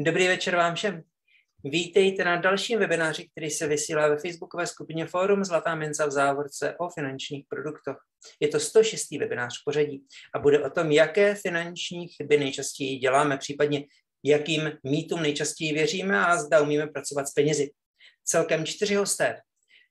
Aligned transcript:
Dobrý 0.00 0.28
večer 0.28 0.56
vám 0.56 0.74
všem. 0.74 1.02
Vítejte 1.64 2.24
na 2.24 2.36
dalším 2.36 2.78
webináři, 2.78 3.28
který 3.28 3.50
se 3.50 3.66
vysílá 3.66 4.08
ve 4.08 4.18
facebookové 4.18 4.66
skupině 4.66 5.06
Fórum 5.06 5.44
Zlatá 5.44 5.74
minca 5.74 6.06
v 6.06 6.10
závorce 6.10 6.76
o 6.78 6.88
finančních 6.88 7.46
produktech. 7.48 7.96
Je 8.40 8.48
to 8.48 8.60
106. 8.60 9.10
webinář 9.10 9.60
v 9.60 9.64
pořadí 9.64 10.06
a 10.34 10.38
bude 10.38 10.64
o 10.64 10.70
tom, 10.70 10.92
jaké 10.92 11.34
finanční 11.34 12.08
chyby 12.08 12.38
nejčastěji 12.38 12.98
děláme, 12.98 13.38
případně 13.38 13.84
jakým 14.24 14.72
mýtům 14.84 15.22
nejčastěji 15.22 15.72
věříme 15.72 16.26
a 16.26 16.36
zda 16.36 16.60
umíme 16.60 16.86
pracovat 16.86 17.28
s 17.28 17.32
penězi. 17.32 17.70
Celkem 18.24 18.66
čtyři 18.66 18.94
hosté. 18.94 19.40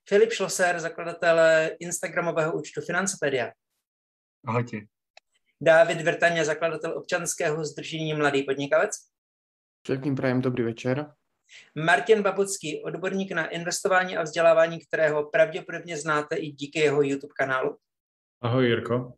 Filip 0.08 0.32
Schlosser, 0.32 0.80
zakladatel 0.80 1.38
Instagramového 1.80 2.52
účtu 2.52 2.80
Financepedia. 2.80 3.52
Ahojte. 4.46 4.76
Dávid 5.60 6.00
Vrtaně, 6.00 6.44
zakladatel 6.44 6.98
občanského 6.98 7.64
združení 7.64 8.14
Mladý 8.14 8.42
podnikavec. 8.42 8.90
Všetkým 9.82 10.16
prajem 10.16 10.40
dobrý 10.40 10.62
večer. 10.62 11.06
Martin 11.74 12.22
Babucký, 12.22 12.82
odborník 12.82 13.32
na 13.32 13.46
investování 13.46 14.16
a 14.16 14.22
vzdělávání, 14.22 14.78
kterého 14.80 15.30
pravděpodobně 15.30 15.96
znáte 15.96 16.36
i 16.36 16.50
díky 16.50 16.78
jeho 16.78 17.02
YouTube 17.02 17.32
kanálu. 17.38 17.76
Ahoj 18.40 18.66
Jirko. 18.66 19.12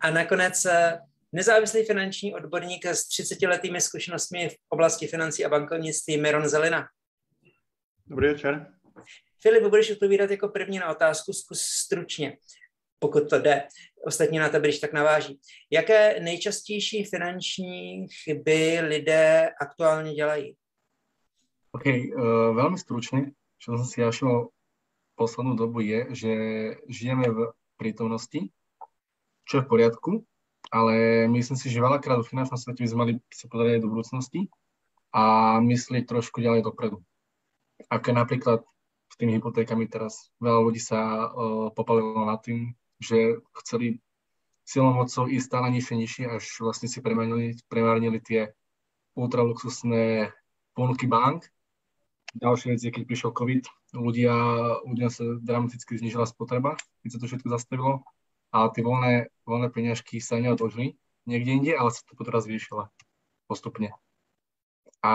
A 0.00 0.10
nakonec 0.10 0.64
eh, 0.64 0.98
nezávislý 1.32 1.84
finanční 1.84 2.34
odborník 2.34 2.86
s 2.86 3.08
30-letými 3.08 3.80
zkušenostmi 3.80 4.48
v 4.48 4.54
oblasti 4.68 5.06
financí 5.06 5.44
a 5.44 5.48
bankovnictví 5.48 6.16
Miron 6.16 6.48
Zelina. 6.48 6.86
Dobrý 8.06 8.26
večer. 8.26 8.66
Filip, 9.42 9.62
budeš 9.62 9.90
odpovídat 9.90 10.30
jako 10.30 10.48
první 10.48 10.78
na 10.78 10.88
otázku, 10.88 11.32
zkus 11.32 11.60
stručně, 11.60 12.36
pokud 12.98 13.30
to 13.30 13.38
jde. 13.38 13.68
Ostatní 14.06 14.38
na 14.38 14.48
tebe, 14.48 14.68
když 14.68 14.78
tak 14.78 14.92
naváží. 14.92 15.40
Jaké 15.70 16.20
nejčastější 16.20 17.04
finanční 17.04 18.06
chyby 18.08 18.80
lidé 18.80 19.50
aktuálně 19.60 20.14
dělají? 20.14 20.56
OK, 21.74 21.90
uh, 21.90 22.54
veľmi 22.54 22.78
stručne, 22.78 23.34
čo 23.58 23.74
som 23.74 23.82
si 23.82 23.98
všimol 23.98 24.54
poslednú 25.18 25.58
dobu 25.58 25.82
je, 25.82 26.06
že 26.14 26.32
žijeme 26.86 27.26
v 27.26 27.50
prítomnosti, 27.74 28.54
čo 29.42 29.58
je 29.58 29.64
v 29.66 29.70
poriadku, 29.70 30.22
ale 30.70 31.26
myslím 31.34 31.58
si, 31.58 31.66
že 31.74 31.82
veľakrát 31.82 32.22
v 32.22 32.30
finančnom 32.30 32.62
svete 32.62 32.86
by 32.86 32.88
sme 32.88 33.00
mali 33.02 33.12
sa 33.26 33.50
pozrieť 33.50 33.82
do 33.82 33.90
budúcnosti 33.90 34.46
a 35.10 35.58
myslieť 35.58 36.06
trošku 36.06 36.38
ďalej 36.38 36.62
dopredu. 36.62 37.02
Ako 37.90 38.14
napríklad 38.14 38.62
s 39.10 39.14
tými 39.18 39.34
hypotékami 39.42 39.90
teraz 39.90 40.30
veľa 40.38 40.60
ľudí 40.62 40.78
sa 40.78 41.26
uh, 41.26 41.74
popalilo 41.74 42.22
nad 42.22 42.38
tým, 42.38 42.70
že 43.00 43.40
chceli 43.62 43.98
silou 44.64 44.94
mocou 44.96 45.28
ísť 45.28 45.46
stále 45.46 45.68
nižšie, 45.74 45.94
nižšie, 45.96 46.24
až 46.30 46.44
vlastne 46.64 46.88
si 46.88 46.98
premárnili, 47.04 47.58
premárnili 47.68 48.18
tie 48.20 48.54
ultraluxusné 49.14 50.32
ponuky 50.74 51.06
bank 51.06 51.46
Ďalšia 52.34 52.74
vec 52.74 52.80
je, 52.82 52.90
keď 52.90 53.04
prišiel 53.06 53.30
COVID, 53.30 53.62
ľudia, 53.94 54.34
ľudia 54.82 55.06
sa 55.06 55.38
dramaticky 55.38 55.94
znižila 55.94 56.26
spotreba, 56.26 56.74
keď 57.06 57.08
sa 57.14 57.18
to 57.22 57.26
všetko 57.30 57.46
zastavilo 57.46 58.02
a 58.50 58.66
tie 58.74 58.82
voľné, 58.82 59.30
voľné 59.46 59.70
peňažky 59.70 60.18
sa 60.18 60.42
neodložili 60.42 60.98
niekde 61.30 61.50
inde, 61.54 61.72
ale 61.78 61.94
sa 61.94 62.02
to 62.02 62.26
teraz 62.26 62.50
vyšilo 62.50 62.90
postupne. 63.46 63.94
A 64.98 65.14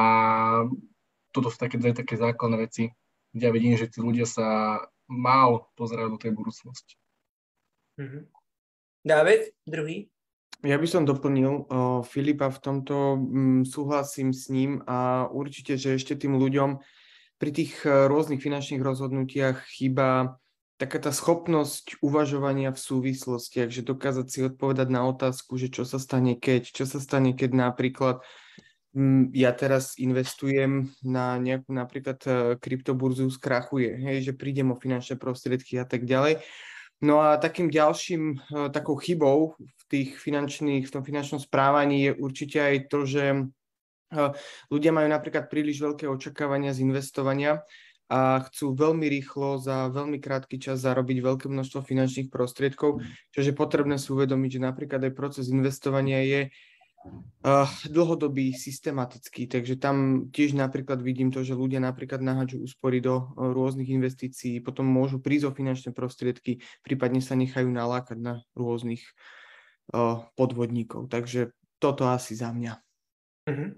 toto 1.35 1.52
sú 1.52 1.59
také 1.59 1.75
dve 1.75 1.91
také 1.91 2.16
základné 2.16 2.55
veci, 2.55 2.95
kde 3.35 3.44
ja 3.44 3.52
vidím, 3.52 3.75
že 3.75 3.91
tí 3.91 4.00
ľudia 4.00 4.23
sa 4.23 4.79
málo 5.11 5.67
pozerajú 5.75 6.16
do 6.16 6.22
tej 6.23 6.31
budúcnosti. 6.31 6.96
Mm-hmm. 7.99 8.23
David, 9.03 9.41
druhý. 9.67 10.07
Ja 10.59 10.75
by 10.75 10.87
som 10.87 11.07
doplnil 11.07 11.51
o, 11.51 11.63
Filipa 12.03 12.51
v 12.51 12.59
tomto, 12.59 13.15
m, 13.15 13.63
mm, 13.63 13.63
súhlasím 13.63 14.35
s 14.35 14.51
ním 14.51 14.83
a 14.87 15.27
určite, 15.31 15.79
že 15.79 15.95
ešte 15.95 16.19
tým 16.19 16.35
ľuďom 16.35 16.79
pri 17.39 17.49
tých 17.55 17.73
eh, 17.87 18.05
rôznych 18.05 18.43
finančných 18.43 18.83
rozhodnutiach 18.83 19.63
chýba 19.71 20.37
taká 20.79 20.99
tá 20.99 21.11
schopnosť 21.11 21.99
uvažovania 21.99 22.71
v 22.71 22.79
súvislostiach, 22.79 23.71
že 23.71 23.83
dokázať 23.83 24.27
si 24.27 24.39
odpovedať 24.47 24.87
na 24.91 25.07
otázku, 25.07 25.59
že 25.59 25.67
čo 25.71 25.83
sa 25.83 25.99
stane 25.99 26.39
keď, 26.39 26.71
čo 26.71 26.87
sa 26.87 27.03
stane 27.03 27.35
keď 27.35 27.51
napríklad 27.55 28.23
mm, 28.95 29.31
ja 29.31 29.55
teraz 29.55 29.95
investujem 29.95 30.91
na 31.03 31.39
nejakú 31.39 31.71
napríklad 31.71 32.19
eh, 32.27 32.35
kryptoburzu 32.59 33.31
skrachuje, 33.31 33.95
hej, 33.95 34.27
že 34.27 34.33
prídem 34.35 34.75
o 34.75 34.79
finančné 34.79 35.16
prostriedky 35.16 35.79
a 35.79 35.87
tak 35.87 36.03
ďalej. 36.03 36.43
No 36.99 37.23
a 37.23 37.39
takým 37.39 37.71
ďalším 37.71 38.23
eh, 38.35 38.69
takou 38.69 38.99
chybou 38.99 39.55
v 39.59 39.83
tých 39.87 40.09
finančných, 40.19 40.87
v 40.87 40.93
tom 40.93 41.03
finančnom 41.03 41.39
správaní 41.39 42.09
je 42.09 42.11
určite 42.19 42.57
aj 42.59 42.75
to, 42.91 42.99
že 43.07 43.23
ľudia 44.73 44.89
majú 44.89 45.05
napríklad 45.05 45.47
príliš 45.47 45.81
veľké 45.85 46.09
očakávania 46.09 46.73
z 46.73 46.81
investovania 46.81 47.61
a 48.09 48.41
chcú 48.49 48.73
veľmi 48.73 49.05
rýchlo 49.05 49.61
za 49.61 49.85
veľmi 49.93 50.17
krátky 50.17 50.57
čas 50.57 50.81
zarobiť 50.81 51.21
veľké 51.21 51.45
množstvo 51.45 51.85
finančných 51.85 52.33
prostriedkov, 52.33 53.05
čiže 53.29 53.53
je 53.53 53.55
potrebné 53.55 54.01
si 54.01 54.09
uvedomiť, 54.09 54.57
že 54.57 54.66
napríklad 54.66 55.05
aj 55.05 55.13
proces 55.13 55.53
investovania 55.53 56.25
je 56.25 56.41
uh, 57.05 57.69
dlhodobý, 57.87 58.51
systematický, 58.51 59.47
takže 59.47 59.79
tam 59.79 60.27
tiež 60.31 60.55
napríklad 60.55 60.99
vidím 60.99 61.31
to, 61.31 61.43
že 61.45 61.55
ľudia 61.55 61.79
napríklad 61.79 62.19
naháďu 62.19 62.63
úspory 62.65 62.99
do 62.99 63.23
uh, 63.23 63.51
rôznych 63.51 63.89
investícií, 63.89 64.59
potom 64.59 64.87
môžu 64.87 65.23
prísť 65.23 65.51
o 65.51 65.55
finančné 65.55 65.91
prostriedky, 65.95 66.59
prípadne 66.83 67.23
sa 67.23 67.39
nechajú 67.39 67.69
nalákať 67.71 68.17
na 68.19 68.33
rôznych 68.57 69.03
uh, 69.95 70.25
podvodníkov, 70.35 71.07
takže 71.07 71.55
toto 71.79 72.07
asi 72.11 72.35
za 72.35 72.51
mňa. 72.51 72.73
Mm-hmm. 73.47 73.69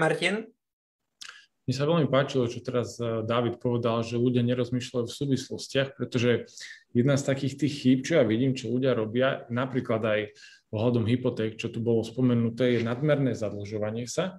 Martin? 0.00 0.48
Mne 1.72 1.80
sa 1.80 1.88
veľmi 1.88 2.08
páčilo, 2.12 2.52
čo 2.52 2.60
teraz 2.60 3.00
eh, 3.00 3.24
David 3.24 3.56
povedal, 3.56 4.04
že 4.04 4.20
ľudia 4.20 4.44
nerozmýšľajú 4.44 5.08
v 5.08 5.16
súvislostiach, 5.24 5.96
pretože 5.96 6.44
jedna 6.92 7.16
z 7.16 7.24
takých 7.24 7.64
tých 7.64 7.74
chýb, 7.80 7.98
čo 8.04 8.20
ja 8.20 8.28
vidím, 8.28 8.52
čo 8.52 8.68
ľudia 8.68 8.92
robia, 8.92 9.48
napríklad 9.48 10.04
aj 10.04 10.20
ohľadom 10.68 11.08
hypoték, 11.08 11.56
čo 11.56 11.72
tu 11.72 11.80
bolo 11.80 12.04
spomenuté, 12.04 12.76
je 12.76 12.84
nadmerné 12.84 13.32
zadlžovanie 13.32 14.04
sa. 14.04 14.36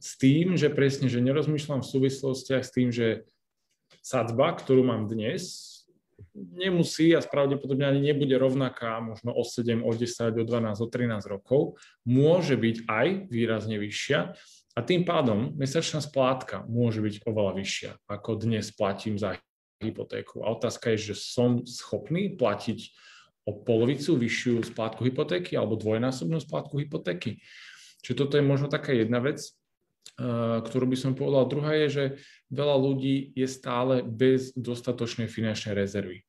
S 0.00 0.16
tým, 0.16 0.56
že 0.56 0.72
presne, 0.72 1.12
že 1.12 1.20
nerozmýšľam 1.20 1.84
v 1.84 1.90
súvislostiach 1.92 2.64
s 2.64 2.72
tým, 2.72 2.88
že 2.88 3.28
sadzba, 4.00 4.56
ktorú 4.56 4.80
mám 4.80 5.12
dnes, 5.12 5.75
nemusí 6.34 7.12
a 7.16 7.20
pravdepodobne 7.20 7.88
ani 7.88 8.12
nebude 8.12 8.36
rovnaká 8.36 9.00
možno 9.00 9.32
o 9.32 9.44
7, 9.44 9.84
o 9.84 9.90
10, 9.92 10.36
o 10.40 10.44
12, 10.44 10.80
o 10.80 10.88
13 10.88 11.26
rokov. 11.28 11.76
Môže 12.08 12.56
byť 12.56 12.76
aj 12.88 13.06
výrazne 13.28 13.76
vyššia, 13.76 14.36
a 14.76 14.84
tým 14.84 15.08
pádom 15.08 15.56
mesačná 15.56 16.04
splátka 16.04 16.60
môže 16.68 17.00
byť 17.00 17.24
oveľa 17.24 17.56
vyššia, 17.56 17.90
ako 18.12 18.44
dnes 18.44 18.68
platím 18.76 19.16
za 19.16 19.40
hypotéku. 19.80 20.44
A 20.44 20.52
otázka 20.52 20.92
je, 20.92 21.12
že 21.12 21.14
som 21.16 21.64
schopný 21.64 22.36
platiť 22.36 22.92
o 23.48 23.56
polovicu 23.56 24.20
vyššiu 24.20 24.68
splátku 24.68 25.08
hypotéky 25.08 25.56
alebo 25.56 25.80
dvojnásobnú 25.80 26.44
splátku 26.44 26.76
hypotéky. 26.76 27.40
Čiže 28.04 28.20
toto 28.20 28.36
je 28.36 28.44
možno 28.44 28.68
taká 28.68 28.92
jedna 28.92 29.24
vec, 29.24 29.56
ktorú 30.62 30.86
by 30.86 30.96
som 30.96 31.12
povedal. 31.18 31.50
Druhá 31.50 31.74
je, 31.74 31.88
že 31.90 32.04
veľa 32.54 32.76
ľudí 32.78 33.34
je 33.34 33.48
stále 33.50 34.06
bez 34.06 34.54
dostatočnej 34.54 35.26
finančnej 35.26 35.74
rezervy. 35.74 36.22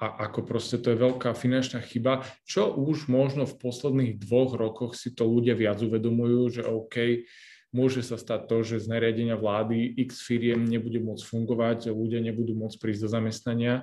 A 0.00 0.28
ako 0.28 0.48
proste 0.48 0.80
to 0.80 0.96
je 0.96 0.98
veľká 0.98 1.36
finančná 1.36 1.84
chyba, 1.84 2.24
čo 2.48 2.72
už 2.72 3.12
možno 3.12 3.44
v 3.44 3.60
posledných 3.60 4.16
dvoch 4.16 4.56
rokoch 4.56 4.96
si 4.96 5.12
to 5.12 5.28
ľudia 5.28 5.52
viac 5.52 5.76
uvedomujú, 5.76 6.60
že 6.60 6.62
OK, 6.64 7.28
môže 7.76 8.00
sa 8.00 8.16
stať 8.16 8.48
to, 8.48 8.56
že 8.64 8.82
z 8.82 8.86
nariadenia 8.88 9.36
vlády 9.36 9.92
x 10.08 10.24
firiem 10.24 10.64
nebude 10.64 11.04
môcť 11.04 11.20
fungovať, 11.20 11.92
ľudia 11.92 12.24
nebudú 12.24 12.56
môcť 12.56 12.80
prísť 12.80 13.00
do 13.04 13.08
zamestnania, 13.12 13.74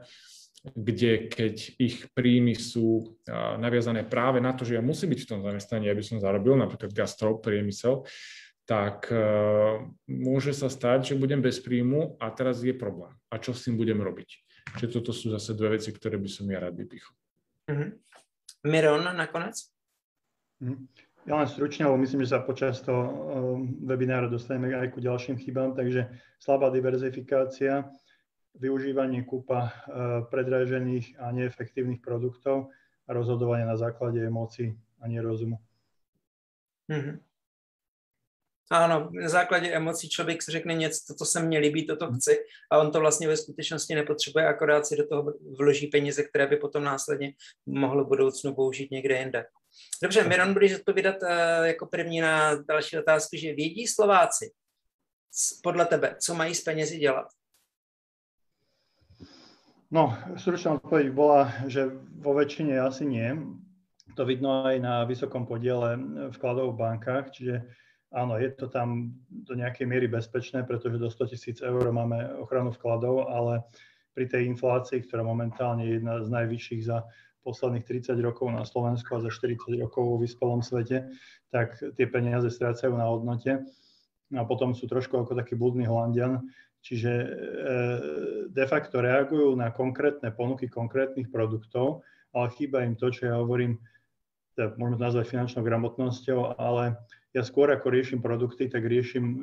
kde 0.74 1.30
keď 1.30 1.56
ich 1.78 2.10
príjmy 2.18 2.58
sú 2.58 3.16
naviazané 3.62 4.02
práve 4.02 4.42
na 4.42 4.58
to, 4.58 4.66
že 4.66 4.76
ja 4.76 4.84
musím 4.84 5.14
byť 5.14 5.22
v 5.22 5.30
tom 5.30 5.40
zamestnaní, 5.46 5.86
aby 5.86 6.02
som 6.02 6.18
zarobil, 6.18 6.58
napríklad 6.58 6.98
gastro, 6.98 7.38
priemysel, 7.38 8.10
tak 8.68 9.08
uh, 9.16 9.80
môže 10.12 10.52
sa 10.52 10.68
stať, 10.68 11.16
že 11.16 11.20
budem 11.20 11.40
bez 11.40 11.64
príjmu 11.64 12.20
a 12.20 12.28
teraz 12.36 12.60
je 12.60 12.76
problém. 12.76 13.16
A 13.32 13.40
čo 13.40 13.56
s 13.56 13.64
tým 13.64 13.80
budem 13.80 13.96
robiť? 13.96 14.30
Čiže 14.76 15.00
toto 15.00 15.16
sú 15.16 15.32
zase 15.32 15.56
dve 15.56 15.80
veci, 15.80 15.96
ktoré 15.96 16.20
by 16.20 16.28
som 16.28 16.44
ja 16.52 16.60
rád 16.60 16.76
vypichol. 16.76 17.16
Mm-hmm. 17.72 17.90
Miron 18.68 19.08
nakonec? 19.08 19.56
Mm. 20.60 20.84
Ja 21.28 21.40
len 21.40 21.48
stručne, 21.48 21.88
lebo 21.88 22.00
myslím, 22.00 22.24
že 22.24 22.36
sa 22.36 22.44
počas 22.44 22.80
toho 22.84 23.04
um, 23.04 23.80
webinára 23.84 24.32
dostaneme 24.32 24.76
aj 24.76 24.96
ku 24.96 25.04
ďalším 25.04 25.40
chybám, 25.40 25.76
takže 25.76 26.08
slabá 26.40 26.72
diverzifikácia, 26.72 27.88
využívanie 28.56 29.28
kúpa 29.28 29.60
uh, 29.68 29.72
predražených 30.28 31.20
a 31.20 31.32
neefektívnych 31.36 32.00
produktov 32.00 32.72
a 33.08 33.16
rozhodovanie 33.16 33.68
na 33.68 33.76
základe 33.76 34.24
emócií 34.24 34.76
a 35.00 35.08
nie 35.08 35.20
rozumu. 35.20 35.60
Mm-hmm. 36.88 37.27
Ano, 38.72 39.10
na 39.12 39.30
základě 39.30 39.72
emocí 39.72 40.10
člověk 40.10 40.44
si 40.44 40.52
řekne 40.52 40.74
něco, 40.74 41.00
toto 41.08 41.26
se 41.26 41.40
mně 41.40 41.60
líbí, 41.60 41.88
toto 41.88 42.12
chci 42.14 42.38
a 42.72 42.78
on 42.78 42.92
to 42.92 43.00
vlastně 43.00 43.28
ve 43.28 43.38
skutečnosti 43.38 43.96
nepotřebuje, 43.96 44.48
akorát 44.48 44.86
si 44.86 44.98
do 44.98 45.08
toho 45.08 45.34
vloží 45.58 45.88
peníze, 45.88 46.24
které 46.24 46.48
by 46.48 46.58
potom 46.58 46.84
následně 46.84 47.34
mohlo 47.66 48.04
v 48.04 48.08
budoucnu 48.08 48.56
použít 48.56 48.92
někde 48.92 49.20
jinde. 49.20 49.46
Dobře, 50.04 50.24
Miron, 50.24 50.54
budeš 50.54 50.76
odpovídat 50.76 51.16
uh, 51.22 51.30
jako 51.64 51.86
první 51.86 52.22
na 52.22 52.56
další 52.56 52.98
otázku, 52.98 53.38
že 53.38 53.54
vědí 53.54 53.88
Slováci 53.88 54.52
podle 55.64 55.86
tebe, 55.86 56.16
co 56.20 56.36
mají 56.36 56.56
s 56.56 56.64
penězi 56.64 56.98
dělat? 56.98 57.28
No, 59.92 60.18
stručná 60.36 60.76
odpoveď 60.76 61.16
bola, 61.16 61.48
že 61.72 61.88
vo 62.20 62.36
väčšine 62.36 62.76
asi 62.76 63.08
nie. 63.08 63.32
To 64.20 64.28
vidno 64.28 64.68
aj 64.68 64.84
na 64.84 65.08
vysokom 65.08 65.48
podiele 65.48 65.96
vkladov 66.36 66.76
v 66.76 66.80
bankách, 66.84 67.32
čiže 67.32 67.64
áno, 68.12 68.40
je 68.40 68.50
to 68.56 68.72
tam 68.72 69.16
do 69.28 69.54
nejakej 69.56 69.86
miery 69.88 70.08
bezpečné, 70.08 70.64
pretože 70.64 71.02
do 71.02 71.10
100 71.12 71.34
tisíc 71.34 71.58
eur 71.60 71.84
máme 71.92 72.40
ochranu 72.40 72.72
vkladov, 72.72 73.28
ale 73.28 73.64
pri 74.18 74.26
tej 74.26 74.50
inflácii, 74.50 75.06
ktorá 75.06 75.22
momentálne 75.22 75.86
je 75.86 76.02
jedna 76.02 76.24
z 76.26 76.30
najvyšších 76.34 76.82
za 76.90 77.06
posledných 77.46 77.86
30 77.88 78.20
rokov 78.20 78.52
na 78.52 78.68
Slovensku 78.68 79.16
a 79.16 79.24
za 79.24 79.32
40 79.32 79.80
rokov 79.80 80.04
vo 80.04 80.18
vyspelom 80.20 80.60
svete, 80.60 81.08
tak 81.48 81.80
tie 81.80 82.06
peniaze 82.12 82.52
strácajú 82.52 82.92
na 82.98 83.08
hodnote. 83.08 83.64
A 84.36 84.44
potom 84.44 84.76
sú 84.76 84.92
trošku 84.92 85.16
ako 85.16 85.40
taký 85.40 85.56
blúdny 85.56 85.88
holandian, 85.88 86.44
čiže 86.84 87.12
e, 87.16 87.28
de 88.52 88.66
facto 88.68 89.00
reagujú 89.00 89.56
na 89.56 89.72
konkrétne 89.72 90.28
ponuky 90.36 90.68
konkrétnych 90.68 91.32
produktov, 91.32 92.04
ale 92.36 92.52
chýba 92.60 92.84
im 92.84 93.00
to, 93.00 93.08
čo 93.08 93.32
ja 93.32 93.40
hovorím, 93.40 93.80
teda 94.60 94.76
môžeme 94.76 95.00
to 95.00 95.08
nazvať 95.08 95.26
finančnou 95.32 95.64
gramotnosťou, 95.64 96.60
ale 96.60 97.00
ja 97.36 97.44
skôr 97.44 97.68
ako 97.68 97.92
riešim 97.92 98.24
produkty, 98.24 98.72
tak 98.72 98.88
riešim 98.88 99.26
e, 99.26 99.36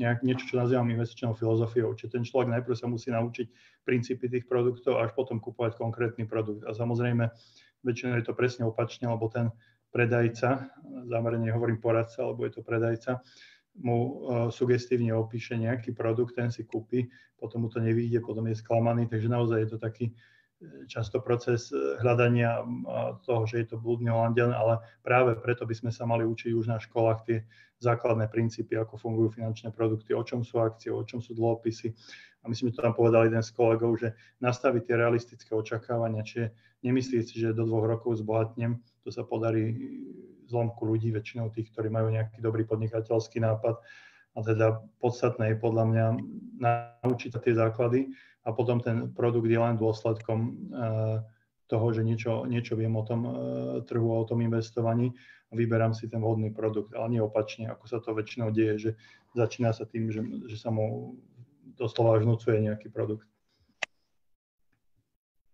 nejak, 0.00 0.24
niečo, 0.24 0.48
čo 0.48 0.56
nazývam 0.56 0.88
investičnou 0.88 1.36
filozofiou. 1.36 1.92
Čiže 1.92 2.16
ten 2.16 2.24
človek 2.24 2.48
najprv 2.56 2.76
sa 2.76 2.88
musí 2.88 3.12
naučiť 3.12 3.46
princípy 3.84 4.32
tých 4.32 4.48
produktov, 4.48 4.96
až 4.98 5.12
potom 5.12 5.38
kupovať 5.38 5.76
konkrétny 5.76 6.24
produkt. 6.24 6.64
A 6.64 6.72
samozrejme, 6.72 7.28
väčšinou 7.84 8.16
je 8.20 8.24
to 8.24 8.32
presne 8.32 8.64
opačne, 8.64 9.12
lebo 9.12 9.28
ten 9.28 9.52
predajca, 9.92 10.72
zámerne 11.10 11.50
hovorím 11.52 11.82
poradca, 11.82 12.24
alebo 12.24 12.48
je 12.48 12.52
to 12.56 12.62
predajca, 12.62 13.20
mu 13.80 13.96
uh, 13.96 14.10
sugestívne 14.50 15.14
opíše 15.14 15.54
nejaký 15.54 15.94
produkt, 15.94 16.34
ten 16.34 16.50
si 16.50 16.66
kúpi, 16.66 17.06
potom 17.38 17.66
mu 17.66 17.68
to 17.70 17.78
nevíde, 17.78 18.18
potom 18.22 18.46
je 18.50 18.58
sklamaný, 18.58 19.06
takže 19.06 19.30
naozaj 19.30 19.58
je 19.62 19.70
to 19.70 19.78
taký 19.78 20.12
často 20.86 21.20
proces 21.20 21.72
eh, 21.72 21.96
hľadania 22.00 22.64
toho, 23.24 23.48
že 23.48 23.64
je 23.64 23.66
to 23.72 23.76
blúdny 23.80 24.12
Holandian, 24.12 24.52
ale 24.52 24.80
práve 25.00 25.36
preto 25.40 25.64
by 25.64 25.74
sme 25.74 25.90
sa 25.92 26.04
mali 26.04 26.24
učiť 26.28 26.52
už 26.52 26.66
na 26.68 26.76
školách 26.76 27.20
tie 27.24 27.38
základné 27.80 28.28
princípy, 28.28 28.76
ako 28.76 29.00
fungujú 29.00 29.40
finančné 29.40 29.72
produkty, 29.72 30.12
o 30.12 30.20
čom 30.20 30.44
sú 30.44 30.60
akcie, 30.60 30.92
o 30.92 31.00
čom 31.00 31.24
sú 31.24 31.32
dlhopisy. 31.32 31.96
A 32.44 32.48
myslím, 32.48 32.72
že 32.72 32.80
to 32.80 32.84
tam 32.84 32.96
povedal 32.96 33.24
jeden 33.28 33.40
z 33.40 33.52
kolegov, 33.56 33.96
že 34.00 34.16
nastaviť 34.40 34.82
tie 34.84 34.96
realistické 34.96 35.50
očakávania, 35.56 36.24
čiže 36.24 36.52
nemyslieť 36.84 37.24
si, 37.24 37.36
že 37.40 37.56
do 37.56 37.64
dvoch 37.64 37.88
rokov 37.88 38.20
zbohatnem, 38.20 38.80
to 39.04 39.08
sa 39.08 39.24
podarí 39.24 39.76
zlomku 40.48 40.84
ľudí, 40.84 41.12
väčšinou 41.12 41.52
tých, 41.52 41.72
ktorí 41.72 41.88
majú 41.88 42.12
nejaký 42.12 42.40
dobrý 42.44 42.68
podnikateľský 42.68 43.40
nápad. 43.40 43.80
A 44.36 44.46
teda 44.46 44.78
podstatné 45.02 45.54
je 45.54 45.62
podľa 45.62 45.84
mňa 45.90 46.06
naučiť 47.02 47.30
sa 47.34 47.40
tie 47.42 47.54
základy 47.56 48.14
a 48.46 48.54
potom 48.54 48.78
ten 48.78 49.10
produkt 49.10 49.50
je 49.50 49.58
len 49.58 49.74
dôsledkom 49.76 50.38
eh, 50.70 51.18
toho, 51.66 51.86
že 51.94 52.02
niečo, 52.02 52.46
niečo 52.46 52.74
viem 52.78 52.94
o 52.94 53.02
tom 53.02 53.20
eh, 53.26 53.32
trhu 53.86 54.06
a 54.14 54.22
o 54.22 54.28
tom 54.28 54.42
investovaní 54.42 55.12
a 55.50 55.52
vyberám 55.58 55.94
si 55.94 56.06
ten 56.06 56.22
vhodný 56.22 56.54
produkt, 56.54 56.94
ale 56.94 57.18
nie 57.18 57.22
opačne, 57.22 57.66
ako 57.66 57.84
sa 57.90 57.98
to 57.98 58.14
väčšinou 58.14 58.54
deje, 58.54 58.74
že 58.78 58.90
začína 59.34 59.74
sa 59.74 59.82
tým, 59.82 60.14
že, 60.14 60.22
že 60.46 60.56
sa 60.58 60.70
mu 60.70 61.18
doslova 61.74 62.22
vnúcuje 62.22 62.70
nejaký 62.70 62.90
produkt. 62.90 63.26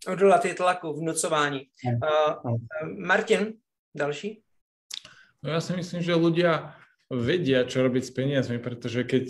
Odolat 0.06 0.44
je 0.44 0.55
tlaku, 0.55 0.93
vnúcování. 0.93 1.67
Uh, 1.82 2.56
Martin, 2.99 3.58
další? 3.94 4.43
No 5.43 5.52
ja 5.52 5.61
si 5.61 5.76
myslím, 5.76 6.02
že 6.02 6.14
ľudia 6.14 6.75
vedia, 7.11 7.67
čo 7.69 7.87
robiť 7.87 8.03
s 8.03 8.12
peniazmi, 8.12 8.58
pretože 8.58 9.06
keď 9.06 9.26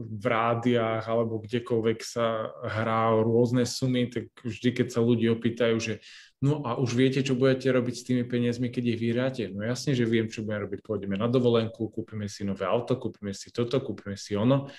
v 0.00 0.24
rádiách 0.24 1.04
alebo 1.04 1.44
kdekoľvek 1.44 1.98
sa 2.00 2.48
hrá 2.64 3.12
o 3.12 3.20
rôzne 3.20 3.68
sumy, 3.68 4.08
tak 4.08 4.32
vždy, 4.40 4.72
keď 4.72 4.86
sa 4.88 5.04
ľudí 5.04 5.28
opýtajú, 5.28 5.76
že 5.76 5.94
no 6.40 6.64
a 6.64 6.80
už 6.80 6.96
viete, 6.96 7.20
čo 7.20 7.36
budete 7.36 7.68
robiť 7.68 7.94
s 7.94 8.06
tými 8.08 8.24
peniazmi, 8.24 8.72
keď 8.72 8.96
ich 8.96 8.98
vyhráte? 9.00 9.44
No 9.52 9.60
jasne, 9.60 9.92
že 9.92 10.08
viem, 10.08 10.32
čo 10.32 10.40
budem 10.40 10.64
robiť. 10.64 10.80
Pôjdeme 10.80 11.20
na 11.20 11.28
dovolenku, 11.28 11.92
kúpime 11.92 12.32
si 12.32 12.48
nové 12.48 12.64
auto, 12.64 12.96
kúpime 12.96 13.36
si 13.36 13.52
toto, 13.52 13.76
kúpime 13.84 14.16
si 14.16 14.32
ono. 14.32 14.72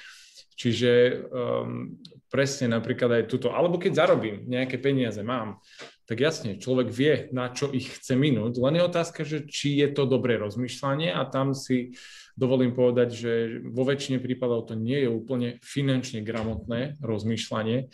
Čiže 0.62 0.92
um, 1.34 1.98
presne 2.30 2.70
napríklad 2.70 3.10
aj 3.18 3.24
túto, 3.26 3.50
alebo 3.50 3.82
keď 3.82 4.06
zarobím, 4.06 4.46
nejaké 4.46 4.78
peniaze 4.78 5.18
mám, 5.26 5.58
tak 6.06 6.22
jasne, 6.22 6.62
človek 6.62 6.94
vie, 6.94 7.14
na 7.34 7.50
čo 7.50 7.74
ich 7.74 7.98
chce 7.98 8.14
minúť, 8.14 8.62
len 8.62 8.78
je 8.78 8.86
otázka, 8.86 9.26
že 9.26 9.50
či 9.50 9.82
je 9.82 9.90
to 9.90 10.06
dobré 10.06 10.38
rozmýšľanie 10.38 11.10
a 11.10 11.26
tam 11.26 11.58
si 11.58 11.98
dovolím 12.38 12.78
povedať, 12.78 13.10
že 13.10 13.32
vo 13.74 13.82
väčšine 13.90 14.22
prípadov 14.22 14.70
to 14.70 14.78
nie 14.78 15.02
je 15.02 15.10
úplne 15.10 15.58
finančne 15.66 16.22
gramotné 16.22 17.02
rozmýšľanie, 17.02 17.90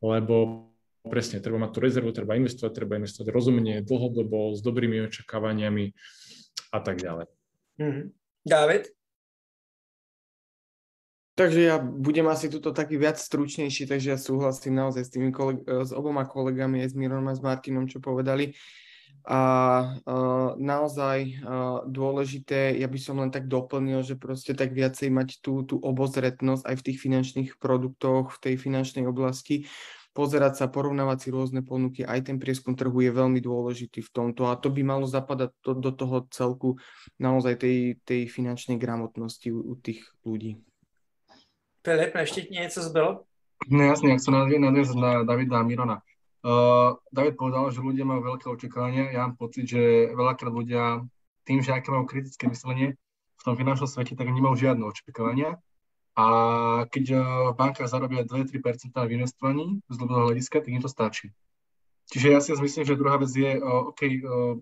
lebo 0.00 0.72
presne, 1.04 1.44
treba 1.44 1.60
mať 1.60 1.70
tú 1.76 1.78
rezervu, 1.84 2.16
treba 2.16 2.40
investovať, 2.40 2.72
treba 2.72 2.96
investovať 2.96 3.28
rozumne, 3.28 3.84
dlhodobo, 3.84 4.56
s 4.56 4.64
dobrými 4.64 5.04
očakávaniami 5.04 5.92
a 6.72 6.78
tak 6.80 6.96
ďalej. 6.96 7.28
Mm-hmm. 7.76 8.06
David? 8.46 8.95
Takže 11.36 11.60
ja 11.68 11.76
budem 11.76 12.24
asi 12.32 12.48
tuto 12.48 12.72
taký 12.72 12.96
viac 12.96 13.20
stručnejší, 13.20 13.84
takže 13.84 14.08
ja 14.08 14.18
súhlasím 14.18 14.80
naozaj 14.80 15.04
s 15.04 15.12
tými 15.12 15.28
koleg- 15.36 15.68
s 15.68 15.92
oboma 15.92 16.24
kolegami, 16.24 16.80
aj 16.80 16.92
s 16.92 16.96
Mirom 16.96 17.28
a 17.28 17.36
s 17.36 17.44
Martinom, 17.44 17.84
čo 17.84 18.00
povedali. 18.00 18.56
A 19.26 19.40
uh, 20.00 20.56
naozaj 20.56 21.44
uh, 21.44 21.82
dôležité, 21.84 22.78
ja 22.80 22.88
by 22.88 22.96
som 22.96 23.20
len 23.20 23.28
tak 23.28 23.52
doplnil, 23.52 24.00
že 24.00 24.16
proste 24.16 24.56
tak 24.56 24.72
viacej 24.72 25.12
mať 25.12 25.44
tú, 25.44 25.66
tú 25.68 25.76
obozretnosť 25.76 26.62
aj 26.64 26.74
v 26.78 26.84
tých 26.88 26.98
finančných 27.04 27.50
produktoch, 27.60 28.32
v 28.32 28.40
tej 28.40 28.54
finančnej 28.56 29.04
oblasti, 29.04 29.68
pozerať 30.16 30.64
sa, 30.64 30.72
porovnávať 30.72 31.18
si 31.20 31.28
rôzne 31.34 31.60
ponuky, 31.60 32.00
aj 32.00 32.32
ten 32.32 32.40
prieskum 32.40 32.72
trhu 32.72 32.96
je 33.04 33.12
veľmi 33.12 33.44
dôležitý 33.44 34.00
v 34.00 34.10
tomto 34.14 34.48
a 34.48 34.56
to 34.56 34.72
by 34.72 34.80
malo 34.80 35.04
zapadať 35.04 35.52
do, 35.60 35.76
do 35.76 35.92
toho 35.92 36.24
celku 36.32 36.80
naozaj 37.20 37.60
tej, 37.60 38.00
tej 38.08 38.24
finančnej 38.24 38.80
gramotnosti 38.80 39.52
u, 39.52 39.60
u 39.60 39.76
tých 39.76 40.00
ľudí. 40.24 40.56
Filip, 41.86 42.18
ešte 42.18 42.50
niečo 42.50 42.82
zbylo? 42.82 43.22
No 43.70 43.82
jasne, 43.86 44.10
ja 44.10 44.18
chcem 44.18 44.34
nadviazať 44.34 44.98
na 44.98 45.22
Davida 45.22 45.62
Mirona. 45.62 46.02
Uh, 46.42 46.98
David 47.14 47.38
povedal, 47.38 47.70
že 47.70 47.78
ľudia 47.78 48.02
majú 48.02 48.26
veľké 48.26 48.46
očakávania. 48.50 49.14
Ja 49.14 49.26
mám 49.26 49.38
pocit, 49.38 49.70
že 49.70 50.10
veľakrát 50.10 50.50
ľudia 50.50 51.06
tým, 51.46 51.62
že 51.62 51.70
aké 51.70 51.94
majú 51.94 52.10
kritické 52.10 52.50
myslenie 52.50 52.98
v 53.38 53.42
tom 53.46 53.54
finančnom 53.54 53.86
svete, 53.86 54.18
tak 54.18 54.26
nemajú 54.26 54.58
žiadne 54.58 54.82
očakávania. 54.82 55.62
A 56.18 56.26
keď 56.90 57.04
uh, 57.14 57.22
v 57.50 57.54
bankách 57.54 57.86
zarobia 57.86 58.26
2-3% 58.26 58.90
v 58.90 59.14
investovaní 59.22 59.78
z 59.86 59.94
dlhodobého 59.94 60.34
hľadiska, 60.34 60.66
tak 60.66 60.74
im 60.74 60.82
to 60.82 60.90
stačí. 60.90 61.30
Čiže 62.10 62.26
ja 62.34 62.38
si 62.42 62.50
myslím, 62.54 62.82
že 62.82 62.98
druhá 62.98 63.14
vec 63.22 63.30
je, 63.30 63.62
uh, 63.62 63.94
OK, 63.94 64.02
uh, 64.02 64.58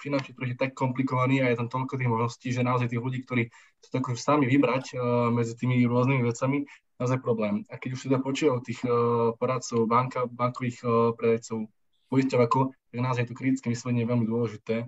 finančný 0.00 0.32
trh 0.34 0.48
je 0.52 0.58
tak 0.58 0.72
komplikovaný 0.76 1.44
a 1.44 1.52
je 1.52 1.58
tam 1.60 1.68
toľko 1.68 1.96
tých 1.96 2.10
možností, 2.10 2.48
že 2.52 2.66
naozaj 2.66 2.90
tých 2.92 3.02
ľudí, 3.02 3.24
ktorí 3.24 3.48
sa 3.80 4.00
to 4.00 4.00
sami 4.16 4.48
vybrať 4.48 4.84
uh, 4.94 5.28
medzi 5.30 5.54
tými 5.54 5.80
rôznymi 5.84 6.22
vecami, 6.24 6.64
naozaj 7.00 7.18
problém. 7.20 7.62
A 7.68 7.76
keď 7.76 7.98
už 7.98 8.00
teda 8.10 8.18
počúvajú 8.22 8.58
tých 8.64 8.80
uh, 8.84 9.32
poradcov, 9.36 9.86
banka, 9.88 10.26
bankových 10.28 10.78
uh, 10.84 11.12
predajcov, 11.14 11.68
poisťovaku, 12.12 12.60
tak 12.92 12.98
naozaj 13.00 13.24
to 13.26 13.34
kritické 13.34 13.66
myslenie 13.72 14.04
je 14.04 14.10
veľmi 14.12 14.26
dôležité, 14.28 14.86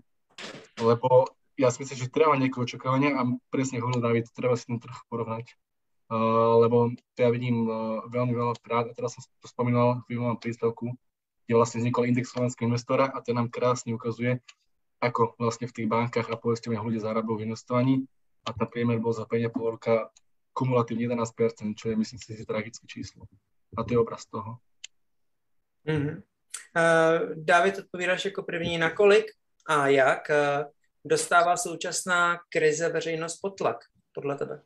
lebo 0.79 1.27
ja 1.57 1.73
si 1.73 1.81
myslím, 1.81 1.99
že 1.99 2.13
treba 2.13 2.37
nejaké 2.37 2.61
očakávania 2.61 3.17
a 3.17 3.25
presne 3.49 3.81
hovoril 3.81 4.05
David, 4.05 4.29
treba 4.37 4.55
si 4.55 4.69
ten 4.69 4.77
trh 4.77 4.95
porovnať. 5.09 5.57
Uh, 6.07 6.63
lebo 6.63 6.95
to 6.95 7.19
ja 7.19 7.35
vidím 7.35 7.67
uh, 7.67 7.99
veľmi 8.07 8.31
veľa 8.31 8.55
krát, 8.63 8.87
a 8.87 8.95
teraz 8.95 9.19
som 9.19 9.27
to 9.43 9.51
spomínal 9.51 10.07
v 10.07 10.15
minulom 10.15 10.39
príspevku, 10.39 10.95
kde 11.47 11.55
vlastne 11.59 11.83
vznikol 11.83 12.07
index 12.07 12.31
slovenského 12.31 12.71
investora 12.71 13.11
a 13.11 13.19
ten 13.19 13.35
nám 13.35 13.51
krásne 13.51 13.91
ukazuje, 13.91 14.39
ako 15.01 15.37
vlastne 15.39 15.69
v 15.69 15.75
tých 15.77 15.89
bankách 15.89 16.29
a 16.33 16.41
poisťovniach 16.41 16.85
ľudia 16.85 17.05
zarábajú 17.05 17.37
v 17.39 17.45
investovaní 17.51 17.95
a 18.47 18.53
tá 18.53 18.65
priemer 18.65 19.03
bol 19.03 19.13
za 19.13 19.29
5,5 19.29 19.75
roka 19.77 20.11
kumulatívne 20.57 21.13
11%, 21.13 21.77
čo 21.77 21.93
je 21.93 21.97
myslím 21.97 22.19
si 22.19 22.47
tragické 22.49 22.87
číslo. 22.89 23.29
A 23.77 23.85
to 23.85 23.93
je 23.93 23.99
obraz 24.01 24.25
toho. 24.25 24.57
Mm-hmm. 25.85 26.17
Uh, 26.77 27.45
David, 27.45 27.79
odpovídáš 27.79 28.25
jako 28.25 28.43
první, 28.43 28.79
na 28.79 28.91
kolik 28.91 29.27
a 29.69 29.89
jak 29.89 30.31
uh, 30.31 30.65
dostává 31.05 31.57
současná 31.57 32.39
krize 32.49 32.89
veřejnost 32.89 33.39
pod 33.41 33.51
tlak, 33.51 33.77
podle 34.13 34.37
tebe? 34.37 34.63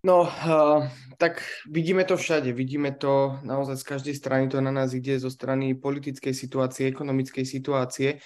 No, 0.00 0.24
uh, 0.24 0.88
tak 1.20 1.44
vidíme 1.68 2.04
to 2.04 2.16
všade. 2.16 2.52
Vidíme 2.52 2.96
to 2.96 3.36
naozaj 3.44 3.76
z 3.76 3.84
každej 3.84 4.14
strany, 4.14 4.48
to 4.48 4.60
na 4.60 4.72
nás 4.72 4.96
ide 4.96 5.20
zo 5.20 5.28
strany 5.28 5.76
politickej 5.76 6.32
situácie, 6.32 6.88
ekonomickej 6.88 7.44
situácie. 7.44 8.16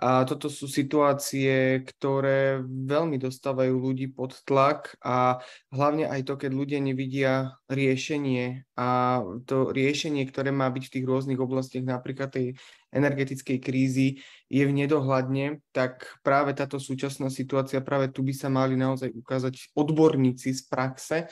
A 0.00 0.24
toto 0.24 0.48
sú 0.48 0.64
situácie, 0.64 1.84
ktoré 1.84 2.64
veľmi 2.64 3.20
dostávajú 3.20 3.76
ľudí 3.76 4.08
pod 4.08 4.32
tlak 4.48 4.96
a 5.04 5.44
hlavne 5.68 6.08
aj 6.08 6.24
to, 6.24 6.40
keď 6.40 6.50
ľudia 6.56 6.80
nevidia 6.80 7.60
riešenie 7.68 8.64
a 8.80 9.20
to 9.44 9.68
riešenie, 9.68 10.24
ktoré 10.24 10.56
má 10.56 10.72
byť 10.72 10.88
v 10.88 10.92
tých 10.96 11.04
rôznych 11.04 11.36
oblastiach, 11.36 11.84
napríklad 11.84 12.32
tej 12.32 12.56
energetickej 12.96 13.58
krízy, 13.60 14.24
je 14.48 14.64
v 14.64 14.72
nedohľadne, 14.72 15.60
tak 15.68 16.08
práve 16.24 16.56
táto 16.56 16.80
súčasná 16.80 17.28
situácia, 17.28 17.84
práve 17.84 18.08
tu 18.08 18.24
by 18.24 18.32
sa 18.32 18.48
mali 18.48 18.80
naozaj 18.80 19.12
ukázať 19.12 19.76
odborníci 19.76 20.56
z 20.56 20.62
praxe, 20.64 21.28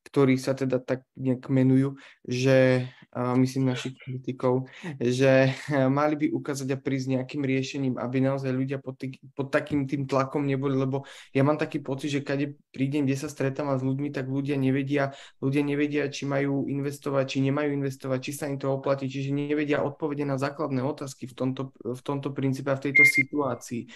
ktorí 0.00 0.36
sa 0.36 0.52
teda 0.52 0.80
tak 0.80 1.08
nejak 1.16 1.48
menujú, 1.48 1.96
že 2.24 2.88
myslím 3.16 3.74
našich 3.74 3.98
politikov, 3.98 4.70
že 5.02 5.50
mali 5.90 6.14
by 6.14 6.26
ukázať 6.30 6.68
a 6.70 6.78
prísť 6.78 7.18
nejakým 7.18 7.42
riešením, 7.42 7.94
aby 7.98 8.22
naozaj 8.22 8.54
ľudia 8.54 8.78
pod, 8.78 9.02
tý, 9.02 9.18
pod 9.34 9.50
takým 9.50 9.90
tým 9.90 10.06
tlakom 10.06 10.46
neboli, 10.46 10.78
lebo 10.78 11.02
ja 11.34 11.42
mám 11.42 11.58
taký 11.58 11.82
pocit, 11.82 12.14
že 12.14 12.20
kade 12.22 12.54
prídem, 12.70 13.02
kde 13.02 13.18
sa 13.18 13.26
stretávam 13.26 13.74
s 13.74 13.82
ľuďmi, 13.82 14.14
tak 14.14 14.30
ľudia 14.30 14.54
nevedia, 14.54 15.10
ľudia 15.42 15.62
nevedia, 15.66 16.06
či 16.06 16.22
majú 16.22 16.70
investovať, 16.70 17.24
či 17.26 17.38
nemajú 17.50 17.70
investovať, 17.82 18.18
či 18.22 18.30
sa 18.30 18.46
im 18.46 18.62
to 18.62 18.70
oplatí, 18.70 19.10
čiže 19.10 19.34
nevedia 19.34 19.82
odpovede 19.82 20.22
na 20.22 20.38
základné 20.38 20.78
otázky 20.78 21.26
v 21.26 21.34
tomto, 21.34 21.74
v 21.82 22.00
tomto 22.06 22.30
princípe 22.30 22.70
a 22.70 22.78
v 22.78 22.90
tejto 22.90 23.02
situácii. 23.02 23.90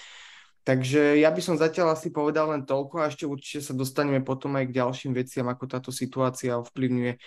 Takže 0.64 1.20
ja 1.20 1.28
by 1.28 1.40
som 1.44 1.60
zatiaľ 1.60 1.92
asi 1.92 2.08
povedal 2.08 2.48
len 2.48 2.64
toľko 2.64 3.04
a 3.04 3.12
ešte 3.12 3.28
určite 3.28 3.60
sa 3.60 3.76
dostaneme 3.76 4.24
potom 4.24 4.56
aj 4.56 4.72
k 4.72 4.76
ďalším 4.80 5.12
veciam, 5.12 5.44
ako 5.44 5.68
táto 5.68 5.92
situácia 5.92 6.56
ovplyvňuje 6.56 7.20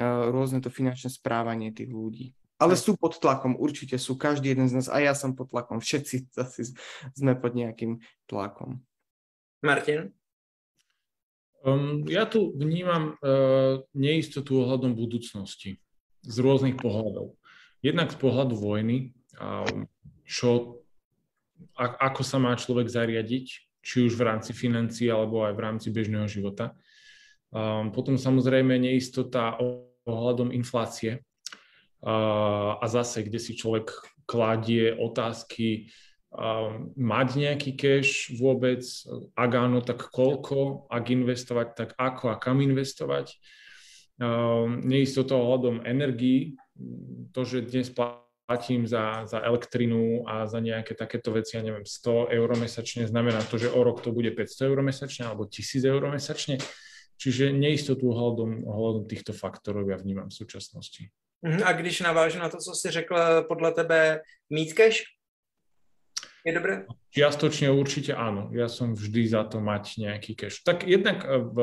rôzne 0.00 0.64
to 0.64 0.72
finančné 0.72 1.12
správanie 1.12 1.74
tých 1.74 1.92
ľudí. 1.92 2.32
Ale 2.62 2.78
sú 2.78 2.94
pod 2.94 3.18
tlakom, 3.18 3.58
určite 3.58 3.98
sú, 3.98 4.14
každý 4.14 4.54
jeden 4.54 4.70
z 4.70 4.78
nás, 4.78 4.86
a 4.86 5.02
ja 5.02 5.18
som 5.18 5.34
pod 5.34 5.50
tlakom, 5.50 5.82
všetci 5.82 6.30
zase 6.30 6.78
sme 7.18 7.34
pod 7.34 7.58
nejakým 7.58 7.98
tlakom. 8.30 8.78
Martin? 9.66 10.14
Um, 11.62 12.06
ja 12.06 12.26
tu 12.26 12.54
vnímam 12.54 13.18
uh, 13.18 13.82
neistotu 13.94 14.62
ohľadom 14.62 14.94
budúcnosti 14.98 15.78
z 16.22 16.36
rôznych 16.38 16.78
pohľadov. 16.78 17.34
Jednak 17.82 18.14
z 18.14 18.18
pohľadu 18.18 18.54
vojny, 18.58 19.14
um, 19.38 19.86
čo 20.26 20.82
a, 21.78 22.10
ako 22.10 22.22
sa 22.26 22.38
má 22.42 22.54
človek 22.54 22.90
zariadiť, 22.90 23.46
či 23.82 23.96
už 24.06 24.14
v 24.14 24.26
rámci 24.26 24.54
financií 24.54 25.10
alebo 25.10 25.42
aj 25.42 25.54
v 25.58 25.62
rámci 25.62 25.88
bežného 25.90 26.30
života. 26.30 26.74
Um, 27.52 27.92
potom 27.92 28.16
samozrejme 28.16 28.80
neistota 28.80 29.60
ohľadom 30.08 30.56
inflácie 30.56 31.20
uh, 32.00 32.80
a 32.80 32.86
zase, 32.88 33.28
kde 33.28 33.36
si 33.36 33.52
človek 33.52 33.92
kladie 34.24 34.96
otázky, 34.96 35.92
um, 36.32 36.88
mať 36.96 37.28
nejaký 37.36 37.76
cash 37.76 38.32
vôbec, 38.40 38.80
ak 39.36 39.52
áno, 39.52 39.84
tak 39.84 40.08
koľko, 40.08 40.88
ak 40.88 41.04
investovať, 41.12 41.66
tak 41.76 41.90
ako 42.00 42.32
a 42.32 42.40
kam 42.40 42.64
investovať. 42.64 43.36
Neistota 44.86 45.34
ohľadom 45.34 45.82
energií, 45.82 46.54
to, 47.34 47.42
že 47.42 47.66
dnes 47.66 47.90
platím 47.90 48.86
za, 48.86 49.26
za 49.26 49.42
elektrinu 49.42 50.22
a 50.28 50.46
za 50.46 50.62
nejaké 50.62 50.94
takéto 50.94 51.34
veci, 51.34 51.58
ja 51.58 51.62
neviem, 51.64 51.82
100 51.82 52.30
eur 52.30 52.48
mesačne, 52.54 53.08
znamená 53.08 53.42
to, 53.48 53.58
že 53.58 53.72
o 53.72 53.80
rok 53.82 53.98
to 53.98 54.14
bude 54.14 54.30
500 54.30 54.68
eur 54.68 54.78
mesačne 54.84 55.26
alebo 55.26 55.48
1000 55.48 55.90
eur 55.90 56.02
mesačne. 56.06 56.62
Čiže 57.16 57.54
neistotu 57.54 58.10
ohľadom, 58.10 58.66
ohľadom 58.66 59.04
týchto 59.06 59.30
faktorov 59.30 59.86
ja 59.86 59.96
vnímam 59.96 60.28
v 60.30 60.38
súčasnosti. 60.38 61.10
Mhm, 61.42 61.62
a 61.62 61.72
když 61.72 62.00
navážu 62.00 62.38
na 62.38 62.48
to, 62.48 62.58
co 62.58 62.74
jsi 62.74 62.90
řekl, 62.90 63.16
podle 63.48 63.72
tebe 63.72 64.22
mít 64.50 64.72
cash? 64.74 65.02
Je 66.42 66.50
dobré? 66.50 66.90
Čiastočne 67.14 67.70
určite 67.70 68.18
áno. 68.18 68.50
Ja 68.50 68.66
som 68.66 68.98
vždy 68.98 69.30
za 69.30 69.46
to 69.46 69.62
mať 69.62 70.02
nejaký 70.02 70.34
cash. 70.34 70.66
Tak 70.66 70.82
jednak 70.82 71.22
v, 71.22 71.56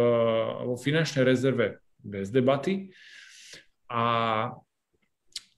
vo 0.72 0.76
finančnej 0.80 1.28
rezerve 1.28 1.84
bez 2.00 2.32
debaty 2.32 2.96
a 3.92 4.04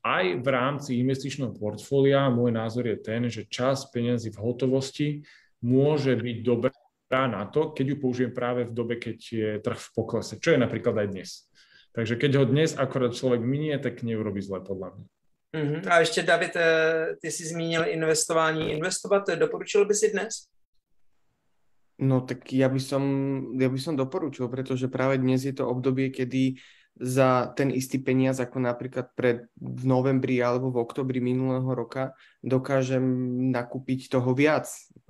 aj 0.02 0.26
v 0.42 0.48
rámci 0.50 0.98
investičného 0.98 1.54
portfólia 1.54 2.34
môj 2.34 2.50
názor 2.50 2.90
je 2.90 2.98
ten, 2.98 3.30
že 3.30 3.46
čas 3.46 3.86
peniazy 3.94 4.34
v 4.34 4.42
hotovosti 4.42 5.08
môže 5.62 6.18
byť 6.18 6.38
dobrá 6.42 6.74
na 7.12 7.46
to, 7.46 7.76
keď 7.76 7.86
ju 7.88 7.96
použijem 8.00 8.32
práve 8.32 8.64
v 8.64 8.74
dobe, 8.74 8.96
keď 8.96 9.18
je 9.20 9.50
trh 9.60 9.80
v 9.80 9.90
poklese, 9.96 10.40
čo 10.40 10.56
je 10.56 10.60
napríklad 10.60 10.96
aj 10.96 11.08
dnes. 11.12 11.30
Takže 11.92 12.16
keď 12.16 12.32
ho 12.40 12.46
dnes 12.48 12.72
akorát 12.80 13.12
človek 13.12 13.44
minie, 13.44 13.76
tak 13.76 14.00
neurobi 14.00 14.40
zle 14.40 14.64
podľa 14.64 14.96
mňa. 14.96 15.06
Uh-huh. 15.52 15.92
A 15.92 16.00
ještě 16.00 16.24
David, 16.24 16.56
eh, 16.56 17.16
ty 17.22 17.32
jsi 17.32 17.48
zmínil 17.48 17.84
investování. 17.88 18.72
Investovat 18.72 19.28
doporučil 19.28 19.86
by 19.86 19.94
si 19.94 20.12
dnes? 20.12 20.48
No 22.02 22.26
tak 22.26 22.50
ja 22.50 22.66
by 22.66 22.82
som, 22.82 23.04
ja 23.62 23.70
by 23.70 23.78
som 23.78 23.94
doporučil, 23.94 24.50
pretože 24.50 24.90
práve 24.90 25.22
dnes 25.22 25.46
je 25.46 25.54
to 25.54 25.70
obdobie, 25.70 26.10
kedy 26.10 26.58
za 27.00 27.50
ten 27.56 27.72
istý 27.72 28.04
peniaz, 28.04 28.44
ako 28.44 28.62
napríklad 28.62 29.16
pred 29.16 29.48
v 29.58 29.84
novembri 29.88 30.38
alebo 30.44 30.70
v 30.70 30.82
oktobri 30.84 31.24
minulého 31.24 31.68
roka, 31.72 32.14
dokážem 32.44 33.04
nakúpiť 33.50 34.12
toho 34.12 34.36
viac. 34.36 34.68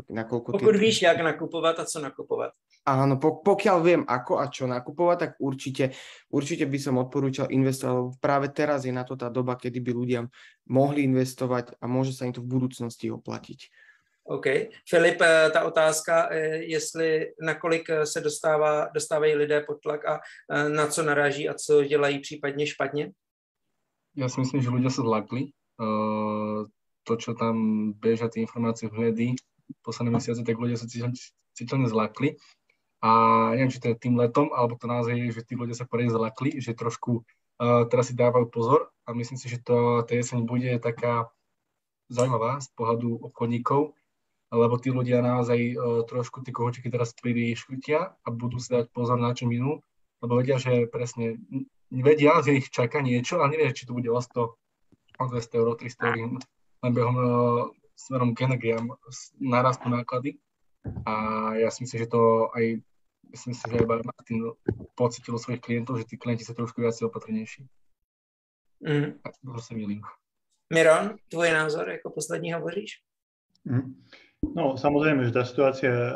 Nakoľko 0.08 0.56
Pokud 0.56 0.74
tým... 0.76 0.82
víš, 0.82 1.04
jak 1.04 1.20
nakupovať 1.20 1.76
a 1.82 1.86
co 1.86 1.98
nakupovať. 2.00 2.52
Áno, 2.82 3.22
pokiaľ 3.22 3.78
viem 3.86 4.02
ako 4.10 4.42
a 4.42 4.50
čo 4.50 4.66
nakupovať, 4.66 5.18
tak 5.22 5.32
určite, 5.38 5.94
určite 6.34 6.66
by 6.66 6.80
som 6.82 6.98
odporúčal 6.98 7.54
investovať, 7.54 7.94
lebo 7.94 8.10
práve 8.18 8.50
teraz 8.50 8.90
je 8.90 8.94
na 8.94 9.06
to 9.06 9.14
tá 9.14 9.30
doba, 9.30 9.54
kedy 9.54 9.78
by 9.86 9.92
ľudia 9.94 10.22
mohli 10.66 11.06
investovať 11.06 11.78
a 11.78 11.86
môže 11.86 12.18
sa 12.18 12.26
im 12.26 12.34
to 12.34 12.42
v 12.42 12.50
budúcnosti 12.58 13.14
oplatiť. 13.14 13.70
OK. 14.32 14.46
Filip, 14.90 15.22
eh, 15.22 15.50
ta 15.52 15.64
otázka, 15.64 16.30
eh, 16.32 16.64
jestli 16.64 17.34
nakolik 17.42 17.90
eh, 17.90 18.06
se 18.06 18.22
dostává, 18.22 18.88
dostávají 18.94 19.36
lidé 19.36 19.62
pod 19.62 19.82
tlak 19.82 20.06
a 20.06 20.20
na 20.68 20.88
co 20.88 21.04
naráží 21.04 21.50
a 21.50 21.54
co 21.54 21.84
dělají 21.84 22.20
případně 22.20 22.68
špatně? 22.68 23.12
Ja 24.16 24.28
si 24.28 24.44
myslím, 24.44 24.60
že 24.60 24.68
ľudia 24.68 24.92
sa 24.92 25.08
zlakli. 25.08 25.56
To, 27.08 27.14
čo 27.16 27.32
tam 27.32 27.56
bežia, 27.96 28.28
tie 28.28 28.44
informácie 28.44 28.92
v 28.92 29.08
médii 29.08 29.32
posledné 29.88 30.20
mesiace, 30.20 30.44
tak 30.44 30.60
ľudia 30.60 30.76
sa 30.76 30.84
citeľne 31.56 31.88
zlakli. 31.88 32.36
A 33.00 33.12
neviem, 33.56 33.72
či 33.72 33.80
to 33.80 33.88
je 33.88 34.04
tým 34.04 34.20
letom, 34.20 34.52
alebo 34.52 34.76
to 34.76 34.92
naozaj 34.92 35.16
je, 35.16 35.32
že 35.32 35.48
tí 35.48 35.56
ľudia 35.56 35.80
sa 35.80 35.88
poriadne 35.88 36.12
zlakli, 36.12 36.60
že 36.60 36.76
trošku 36.76 37.24
teraz 37.88 38.12
si 38.12 38.20
dávajú 38.20 38.52
pozor 38.52 38.92
a 39.08 39.16
myslím 39.16 39.40
si, 39.40 39.48
že 39.48 39.64
to, 39.64 40.04
tá 40.04 40.12
jeseň 40.12 40.44
bude 40.44 40.68
taká 40.84 41.32
zaujímavá 42.12 42.60
z 42.60 42.68
pohľadu 42.76 43.32
obchodníkov, 43.32 43.96
lebo 44.52 44.76
tí 44.78 44.92
ľudia 44.92 45.24
naozaj 45.24 45.60
uh, 45.74 46.04
trošku 46.04 46.44
tie 46.44 46.52
kohočiky 46.52 46.92
teraz 46.92 47.16
priškutia 47.16 48.14
a 48.14 48.28
budú 48.30 48.60
si 48.60 48.76
dať 48.76 48.92
pozor 48.92 49.16
na 49.18 49.32
čo 49.32 49.48
minú, 49.48 49.80
lebo 50.20 50.38
vedia, 50.38 50.60
že 50.60 50.92
presne 50.92 51.40
vedia, 51.90 52.44
že 52.44 52.60
ich 52.60 52.68
čaká 52.68 53.00
niečo, 53.00 53.40
ale 53.40 53.56
nevie, 53.58 53.74
či 53.74 53.88
to 53.88 53.96
bude 53.96 54.12
o 54.12 54.20
100, 54.20 54.38
o 55.18 55.24
200 55.26 55.60
eur, 55.60 55.70
300 55.80 56.20
eur, 56.20 56.30
len 56.84 56.92
behom 56.92 57.16
uh, 57.16 57.26
smerom 57.96 58.36
k 58.36 58.52
energiám 58.52 58.92
narastú 59.40 59.88
náklady. 59.88 60.38
A 61.06 61.14
ja 61.62 61.70
si 61.70 61.86
myslím, 61.86 62.10
že 62.10 62.10
to 62.10 62.50
aj 62.58 62.82
myslím 63.32 63.54
si, 63.54 63.64
že 63.64 63.78
aj 63.80 64.04
Martin 64.04 64.38
pocitil 64.98 65.38
svojich 65.40 65.64
klientov, 65.64 65.98
že 65.98 66.08
tí 66.10 66.16
klienti 66.20 66.44
sú 66.44 66.54
trošku 66.54 66.84
viac 66.84 66.98
opatrnejší. 67.00 67.66
Mm. 68.82 69.22
A 69.22 69.28
to 69.30 69.62
sa 69.62 69.74
milím. 69.78 70.04
Miron, 70.72 71.20
tvoj 71.30 71.52
názor, 71.52 71.86
ako 71.92 72.16
poslední 72.16 72.56
hovoríš? 72.56 73.04
Mm. 73.68 73.94
No 74.42 74.74
samozrejme, 74.74 75.30
že 75.30 75.38
tá 75.38 75.46
situácia 75.46 75.94
e, 75.94 76.14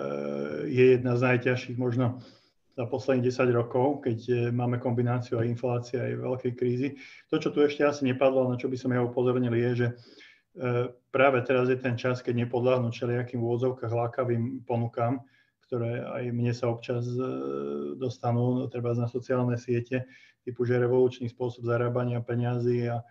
je 0.73 0.85
jedna 0.97 1.13
z 1.13 1.21
najťažších 1.29 1.77
možno 1.77 2.25
za 2.73 2.89
posledných 2.89 3.29
10 3.29 3.53
rokov, 3.53 4.01
keď 4.01 4.19
e, 4.25 4.33
máme 4.49 4.81
kombináciu 4.81 5.37
aj 5.37 5.53
inflácie, 5.53 6.01
aj 6.01 6.25
veľkej 6.25 6.53
krízy. 6.57 6.97
To, 7.29 7.37
čo 7.37 7.53
tu 7.53 7.61
ešte 7.61 7.85
asi 7.85 8.01
nepadlo, 8.09 8.49
na 8.49 8.57
čo 8.57 8.65
by 8.65 8.77
som 8.81 8.89
ja 8.97 9.05
upozornil, 9.05 9.53
je, 9.53 9.71
že 9.77 9.87
e, 9.87 9.93
práve 11.13 11.45
teraz 11.45 11.69
je 11.69 11.77
ten 11.77 11.93
čas, 11.93 12.25
keď 12.25 12.49
nepodľahnú 12.49 12.89
čeliakým 12.89 13.37
vôzovkách 13.45 13.93
lákavým 13.93 14.65
ponukám, 14.65 15.21
ktoré 15.69 16.01
aj 16.01 16.23
mne 16.33 16.53
sa 16.53 16.69
občas 16.69 17.09
dostanú, 17.97 18.69
treba 18.69 18.93
na 18.93 19.09
sociálne 19.09 19.57
siete, 19.57 20.05
typu, 20.45 20.61
že 20.61 20.77
revolučný 20.77 21.25
spôsob 21.25 21.65
zarábania 21.65 22.21
peňazí 22.21 22.85
a 22.85 23.01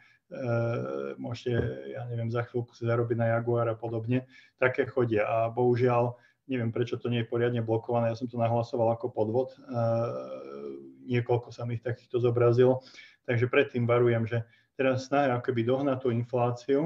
môžete, 1.20 1.52
ja 1.94 2.02
neviem, 2.08 2.32
za 2.32 2.42
chvíľku 2.48 2.72
si 2.72 2.88
zarobiť 2.88 3.16
na 3.18 3.26
Jaguar 3.36 3.68
a 3.68 3.76
podobne. 3.76 4.24
Také 4.56 4.88
chodia. 4.88 5.28
A 5.28 5.36
bohužiaľ, 5.52 6.16
neviem 6.48 6.72
prečo 6.72 7.00
to 7.00 7.08
nie 7.08 7.24
je 7.24 7.30
poriadne 7.30 7.64
blokované, 7.64 8.12
ja 8.12 8.16
som 8.18 8.28
to 8.28 8.40
nahlasoval 8.40 8.92
ako 8.92 9.12
podvod, 9.12 9.56
eh, 9.56 9.62
niekoľko 11.08 11.52
sa 11.52 11.68
mi 11.68 11.76
ich 11.80 11.84
takýchto 11.84 12.20
zobrazil, 12.20 12.80
takže 13.28 13.48
predtým 13.48 13.84
varujem, 13.84 14.24
že 14.28 14.44
teraz 14.76 15.08
snaha 15.08 15.36
ako 15.36 15.52
keby 15.52 15.60
dohnať 15.64 15.98
tú 16.00 16.08
infláciu, 16.12 16.80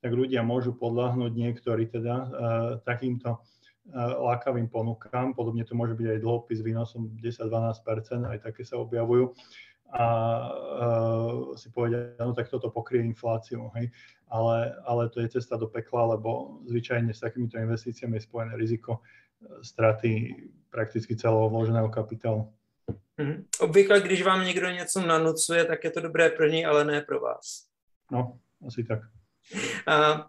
tak 0.00 0.16
ľudia 0.16 0.40
môžu 0.40 0.72
podľahnúť 0.74 1.32
niektorí 1.34 1.90
teda 1.90 2.14
eh, 2.14 2.28
takýmto 2.86 3.42
lákavým 3.96 4.70
ponukám, 4.70 5.34
podobne 5.34 5.66
to 5.66 5.74
môže 5.74 5.98
byť 5.98 6.06
aj 6.14 6.18
dlhopis 6.22 6.62
výnosom 6.62 7.10
10-12%, 7.18 8.22
aj 8.22 8.38
také 8.38 8.62
sa 8.62 8.78
objavujú 8.78 9.34
a 9.92 10.04
uh, 10.50 11.56
si 11.56 11.70
povedia, 11.70 12.14
no 12.18 12.34
tak 12.34 12.48
toto 12.48 12.70
pokrie 12.70 13.02
infláciu, 13.02 13.70
hej. 13.74 13.90
Ale, 14.30 14.74
ale 14.86 15.08
to 15.10 15.20
je 15.20 15.28
cesta 15.28 15.56
do 15.56 15.66
pekla, 15.66 16.14
lebo 16.14 16.62
zvyčajne 16.70 17.10
s 17.10 17.20
takýmito 17.20 17.58
investíciami 17.58 18.16
je 18.16 18.26
spojené 18.30 18.54
riziko 18.56 19.02
straty 19.62 20.34
prakticky 20.70 21.16
celého 21.16 21.50
vloženého 21.50 21.88
kapitálu. 21.88 22.52
Mm-hmm. 23.18 23.44
Obvykle, 23.60 24.00
když 24.00 24.22
vám 24.22 24.44
někdo 24.44 24.70
něco 24.70 25.06
nanucuje, 25.06 25.64
tak 25.64 25.84
je 25.84 25.90
to 25.90 26.00
dobré 26.00 26.30
pro 26.30 26.46
něj, 26.46 26.66
ale 26.66 26.84
ne 26.84 27.00
pro 27.00 27.20
vás. 27.20 27.66
No, 28.12 28.38
asi 28.66 28.84
tak. 28.84 29.00
A, 29.86 30.26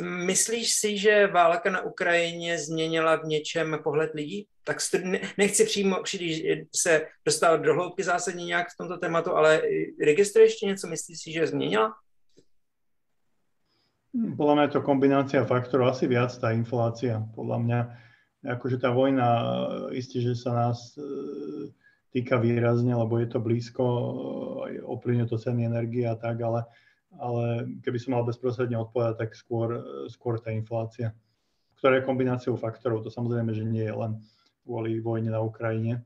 myslíš 0.00 0.74
si, 0.74 0.98
že 0.98 1.26
válka 1.26 1.70
na 1.70 1.80
Ukrajině 1.80 2.58
změnila 2.58 3.16
v 3.16 3.24
něčem 3.24 3.78
pohled 3.84 4.10
lidí? 4.14 4.46
Tak 4.64 4.78
nechci 5.38 5.64
přímo 5.64 6.02
příliš 6.02 6.42
se 6.76 7.06
dostat 7.24 7.56
do 7.56 7.74
hloubky 7.74 8.02
zásadně 8.02 8.44
nějak 8.44 8.68
v 8.68 8.76
tomto 8.76 8.96
tématu, 8.96 9.32
ale 9.36 9.62
registruješ 10.04 10.50
ještě 10.50 10.66
něco? 10.66 10.86
Myslíš 10.86 11.18
si, 11.20 11.32
že 11.32 11.46
změnila? 11.46 11.94
Podľa 14.14 14.54
mňa 14.54 14.64
je 14.70 14.74
to 14.78 14.86
kombinácia 14.86 15.42
faktorov, 15.42 15.90
asi 15.90 16.06
viac 16.06 16.30
tá 16.38 16.54
inflácia. 16.54 17.18
Podľa 17.34 17.58
mňa, 17.58 17.80
akože 18.46 18.78
tá 18.78 18.94
vojna, 18.94 19.26
isté, 19.90 20.22
že 20.22 20.38
sa 20.38 20.54
nás 20.54 20.94
týka 22.14 22.38
výrazne, 22.38 22.94
lebo 22.94 23.18
je 23.18 23.26
to 23.26 23.42
blízko, 23.42 23.82
ovplyvňuje 24.86 25.26
to 25.26 25.34
ceny 25.34 25.66
energie 25.66 26.06
a 26.06 26.14
tak, 26.14 26.38
ale 26.46 26.62
ale 27.18 27.68
keby 27.82 27.98
som 27.98 28.14
mal 28.14 28.24
bezprostredne 28.26 28.78
odpovedať, 28.78 29.14
tak 29.20 29.30
skôr, 29.34 29.80
skôr 30.10 30.38
tá 30.38 30.50
inflácia, 30.50 31.14
ktorá 31.78 32.00
je 32.00 32.08
kombináciou 32.08 32.56
faktorov. 32.56 33.04
To 33.04 33.10
samozrejme, 33.10 33.52
že 33.52 33.64
nie 33.66 33.84
je 33.84 33.94
len 33.94 34.18
kvôli 34.64 34.98
vojne 35.00 35.28
na 35.30 35.44
Ukrajine, 35.44 36.02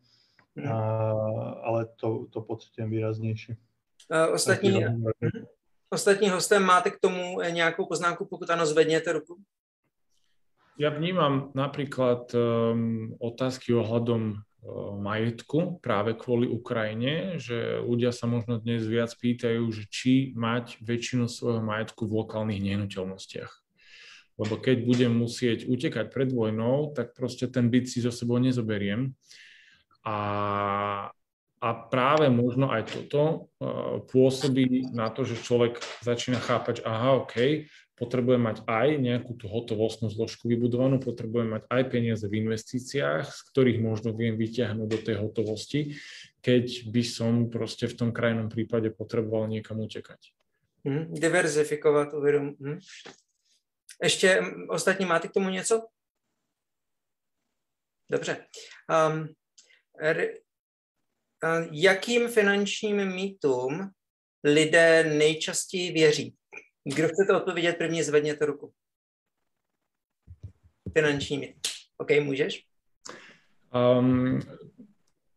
mm. 0.58 0.66
a, 0.66 0.76
ale 1.62 1.86
to, 1.98 2.26
to 2.34 2.42
pocitujem 2.42 2.90
výraznejšie. 2.90 3.54
Uh, 4.08 4.34
ostatní, 4.34 4.82
uh, 4.82 4.94
ostatní 5.90 6.30
hosté, 6.30 6.58
máte 6.58 6.90
k 6.90 6.98
tomu 6.98 7.40
nějakou 7.40 7.86
poznámku, 7.86 8.24
pokud 8.24 8.50
ano, 8.50 8.66
zvedněte 8.66 9.12
ruku. 9.12 9.38
Ja 10.78 10.94
vnímam 10.94 11.50
napríklad 11.58 12.30
um, 12.38 13.10
otázky 13.18 13.74
ohľadom 13.74 14.46
majetku 14.98 15.78
práve 15.78 16.18
kvôli 16.18 16.50
Ukrajine, 16.50 17.38
že 17.38 17.78
ľudia 17.78 18.10
sa 18.10 18.26
možno 18.26 18.58
dnes 18.58 18.82
viac 18.84 19.14
pýtajú, 19.14 19.62
že 19.70 19.86
či 19.86 20.34
mať 20.34 20.82
väčšinu 20.82 21.30
svojho 21.30 21.62
majetku 21.62 22.04
v 22.04 22.16
lokálnych 22.24 22.60
nehnuteľnostiach. 22.60 23.52
Lebo 24.38 24.54
keď 24.58 24.86
budem 24.86 25.12
musieť 25.14 25.66
utekať 25.66 26.14
pred 26.14 26.30
vojnou, 26.30 26.94
tak 26.94 27.14
proste 27.14 27.50
ten 27.50 27.70
byt 27.70 27.90
si 27.90 27.98
zo 27.98 28.14
sebou 28.14 28.38
nezoberiem. 28.38 29.14
A, 30.06 30.18
a 31.58 31.68
práve 31.90 32.30
možno 32.30 32.70
aj 32.70 32.86
toto 32.86 33.50
pôsobí 34.10 34.94
na 34.94 35.10
to, 35.10 35.26
že 35.26 35.42
človek 35.42 35.82
začína 36.06 36.38
chápať, 36.38 36.86
aha, 36.86 37.26
OK, 37.26 37.66
potrebujem 37.99 38.40
mať 38.40 38.62
aj 38.64 38.88
nejakú 39.02 39.35
tú 39.35 39.50
hotovostnú 39.50 40.09
zložku 40.09 40.47
vybudovanú, 40.47 41.02
potrebujem 41.02 41.59
mať 41.59 41.62
aj 41.67 41.83
peniaze 41.90 42.25
v 42.31 42.47
investíciách, 42.47 43.26
z 43.26 43.40
ktorých 43.50 43.78
možno 43.83 44.14
viem 44.14 44.38
vyťahnuť 44.38 44.88
do 44.88 44.99
tej 45.02 45.17
hotovosti, 45.19 45.99
keď 46.40 46.88
by 46.88 47.02
som 47.02 47.33
proste 47.50 47.90
v 47.90 47.95
tom 47.99 48.11
krajnom 48.14 48.47
prípade 48.47 48.95
potreboval 48.95 49.50
niekam 49.50 49.83
utekať. 49.83 50.31
Hmm, 50.87 51.11
diverzifikovat 51.14 52.14
uvědom. 52.14 52.55
Hmm. 52.61 52.78
Ještě 54.02 54.43
ostatní 54.69 55.07
máte 55.07 55.28
k 55.28 55.33
tomu 55.33 55.49
něco? 55.49 55.87
Dobře. 58.11 58.47
Um, 59.09 59.28
r, 59.99 60.35
uh, 61.45 61.67
jakým 61.71 62.28
finančním 62.28 63.14
mýtům 63.14 63.90
lidé 64.45 65.05
nejčastěji 65.05 65.93
věří? 65.93 66.38
Kdo 66.95 67.09
chcete 67.09 67.37
odpovědět 67.37 67.76
první, 67.76 68.02
zvedněte 68.02 68.47
ruku. 68.47 68.73
Finančními. 70.92 71.54
OK, 71.99 72.11
můžeš? 72.23 72.64
Um, 73.75 74.40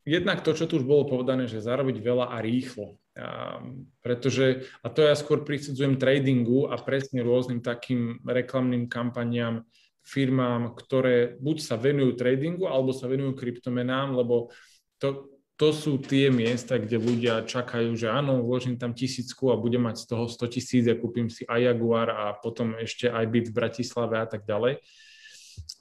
jednak 0.06 0.42
to, 0.42 0.54
čo 0.54 0.66
tu 0.68 0.80
už 0.80 0.88
bolo 0.88 1.04
povedané, 1.04 1.52
že 1.52 1.60
zarobiť 1.60 2.00
veľa 2.00 2.32
a 2.32 2.40
rýchlo. 2.40 2.96
Um, 3.12 3.92
pretože, 4.00 4.64
a 4.80 4.88
to 4.88 5.04
ja 5.04 5.12
skôr 5.20 5.44
prisudzujem 5.44 6.00
tradingu 6.00 6.72
a 6.72 6.80
presne 6.80 7.20
rôznym 7.20 7.60
takým 7.60 8.24
reklamným 8.24 8.88
kampaniám, 8.88 9.68
firmám, 10.08 10.72
ktoré 10.80 11.36
buď 11.36 11.58
sa 11.60 11.76
venujú 11.76 12.16
tradingu, 12.16 12.72
alebo 12.72 12.96
sa 12.96 13.12
venujú 13.12 13.36
kryptomenám, 13.36 14.16
lebo 14.16 14.56
to, 14.96 15.28
to 15.62 15.70
sú 15.70 16.02
tie 16.02 16.34
miesta, 16.34 16.82
kde 16.82 16.98
ľudia 16.98 17.46
čakajú, 17.46 17.94
že 17.94 18.10
áno, 18.10 18.42
vložím 18.42 18.82
tam 18.82 18.98
tisícku 18.98 19.54
a 19.54 19.62
budem 19.62 19.86
mať 19.86 20.02
z 20.02 20.06
toho 20.10 20.26
100 20.26 20.58
tisíc 20.58 20.90
a 20.90 20.98
kúpim 20.98 21.30
si 21.30 21.46
aj 21.46 21.70
Jaguar 21.70 22.10
a 22.10 22.34
potom 22.34 22.74
ešte 22.82 23.06
aj 23.06 23.30
byt 23.30 23.46
v 23.54 23.58
Bratislave 23.62 24.18
a 24.18 24.26
tak 24.26 24.42
ďalej. 24.50 24.82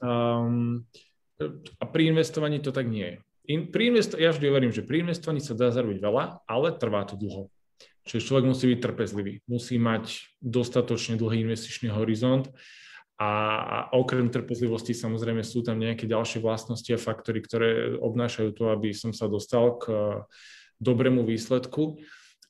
Um, 0.05 0.85
a 1.81 1.85
pri 1.89 2.13
investovaní 2.13 2.61
to 2.61 2.77
tak 2.77 2.93
nie 2.93 3.09
je. 3.09 3.17
In, 3.57 3.73
pri 3.73 3.89
investo- 3.89 4.21
ja 4.21 4.37
vždy 4.37 4.53
hovorím, 4.53 4.69
že 4.69 4.85
pri 4.85 5.01
investovaní 5.01 5.41
sa 5.41 5.57
dá 5.57 5.73
zarobiť 5.73 5.97
veľa, 5.97 6.45
ale 6.45 6.77
trvá 6.77 7.09
to 7.09 7.17
dlho. 7.17 7.49
Čiže 8.05 8.29
človek 8.29 8.45
musí 8.53 8.69
byť 8.77 8.81
trpezlivý, 8.85 9.41
musí 9.49 9.81
mať 9.81 10.37
dostatočne 10.45 11.17
dlhý 11.17 11.41
investičný 11.49 11.89
horizont 11.89 12.53
a, 13.21 13.33
a 13.61 13.79
okrem 14.01 14.33
trpezlivosti 14.33 14.97
samozrejme 14.97 15.45
sú 15.45 15.61
tam 15.61 15.77
nejaké 15.77 16.09
ďalšie 16.09 16.41
vlastnosti 16.41 16.89
a 16.89 16.97
faktory, 16.97 17.45
ktoré 17.45 17.71
obnášajú 18.01 18.57
to, 18.57 18.73
aby 18.73 18.97
som 18.97 19.13
sa 19.13 19.29
dostal 19.29 19.77
k 19.77 19.93
dobrému 20.81 21.29
výsledku, 21.29 22.01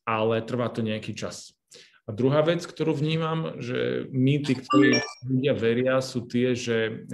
ale 0.07 0.47
trvá 0.47 0.71
to 0.71 0.87
nejaký 0.87 1.19
čas. 1.19 1.59
A 2.07 2.15
druhá 2.15 2.47
vec, 2.47 2.63
ktorú 2.63 2.95
vnímam, 2.95 3.59
že 3.59 4.07
mýty, 4.15 4.63
ktoré 4.63 5.03
ľudia 5.27 5.55
veria, 5.59 5.99
sú 5.99 6.23
tie, 6.31 6.55
že 6.55 7.07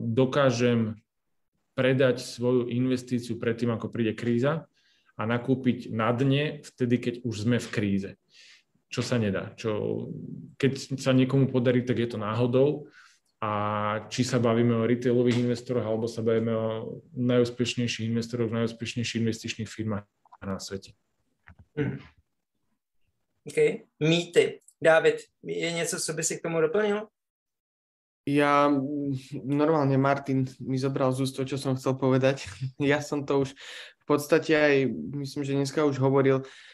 dokážem 0.00 0.96
predať 1.76 2.24
svoju 2.24 2.72
investíciu 2.72 3.36
predtým, 3.36 3.76
ako 3.76 3.92
príde 3.92 4.16
kríza 4.16 4.64
a 5.16 5.22
nakúpiť 5.28 5.92
na 5.92 6.08
dne 6.16 6.64
vtedy, 6.64 6.96
keď 6.96 7.14
už 7.28 7.44
sme 7.44 7.60
v 7.60 7.68
kríze. 7.68 8.10
Čo 8.92 9.00
sa 9.00 9.16
nedá. 9.16 9.56
Čo, 9.56 10.04
keď 10.60 11.00
sa 11.00 11.16
niekomu 11.16 11.48
podarí, 11.48 11.80
tak 11.84 12.00
je 12.00 12.08
to 12.12 12.20
náhodou, 12.20 12.92
a 13.42 13.50
či 14.06 14.22
sa 14.22 14.38
bavíme 14.38 14.70
o 14.70 14.86
retailových 14.86 15.42
investoroch, 15.42 15.82
alebo 15.82 16.06
sa 16.06 16.22
bavíme 16.22 16.54
o 16.54 16.66
najúspešnejších 17.18 18.06
investoroch, 18.06 18.54
najúspešnejších 18.54 19.18
investičných 19.18 19.66
firmách 19.66 20.06
na 20.46 20.62
svete. 20.62 20.94
Hmm. 21.74 21.98
OK. 23.42 23.58
Mýty. 23.98 24.62
David, 24.82 25.26
je 25.42 25.72
něco, 25.72 26.00
co 26.00 26.12
by 26.12 26.22
si 26.22 26.38
k 26.38 26.42
tomu 26.42 26.60
doplnil? 26.60 27.06
Ja, 28.22 28.70
normálne 29.42 29.98
Martin 29.98 30.46
mi 30.62 30.78
zobral 30.78 31.10
z 31.10 31.26
úst 31.26 31.34
to, 31.34 31.42
čo 31.42 31.58
som 31.58 31.74
chcel 31.74 31.98
povedať. 31.98 32.46
Ja 32.78 33.02
som 33.02 33.26
to 33.26 33.42
už 33.42 33.58
v 34.02 34.04
podstate 34.06 34.54
aj, 34.54 34.74
myslím, 35.18 35.42
že 35.42 35.58
dneska 35.58 35.82
už 35.82 35.98
hovoril, 35.98 36.46
Uh, 36.46 36.71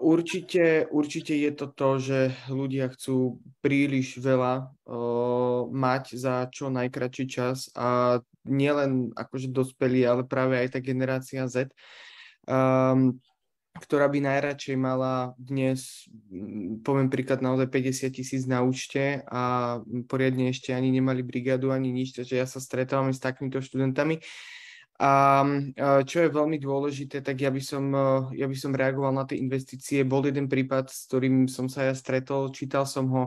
určite, 0.00 0.88
určite 0.88 1.36
je 1.36 1.52
to 1.52 1.66
to, 1.68 1.90
že 2.00 2.18
ľudia 2.48 2.88
chcú 2.88 3.36
príliš 3.60 4.16
veľa 4.16 4.72
uh, 4.88 5.68
mať 5.68 6.16
za 6.16 6.48
čo 6.48 6.72
najkračší 6.72 7.24
čas 7.28 7.68
a 7.76 8.20
nielen 8.48 9.12
akože 9.12 9.52
dospelí, 9.52 10.08
ale 10.08 10.24
práve 10.24 10.56
aj 10.56 10.72
tá 10.72 10.78
generácia 10.80 11.44
Z, 11.44 11.68
um, 12.48 13.20
ktorá 13.76 14.08
by 14.08 14.24
najradšej 14.24 14.76
mala 14.76 15.32
dnes, 15.40 16.08
poviem 16.84 17.08
príklad, 17.08 17.40
naozaj 17.40 17.68
50 17.68 18.08
tisíc 18.12 18.42
na 18.44 18.60
účte 18.60 19.24
a 19.28 19.76
poriadne 20.08 20.52
ešte 20.52 20.76
ani 20.76 20.92
nemali 20.92 21.24
brigádu, 21.24 21.72
ani 21.72 21.92
nič, 21.92 22.12
takže 22.12 22.40
ja 22.40 22.44
sa 22.48 22.60
stretávam 22.60 23.12
s 23.12 23.20
takýmito 23.20 23.60
študentami, 23.64 24.20
a 25.00 25.42
čo 26.04 26.16
je 26.22 26.30
veľmi 26.30 26.60
dôležité, 26.60 27.24
tak 27.24 27.40
ja 27.40 27.50
by 27.50 27.62
som, 27.64 27.84
ja 28.30 28.46
by 28.46 28.56
som 28.56 28.76
reagoval 28.76 29.10
na 29.10 29.24
tie 29.26 29.40
investície. 29.40 30.06
Bol 30.06 30.28
jeden 30.28 30.46
prípad, 30.46 30.92
s 30.92 31.08
ktorým 31.10 31.48
som 31.50 31.66
sa 31.66 31.90
ja 31.90 31.94
stretol, 31.96 32.52
čítal 32.54 32.86
som 32.86 33.08
ho. 33.10 33.24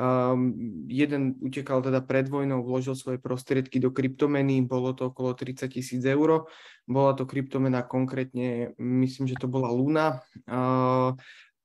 Um, 0.00 0.56
jeden 0.88 1.36
utekal 1.44 1.84
teda 1.84 2.00
pred 2.00 2.24
vojnou, 2.24 2.64
vložil 2.64 2.96
svoje 2.96 3.20
prostriedky 3.20 3.76
do 3.76 3.92
kryptomeny, 3.92 4.64
bolo 4.64 4.96
to 4.96 5.12
okolo 5.12 5.36
30 5.36 5.68
tisíc 5.68 6.00
eur. 6.08 6.48
Bola 6.88 7.12
to 7.12 7.28
kryptomena 7.28 7.84
konkrétne, 7.84 8.72
myslím, 8.80 9.28
že 9.28 9.36
to 9.36 9.44
bola 9.44 9.68
Luna. 9.68 10.24
Uh, 10.48 11.12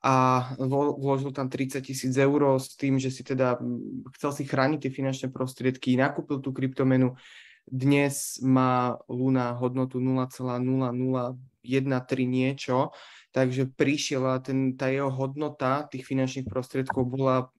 a 0.06 0.14
vložil 1.00 1.32
tam 1.34 1.50
30 1.50 1.82
tisíc 1.82 2.14
eur 2.14 2.60
s 2.62 2.78
tým, 2.78 3.02
že 3.02 3.10
si 3.10 3.26
teda 3.26 3.58
chcel 4.20 4.32
si 4.38 4.44
chrániť 4.46 4.86
tie 4.86 4.92
finančné 4.94 5.28
prostriedky, 5.34 5.98
nakúpil 5.98 6.46
tú 6.46 6.54
kryptomenu, 6.54 7.18
dnes 7.66 8.40
má 8.46 8.98
Luna 9.10 9.58
hodnotu 9.58 10.00
0,0013 10.00 10.86
niečo, 12.26 12.94
takže 13.34 13.68
prišiel 13.74 14.40
ten, 14.40 14.78
tá 14.78 14.88
jeho 14.88 15.10
hodnota 15.10 15.90
tých 15.90 16.06
finančných 16.06 16.48
prostriedkov 16.48 17.04
bola 17.10 17.50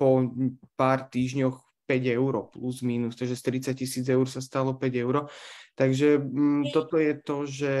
po 0.00 0.32
pár 0.74 1.06
týždňoch 1.12 1.70
5 1.84 2.16
eur 2.18 2.34
plus 2.54 2.86
minus, 2.86 3.18
takže 3.18 3.34
z 3.36 3.42
30 3.74 3.74
tisíc 3.74 4.06
eur 4.06 4.26
sa 4.30 4.38
stalo 4.38 4.78
5 4.78 4.94
eur. 4.94 5.26
Takže 5.74 6.22
m, 6.22 6.62
toto 6.70 6.96
je 7.02 7.14
to, 7.18 7.36
že 7.50 7.74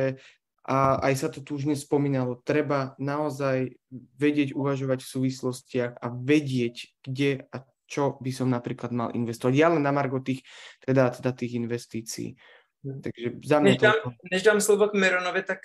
a 0.70 1.00
aj 1.08 1.14
sa 1.16 1.28
to 1.32 1.40
tu 1.40 1.56
už 1.56 1.66
nespomínalo, 1.66 2.38
treba 2.44 2.94
naozaj 3.00 3.74
vedieť 4.20 4.52
uvažovať 4.52 5.02
v 5.02 5.10
súvislostiach 5.16 5.92
a 5.98 6.06
vedieť, 6.12 7.00
kde 7.02 7.48
a 7.48 7.64
čo 7.90 8.14
by 8.22 8.30
som 8.30 8.46
napríklad 8.46 8.94
mal 8.94 9.10
investovať. 9.10 9.54
Ja 9.58 9.68
len 9.74 9.82
na 9.82 9.90
margo 9.90 10.22
tých, 10.22 10.46
teda, 10.78 11.10
teda 11.10 11.34
tých 11.34 11.58
investícií. 11.58 12.38
Hm. 12.86 13.00
Takže 13.02 13.26
za 13.42 13.58
mňa 13.58 13.70
než, 13.74 13.76
dám, 13.82 13.98
to... 13.98 14.10
než 14.32 14.42
dám 14.42 14.60
slovo 14.60 14.88
k 14.88 14.94
Mironovi, 14.94 15.42
tak 15.42 15.58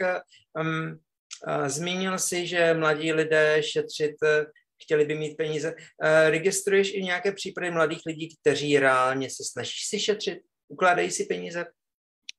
um, 0.58 0.98
uh, 1.46 1.68
zmínil 1.70 2.18
si, 2.18 2.48
že 2.48 2.74
mladí 2.74 3.14
lidé 3.14 3.62
šetřit 3.62 4.18
uh, 4.26 4.50
chtěli 4.84 5.06
by 5.06 5.16
mít 5.16 5.38
peníze. 5.38 5.70
Uh, 5.72 6.30
registruješ 6.30 6.94
i 6.94 7.02
nějaké 7.02 7.32
případy 7.32 7.72
mladých 7.72 8.02
lidí, 8.06 8.36
kteří 8.42 8.80
reálně 8.80 9.30
se 9.30 9.44
snaží 9.46 9.80
si 9.86 10.00
šetřit? 10.00 10.40
Ukládají 10.68 11.12
si 11.12 11.26
peníze? 11.30 11.66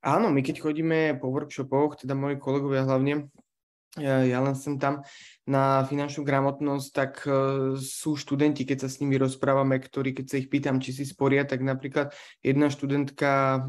Áno, 0.03 0.29
my 0.29 0.45
keď 0.45 0.61
chodíme 0.61 1.17
po 1.17 1.33
workshopoch, 1.33 1.97
teda 1.97 2.13
moji 2.13 2.37
kolegovia 2.37 2.85
hlavne, 2.85 3.33
ja, 3.95 4.37
len 4.43 4.53
som 4.53 4.75
tam 4.77 5.01
na 5.47 5.81
finančnú 5.87 6.27
gramotnosť, 6.27 6.89
tak 6.91 7.11
uh, 7.23 7.73
sú 7.79 8.19
študenti, 8.19 8.67
keď 8.67 8.85
sa 8.85 8.89
s 8.91 8.99
nimi 8.99 9.15
rozprávame, 9.15 9.79
ktorí, 9.79 10.11
keď 10.11 10.25
sa 10.27 10.37
ich 10.37 10.51
pýtam, 10.51 10.83
či 10.83 10.91
si 10.91 11.07
sporia, 11.07 11.47
tak 11.47 11.63
napríklad 11.63 12.11
jedna 12.43 12.67
študentka, 12.67 13.63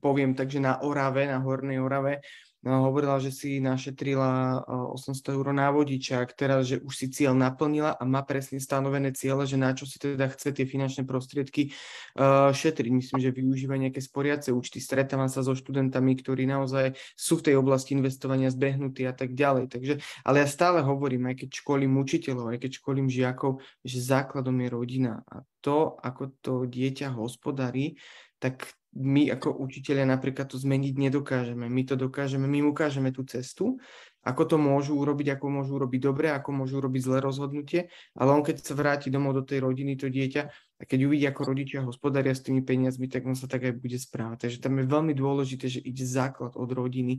poviem 0.00 0.32
tak, 0.32 0.48
že 0.50 0.58
na 0.58 0.80
Orave, 0.80 1.28
na 1.28 1.38
Hornej 1.38 1.78
Orave, 1.78 2.24
No, 2.58 2.90
hovorila, 2.90 3.22
že 3.22 3.30
si 3.30 3.62
našetrila 3.62 4.66
800 4.66 5.30
eur 5.30 5.46
na 5.54 5.70
vodičák, 5.70 6.34
teraz, 6.34 6.66
že 6.66 6.82
už 6.82 6.90
si 6.90 7.06
cieľ 7.06 7.38
naplnila 7.38 7.94
a 7.94 8.02
má 8.02 8.26
presne 8.26 8.58
stanovené 8.58 9.14
ciele, 9.14 9.46
že 9.46 9.54
na 9.54 9.70
čo 9.78 9.86
si 9.86 9.94
teda 10.02 10.26
chce 10.26 10.50
tie 10.50 10.66
finančné 10.66 11.06
prostriedky 11.06 11.70
uh, 12.18 12.50
šetriť. 12.50 12.90
Myslím, 12.90 13.18
že 13.22 13.30
využíva 13.30 13.78
nejaké 13.78 14.02
sporiace 14.02 14.50
účty, 14.50 14.82
stretávam 14.82 15.30
sa 15.30 15.46
so 15.46 15.54
študentami, 15.54 16.18
ktorí 16.18 16.50
naozaj 16.50 16.98
sú 17.14 17.38
v 17.38 17.46
tej 17.46 17.54
oblasti 17.62 17.94
investovania 17.94 18.50
zbehnutí 18.50 19.06
a 19.06 19.14
tak 19.14 19.38
ďalej. 19.38 19.70
Takže, 19.70 19.94
ale 20.26 20.42
ja 20.42 20.48
stále 20.50 20.82
hovorím, 20.82 21.30
aj 21.30 21.46
keď 21.46 21.62
školím 21.62 21.94
učiteľov, 21.94 22.58
aj 22.58 22.58
keď 22.58 22.70
školím 22.74 23.06
žiakov, 23.06 23.62
že 23.86 24.02
základom 24.02 24.58
je 24.58 24.68
rodina 24.74 25.22
a 25.30 25.46
to, 25.62 25.94
ako 26.02 26.34
to 26.42 26.54
dieťa 26.66 27.14
hospodári, 27.14 27.94
tak 28.38 28.77
my 28.96 29.28
ako 29.28 29.52
učiteľia 29.60 30.08
napríklad 30.08 30.48
to 30.48 30.56
zmeniť 30.56 30.94
nedokážeme. 30.96 31.68
My 31.68 31.82
to 31.84 31.94
dokážeme, 31.94 32.48
my 32.48 32.64
ukážeme 32.64 33.12
tú 33.12 33.22
cestu, 33.28 33.76
ako 34.24 34.42
to 34.44 34.56
môžu 34.56 34.96
urobiť, 34.96 35.36
ako 35.36 35.46
môžu 35.48 35.72
urobiť 35.78 36.00
dobre, 36.00 36.26
ako 36.32 36.50
môžu 36.52 36.80
urobiť 36.80 37.00
zlé 37.04 37.18
rozhodnutie, 37.20 37.80
ale 38.16 38.28
on 38.32 38.42
keď 38.44 38.60
sa 38.60 38.74
vráti 38.76 39.08
domov 39.08 39.36
do 39.36 39.44
tej 39.44 39.64
rodiny, 39.64 39.96
to 39.96 40.12
dieťa, 40.12 40.42
a 40.78 40.82
keď 40.86 40.98
uvidí, 41.10 41.24
ako 41.26 41.42
rodičia 41.48 41.82
hospodária 41.82 42.30
s 42.30 42.44
tými 42.44 42.62
peniazmi, 42.62 43.10
tak 43.10 43.26
on 43.26 43.34
sa 43.34 43.50
tak 43.50 43.66
aj 43.66 43.74
bude 43.82 43.98
správať. 43.98 44.46
Takže 44.46 44.58
tam 44.62 44.78
je 44.78 44.86
veľmi 44.86 45.14
dôležité, 45.16 45.66
že 45.66 45.80
ide 45.82 46.06
základ 46.06 46.54
od 46.54 46.70
rodiny 46.70 47.18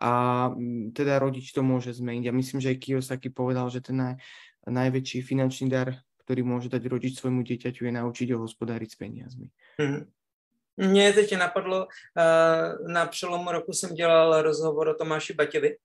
a 0.00 0.10
mm, 0.50 0.96
teda 0.96 1.20
rodič 1.20 1.52
to 1.52 1.60
môže 1.60 2.00
zmeniť. 2.00 2.24
A 2.28 2.36
myslím, 2.36 2.64
že 2.64 2.72
aj 2.72 2.80
Kiyosaki 2.80 3.28
povedal, 3.28 3.68
že 3.68 3.84
ten 3.84 3.96
naj, 3.96 4.14
najväčší 4.64 5.20
finančný 5.20 5.68
dar, 5.68 6.00
ktorý 6.24 6.40
môže 6.48 6.72
dať 6.72 6.82
rodič 6.88 7.20
svojmu 7.20 7.44
dieťaťu, 7.44 7.84
je 7.84 7.92
naučiť 7.92 8.28
ho 8.32 8.40
hospodáriť 8.40 8.88
s 8.88 8.96
peniazmi. 8.96 9.48
Mm-hmm. 9.76 10.23
Mě 10.76 11.12
teď 11.12 11.36
napadlo, 11.36 11.86
eh, 12.18 12.92
na 12.92 13.06
přelomu 13.06 13.52
roku 13.52 13.72
jsem 13.72 13.94
dělal 13.94 14.42
rozhovor 14.42 14.88
o 14.88 14.94
Tomáši 14.94 15.34
Baťovi 15.34 15.76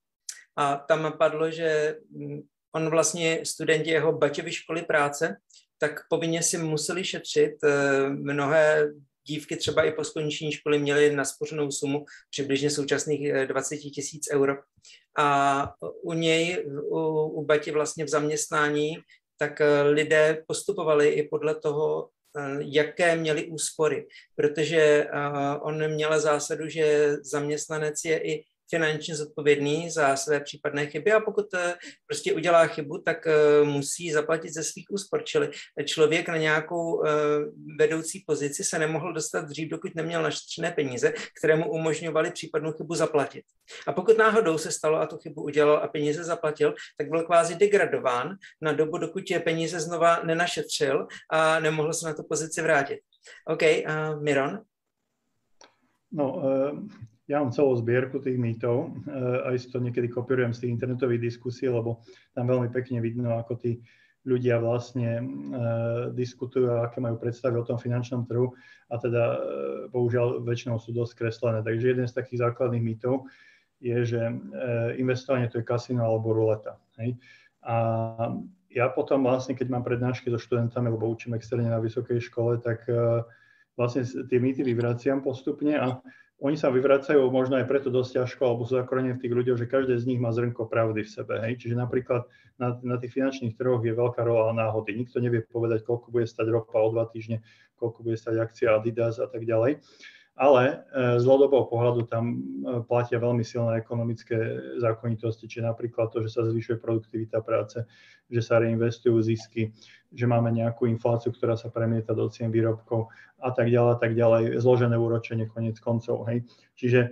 a 0.55 0.75
tam 0.75 1.13
padlo, 1.17 1.51
že 1.51 1.95
mm, 2.11 2.41
on 2.75 2.89
vlastně 2.89 3.39
studenti 3.45 3.89
jeho 3.89 4.13
Baťovy 4.13 4.51
školy 4.51 4.81
práce, 4.81 5.37
tak 5.77 5.99
povinně 6.09 6.43
si 6.43 6.57
museli 6.57 7.05
šetřit. 7.05 7.63
Eh, 7.63 8.09
mnohé 8.09 8.89
dívky 9.27 9.55
třeba 9.55 9.83
i 9.83 9.91
po 9.91 10.03
skončení 10.03 10.51
školy 10.51 10.79
měly 10.79 11.15
naspořenou 11.15 11.71
sumu 11.71 12.05
přibližně 12.29 12.69
současných 12.69 13.45
20 13.45 13.75
eh, 13.75 13.77
tisíc 13.77 14.27
euro. 14.33 14.53
A 15.17 15.73
u 16.03 16.13
něj, 16.13 16.65
u, 16.89 16.99
u 17.23 17.45
Bati 17.45 17.71
vlastně 17.71 18.05
v 18.05 18.09
zaměstnání, 18.09 18.97
tak 19.37 19.61
lidé 19.83 20.43
postupovali 20.47 21.09
i 21.09 21.27
podle 21.27 21.55
toho, 21.55 22.09
jaké 22.59 23.15
měli 23.15 23.47
úspory, 23.47 24.07
protože 24.35 24.77
eh, 24.77 25.09
on 25.61 25.93
měl 25.93 26.21
zásadu, 26.21 26.67
že 26.67 27.15
zaměstnanec 27.23 28.05
je 28.05 28.19
i 28.23 28.45
finančně 28.69 29.15
zodpovědný 29.15 29.89
za 29.89 30.15
své 30.15 30.39
případné 30.39 30.87
chyby 30.87 31.11
a 31.11 31.19
pokud 31.19 31.53
eh, 31.53 31.75
prostě 32.07 32.33
udělá 32.33 32.67
chybu, 32.67 32.97
tak 32.97 33.27
eh, 33.27 33.63
musí 33.63 34.11
zaplatit 34.11 34.53
ze 34.53 34.63
svých 34.63 34.85
úspor. 34.91 35.23
Čili 35.23 35.51
člověk 35.85 36.27
na 36.27 36.37
nějakou 36.37 37.05
eh, 37.05 37.09
vedoucí 37.79 38.23
pozici 38.27 38.63
se 38.63 38.79
nemohl 38.79 39.13
dostat 39.13 39.45
dřív, 39.45 39.69
dokud 39.69 39.95
neměl 39.95 40.21
našetřené 40.21 40.71
peníze, 40.71 41.13
které 41.39 41.55
mu 41.55 41.71
umožňovaly 41.71 42.31
případnou 42.31 42.71
chybu 42.71 42.95
zaplatit. 42.95 43.43
A 43.87 43.93
pokud 43.93 44.17
náhodou 44.17 44.57
se 44.57 44.71
stalo 44.71 44.97
a 44.97 45.05
tu 45.05 45.17
chybu 45.17 45.43
udělal 45.43 45.77
a 45.77 45.87
peníze 45.87 46.23
zaplatil, 46.23 46.73
tak 46.97 47.09
byl 47.09 47.23
kvázi 47.23 47.55
degradován 47.55 48.35
na 48.61 48.73
dobu, 48.73 48.97
dokud 48.97 49.31
je 49.31 49.39
peníze 49.39 49.79
znova 49.79 50.23
nenašetřil 50.23 51.07
a 51.29 51.59
nemohl 51.59 51.93
se 51.93 52.05
na 52.05 52.13
tu 52.13 52.23
pozici 52.23 52.61
vrátit. 52.61 52.99
OK, 53.47 53.61
uh, 53.61 54.23
Miron? 54.23 54.61
No, 56.11 56.41
ja 57.29 57.37
mám 57.37 57.53
celú 57.53 57.77
zbierku 57.77 58.17
tých 58.17 58.41
mýtov, 58.41 58.89
eh, 59.05 59.53
aj 59.53 59.55
si 59.61 59.67
to 59.69 59.77
niekedy 59.77 60.09
kopírujem 60.09 60.51
z 60.51 60.65
tých 60.65 60.73
internetových 60.81 61.29
diskusí, 61.29 61.69
lebo 61.69 62.01
tam 62.33 62.49
veľmi 62.49 62.73
pekne 62.73 62.99
vidno, 62.99 63.37
ako 63.37 63.53
tí 63.55 63.85
ľudia 64.27 64.59
vlastne 64.59 65.09
e, 65.15 65.23
diskutujú 66.11 66.67
a 66.67 66.91
aké 66.91 66.99
majú 66.99 67.15
predstavy 67.15 67.55
o 67.55 67.63
tom 67.63 67.79
finančnom 67.79 68.27
trhu 68.27 68.51
a 68.91 68.95
teda 68.99 69.23
e, 69.23 69.37
bohužiaľ 69.95 70.43
väčšinou 70.43 70.75
sú 70.75 70.91
dosť 70.91 71.23
kreslené. 71.23 71.63
Takže 71.63 71.95
jeden 71.95 72.03
z 72.03 72.17
takých 72.19 72.51
základných 72.51 72.83
mýtov 72.83 73.31
je, 73.79 73.95
že 74.03 74.19
investovanie 74.99 75.47
to 75.47 75.63
je 75.63 75.69
kasino 75.69 76.03
alebo 76.03 76.35
ruleta. 76.35 76.75
Hej? 76.99 77.15
A 77.63 77.75
ja 78.75 78.91
potom 78.91 79.23
vlastne, 79.23 79.55
keď 79.55 79.71
mám 79.71 79.87
prednášky 79.87 80.27
so 80.27 80.35
študentami, 80.35 80.91
lebo 80.91 81.07
učím 81.07 81.39
externe 81.39 81.71
na 81.71 81.79
vysokej 81.79 82.19
škole, 82.19 82.59
tak 82.59 82.83
vlastne 83.79 84.03
tie 84.03 84.35
mýty 84.35 84.67
vyvraciam 84.67 85.23
postupne 85.23 85.79
a 85.79 86.03
oni 86.39 86.55
sa 86.55 86.71
vyvracajú 86.71 87.19
možno 87.27 87.59
aj 87.59 87.67
preto 87.67 87.91
dosť 87.91 88.23
ťažko, 88.23 88.41
alebo 88.47 88.63
sú 88.63 88.79
zakorené 88.79 89.11
v 89.11 89.21
tých 89.27 89.35
ľuďoch, 89.35 89.59
že 89.59 89.67
každý 89.67 89.99
z 89.99 90.07
nich 90.07 90.23
má 90.23 90.31
zrnko 90.31 90.71
pravdy 90.71 91.03
v 91.03 91.11
sebe. 91.11 91.35
Hej? 91.43 91.59
Čiže 91.59 91.75
napríklad 91.75 92.23
na, 92.55 92.79
na 92.79 92.95
tých 92.95 93.11
finančných 93.19 93.59
trhoch 93.59 93.83
je 93.83 93.91
veľká 93.91 94.23
rola 94.23 94.55
náhody. 94.55 94.95
Nikto 94.95 95.19
nevie 95.19 95.43
povedať, 95.43 95.83
koľko 95.83 96.15
bude 96.15 96.23
stať 96.23 96.47
ropa 96.47 96.79
o 96.79 96.95
dva 96.95 97.11
týždne, 97.11 97.43
koľko 97.75 98.07
bude 98.07 98.15
stať 98.15 98.39
akcia 98.39 98.79
Adidas 98.79 99.19
a 99.19 99.27
tak 99.27 99.43
ďalej. 99.43 99.83
Ale 100.39 100.87
e, 100.95 101.19
z 101.19 101.23
dlhodobého 101.27 101.67
pohľadu 101.67 102.07
tam 102.07 102.23
e, 102.31 102.35
platia 102.87 103.19
veľmi 103.19 103.43
silné 103.43 103.75
ekonomické 103.75 104.39
zákonitosti, 104.79 105.51
čiže 105.51 105.67
napríklad 105.67 106.07
to, 106.15 106.23
že 106.23 106.39
sa 106.39 106.47
zvyšuje 106.47 106.79
produktivita 106.79 107.43
práce, 107.43 107.83
že 108.29 108.41
sa 108.45 108.61
reinvestujú 108.61 109.17
zisky, 109.25 109.73
že 110.09 110.25
máme 110.25 110.49
nejakú 110.49 110.89
infláciu, 110.89 111.29
ktorá 111.29 111.53
sa 111.53 111.69
premieta 111.69 112.17
do 112.17 112.25
cien 112.29 112.49
výrobkov 112.49 113.09
a 113.41 113.49
tak 113.53 113.69
ďalej, 113.69 113.91
a 113.93 113.97
tak 113.97 114.11
ďalej, 114.17 114.43
zložené 114.57 114.97
úročenie 114.97 115.45
konec 115.45 115.77
koncov. 115.77 116.25
Hej. 116.25 116.49
Čiže 116.73 116.99
e, 117.05 117.09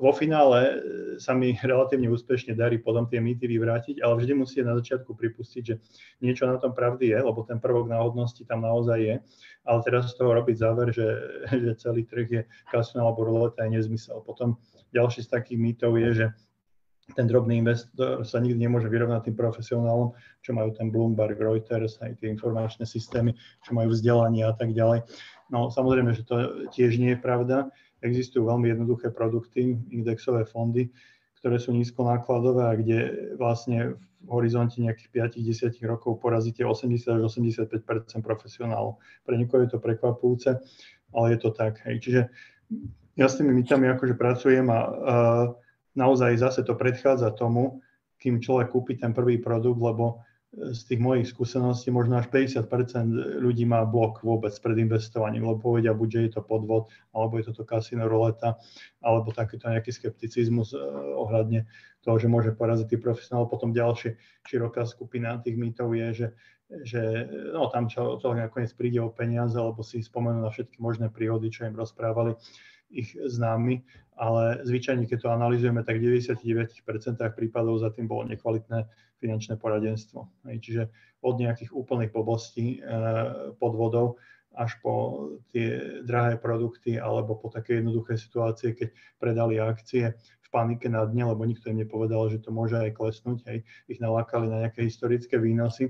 vo 0.00 0.12
finále 0.16 0.60
e, 0.62 0.74
sa 1.20 1.36
mi 1.36 1.52
relatívne 1.70 2.08
úspešne 2.08 2.56
darí 2.56 2.80
potom 2.80 3.04
tie 3.08 3.20
mýty 3.20 3.44
vyvrátiť, 3.44 4.00
ale 4.00 4.20
vždy 4.20 4.32
musíte 4.32 4.64
na 4.64 4.76
začiatku 4.80 5.12
pripustiť, 5.12 5.62
že 5.62 5.80
niečo 6.24 6.48
na 6.48 6.56
tom 6.56 6.72
pravdy 6.72 7.12
je, 7.12 7.18
lebo 7.20 7.44
ten 7.44 7.60
prvok 7.60 7.92
náhodnosti 7.92 8.40
tam 8.48 8.64
naozaj 8.64 8.98
je 9.00 9.16
ale 9.64 9.78
teraz 9.86 10.10
z 10.10 10.18
toho 10.18 10.34
robiť 10.34 10.56
záver, 10.58 10.90
že, 10.90 11.08
že 11.62 11.72
celý 11.78 12.02
trh 12.06 12.28
je 12.28 12.42
kasino 12.70 13.06
alebo 13.06 13.26
roleta 13.26 13.64
je 13.66 13.78
nezmysel. 13.78 14.22
Potom 14.26 14.58
ďalší 14.90 15.22
z 15.22 15.28
takých 15.30 15.58
mýtov 15.58 15.94
je, 15.98 16.10
že 16.14 16.26
ten 17.12 17.26
drobný 17.26 17.58
investor 17.58 18.22
sa 18.22 18.38
nikdy 18.38 18.62
nemôže 18.62 18.86
vyrovnať 18.86 19.28
tým 19.30 19.36
profesionálom, 19.36 20.14
čo 20.40 20.54
majú 20.54 20.70
ten 20.72 20.88
Bloomberg, 20.88 21.36
Reuters, 21.36 21.98
aj 22.00 22.22
tie 22.22 22.30
informačné 22.30 22.86
systémy, 22.86 23.34
čo 23.66 23.74
majú 23.74 23.90
vzdelanie 23.90 24.46
a 24.46 24.54
tak 24.54 24.72
ďalej. 24.72 25.02
No 25.50 25.68
samozrejme, 25.68 26.14
že 26.14 26.24
to 26.24 26.66
tiež 26.72 26.96
nie 26.96 27.12
je 27.12 27.20
pravda. 27.20 27.68
Existujú 28.00 28.48
veľmi 28.48 28.72
jednoduché 28.72 29.12
produkty, 29.12 29.76
indexové 29.92 30.46
fondy, 30.48 30.88
ktoré 31.42 31.58
sú 31.58 31.74
nízko 31.74 32.06
nákladové 32.06 32.62
a 32.70 32.78
kde 32.78 32.98
vlastne 33.36 33.98
v 34.22 34.28
horizonte 34.30 34.78
nejakých 34.78 35.34
5-10 35.34 35.82
rokov 35.90 36.22
porazíte 36.22 36.62
80 36.62 37.18
až 37.18 37.22
85% 37.26 38.22
profesionálov. 38.22 39.02
Pre 39.26 39.34
niekoho 39.34 39.66
je 39.66 39.74
to 39.74 39.82
prekvapujúce, 39.82 40.62
ale 41.10 41.26
je 41.34 41.38
to 41.42 41.50
tak. 41.50 41.82
Hej. 41.82 42.06
Čiže 42.06 42.20
ja 43.18 43.26
s 43.26 43.36
tými 43.36 43.50
mytami 43.52 43.90
akože 43.90 44.14
pracujem 44.14 44.70
a, 44.70 44.80
a 44.80 45.14
naozaj 45.94 46.40
zase 46.40 46.60
to 46.64 46.74
predchádza 46.74 47.32
tomu, 47.36 47.80
kým 48.22 48.38
človek 48.38 48.70
kúpi 48.70 48.94
ten 48.96 49.10
prvý 49.10 49.42
produkt, 49.42 49.82
lebo 49.82 50.22
z 50.52 50.84
tých 50.84 51.00
mojich 51.00 51.32
skúseností 51.32 51.88
možno 51.88 52.20
až 52.20 52.28
50% 52.28 53.40
ľudí 53.40 53.64
má 53.64 53.88
blok 53.88 54.20
vôbec 54.20 54.52
pred 54.60 54.84
investovaním, 54.84 55.48
lebo 55.48 55.72
povedia 55.72 55.96
buď, 55.96 56.08
že 56.12 56.20
je 56.28 56.32
to 56.36 56.42
podvod, 56.44 56.92
alebo 57.16 57.40
je 57.40 57.48
to 57.48 57.52
to 57.56 57.64
kasino 57.64 58.04
roleta, 58.04 58.60
alebo 59.00 59.32
takýto 59.32 59.72
nejaký 59.72 59.96
skepticizmus 59.96 60.76
eh, 60.76 60.80
ohľadne 61.16 61.64
toho, 62.04 62.16
že 62.20 62.28
môže 62.28 62.52
poraziť 62.52 62.84
tých 62.92 63.00
profesionálov. 63.00 63.48
Potom 63.48 63.72
ďalšie 63.72 64.20
široká 64.44 64.84
skupina 64.84 65.40
tých 65.40 65.56
mýtov 65.56 65.96
je, 65.96 66.08
že, 66.12 66.28
že 66.84 67.02
no, 67.56 67.72
tam 67.72 67.88
čo, 67.88 68.20
to 68.20 68.36
nakoniec 68.36 68.76
príde 68.76 69.00
o 69.00 69.08
peniaze, 69.08 69.56
alebo 69.56 69.80
si 69.80 70.04
spomenú 70.04 70.44
na 70.44 70.52
všetky 70.52 70.84
možné 70.84 71.08
príhody, 71.08 71.48
čo 71.48 71.64
im 71.64 71.80
rozprávali 71.80 72.36
ich 72.92 73.16
známy, 73.16 73.80
ale 74.20 74.60
zvyčajne, 74.68 75.08
keď 75.08 75.18
to 75.24 75.34
analýzujeme, 75.34 75.80
tak 75.82 75.98
v 75.98 76.20
99% 76.20 76.84
prípadov 77.32 77.80
za 77.80 77.90
tým 77.90 78.06
bolo 78.06 78.28
nekvalitné 78.28 78.84
finančné 79.18 79.56
poradenstvo. 79.56 80.28
Čiže 80.44 80.92
od 81.24 81.34
nejakých 81.40 81.72
úplných 81.72 82.12
blbostí 82.12 82.84
podvodov 83.56 84.20
až 84.52 84.76
po 84.84 84.94
tie 85.48 86.00
drahé 86.04 86.36
produkty 86.36 87.00
alebo 87.00 87.40
po 87.40 87.48
také 87.48 87.80
jednoduché 87.80 88.20
situácie, 88.20 88.76
keď 88.76 88.92
predali 89.16 89.56
akcie 89.56 90.12
v 90.12 90.48
panike 90.52 90.92
na 90.92 91.08
dne, 91.08 91.32
lebo 91.32 91.48
nikto 91.48 91.72
im 91.72 91.80
nepovedal, 91.80 92.28
že 92.28 92.44
to 92.44 92.52
môže 92.52 92.76
aj 92.76 92.92
klesnúť, 92.92 93.38
hej, 93.48 93.64
ich 93.88 93.96
nalákali 93.96 94.52
na 94.52 94.68
nejaké 94.68 94.84
historické 94.84 95.40
výnosy, 95.40 95.88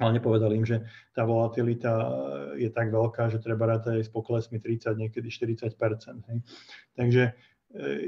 ale 0.00 0.16
nepovedali 0.16 0.56
im, 0.56 0.64
že 0.64 0.88
tá 1.12 1.28
volatilita 1.28 1.92
je 2.56 2.72
tak 2.72 2.88
veľká, 2.88 3.28
že 3.28 3.38
treba 3.38 3.68
rátať 3.68 4.00
aj 4.00 4.04
s 4.08 4.10
poklesmi 4.10 4.56
30, 4.56 4.96
niekedy 4.96 5.28
40 5.28 5.68
hej. 6.32 6.38
Takže 6.96 7.22
e, 7.28 7.32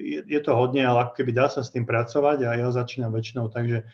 je, 0.01 0.21
je 0.25 0.41
to 0.41 0.57
hodne, 0.57 0.81
ale 0.81 1.05
ako 1.05 1.21
keby 1.21 1.37
dá 1.37 1.53
sa 1.53 1.61
s 1.61 1.69
tým 1.69 1.85
pracovať 1.85 2.49
a 2.49 2.57
ja 2.57 2.69
začínam 2.73 3.13
väčšinou 3.13 3.53
tak, 3.53 3.69
že 3.69 3.85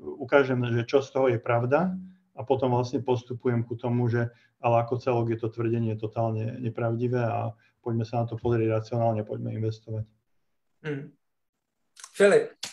ukážem, 0.00 0.64
že 0.72 0.88
čo 0.88 1.04
z 1.04 1.08
toho 1.12 1.26
je 1.28 1.36
pravda 1.36 1.92
a 2.32 2.40
potom 2.42 2.72
vlastne 2.72 3.04
postupujem 3.04 3.62
ku 3.62 3.76
tomu, 3.76 4.08
že 4.08 4.32
ale 4.64 4.80
ako 4.80 4.96
celok 4.96 5.28
je 5.28 5.38
to 5.44 5.52
tvrdenie 5.52 5.92
totálne 6.00 6.56
nepravdivé 6.56 7.20
a 7.20 7.52
poďme 7.84 8.08
sa 8.08 8.24
na 8.24 8.32
to 8.32 8.40
pozrieť 8.40 8.80
racionálne, 8.80 9.20
poďme 9.20 9.52
investovať. 9.60 10.08
Hmm. 10.80 11.12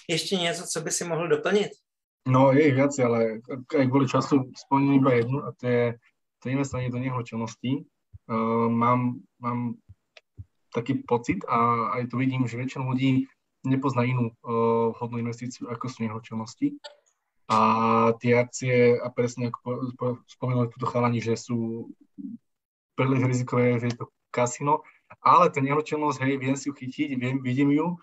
Ešte 0.08 0.40
niečo, 0.40 0.64
co 0.64 0.80
by 0.80 0.92
si 0.92 1.04
mohol 1.04 1.28
doplniť? 1.28 1.81
No, 2.26 2.54
je 2.54 2.70
ich 2.70 2.78
viac, 2.78 2.94
ale 3.02 3.42
aj 3.50 3.86
kvôli 3.90 4.06
času 4.06 4.54
spomínam 4.54 5.02
iba 5.02 5.12
jednu 5.18 5.38
a 5.42 5.50
to 5.58 5.64
je 5.66 5.84
to 6.42 6.46
investovanie 6.54 6.94
do 6.94 7.02
nehnuteľností. 7.02 7.82
Uh, 8.30 8.70
mám, 8.70 9.26
mám 9.42 9.82
taký 10.70 11.02
pocit 11.02 11.42
a 11.50 11.90
aj 11.98 12.14
to 12.14 12.22
vidím, 12.22 12.46
že 12.46 12.62
väčšina 12.62 12.86
ľudí 12.86 13.26
nepozná 13.66 14.06
inú 14.06 14.34
uh, 14.46 14.94
hodnú 15.02 15.18
investíciu, 15.18 15.70
ako 15.70 15.90
sú 15.90 16.06
nehnuteľnosti. 16.06 16.78
A 17.52 17.60
tie 18.22 18.38
akcie, 18.38 19.02
a 19.02 19.10
presne 19.12 19.52
ako 19.52 20.22
spomenuli 20.30 20.72
túto 20.72 20.88
chalani, 20.88 21.20
že 21.20 21.36
sú 21.36 21.90
príliš 22.96 23.28
rizikové, 23.28 23.82
že 23.82 23.92
je 23.92 23.98
to 23.98 24.14
kasino, 24.32 24.86
ale 25.20 25.52
ten 25.52 25.68
nehnuteľnosť, 25.68 26.22
hej, 26.24 26.34
viem 26.40 26.56
si 26.56 26.72
ju 26.72 26.74
chytiť, 26.78 27.10
viem, 27.20 27.44
vidím 27.44 27.76
ju, 27.76 28.00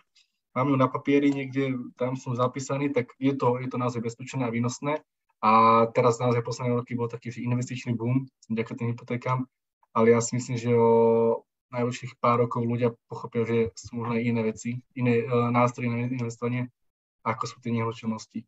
mám 0.58 0.74
ju 0.74 0.76
na 0.76 0.90
papieri 0.90 1.30
niekde, 1.30 1.78
tam 1.94 2.18
som 2.18 2.34
zapísaný, 2.34 2.90
tak 2.90 3.14
je 3.22 3.30
to, 3.38 3.62
je 3.62 3.70
to 3.70 3.78
naozaj 3.78 4.02
bezpečné 4.02 4.42
a 4.42 4.50
výnosné. 4.50 4.98
A 5.38 5.86
teraz 5.94 6.18
naozaj 6.18 6.42
posledné 6.42 6.74
roky 6.74 6.98
bol 6.98 7.06
taký 7.06 7.30
investičný 7.30 7.94
boom 7.94 8.26
vďaka 8.50 8.74
tým 8.74 8.90
hypotékám, 8.90 9.46
ale 9.94 10.10
ja 10.10 10.18
si 10.18 10.34
myslím, 10.34 10.58
že 10.58 10.74
o 10.74 11.46
najbližších 11.70 12.18
pár 12.18 12.42
rokov 12.42 12.66
ľudia 12.66 12.90
pochopia, 13.06 13.46
že 13.46 13.70
sú 13.78 14.02
možno 14.02 14.18
aj 14.18 14.22
iné 14.26 14.42
veci, 14.42 14.82
iné 14.98 15.22
uh, 15.22 15.54
nástroje 15.54 15.94
na 15.94 16.10
investovanie, 16.10 16.74
ako 17.22 17.44
sú 17.46 17.56
tie 17.62 17.70
nehnuteľnosti. 17.70 18.42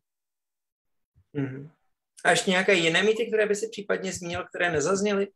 Mm. 1.31 1.71
A 2.25 2.31
ještě 2.31 2.51
nějaké 2.51 2.73
jiné 2.73 3.03
mýty, 3.03 3.27
které 3.27 3.45
by 3.45 3.55
si 3.55 3.67
případně 3.67 4.13
zmínil, 4.13 4.43
které 4.43 4.71
nezazněly? 4.71 5.27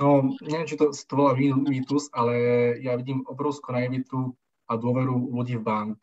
No, 0.00 0.34
neviem, 0.42 0.66
či 0.66 0.76
to, 0.76 0.90
to 1.06 1.16
volá 1.16 1.34
mýtus, 1.38 2.10
ale 2.12 2.34
ja 2.82 2.98
vidím 2.98 3.22
obrovskú 3.26 3.72
naivitu 3.72 4.34
a 4.68 4.72
dôveru 4.76 5.32
ľudí 5.32 5.60
v 5.60 5.66
bank. 5.66 5.98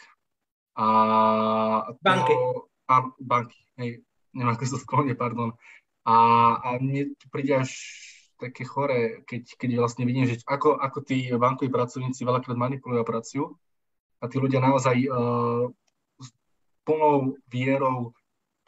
A 0.77 0.87
to, 1.91 2.01
banky. 2.01 2.35
A 2.87 2.93
banky, 3.19 3.59
hej, 3.79 3.89
neviem, 4.33 4.53
ako 4.53 4.63
sa 4.67 4.79
sklonie, 4.79 5.15
pardon. 5.15 5.55
A, 6.07 6.15
a 6.57 6.67
mne 6.81 7.13
to 7.17 7.25
príde 7.29 7.61
až 7.61 7.71
také 8.41 8.65
chore, 8.65 9.21
keď, 9.29 9.53
keď 9.53 9.69
vlastne 9.77 10.03
vidím, 10.09 10.25
že 10.25 10.41
ako, 10.49 10.81
ako 10.81 11.05
tí 11.05 11.29
bankoví 11.29 11.69
pracovníci 11.69 12.25
veľakrát 12.25 12.57
manipulujú 12.57 12.99
a 13.05 13.05
pracujú 13.05 13.45
a 14.17 14.25
tí 14.25 14.41
ľudia 14.41 14.57
naozaj 14.57 14.97
uh, 15.05 15.69
s 16.17 16.29
plnou 16.81 17.37
vierou 17.45 18.17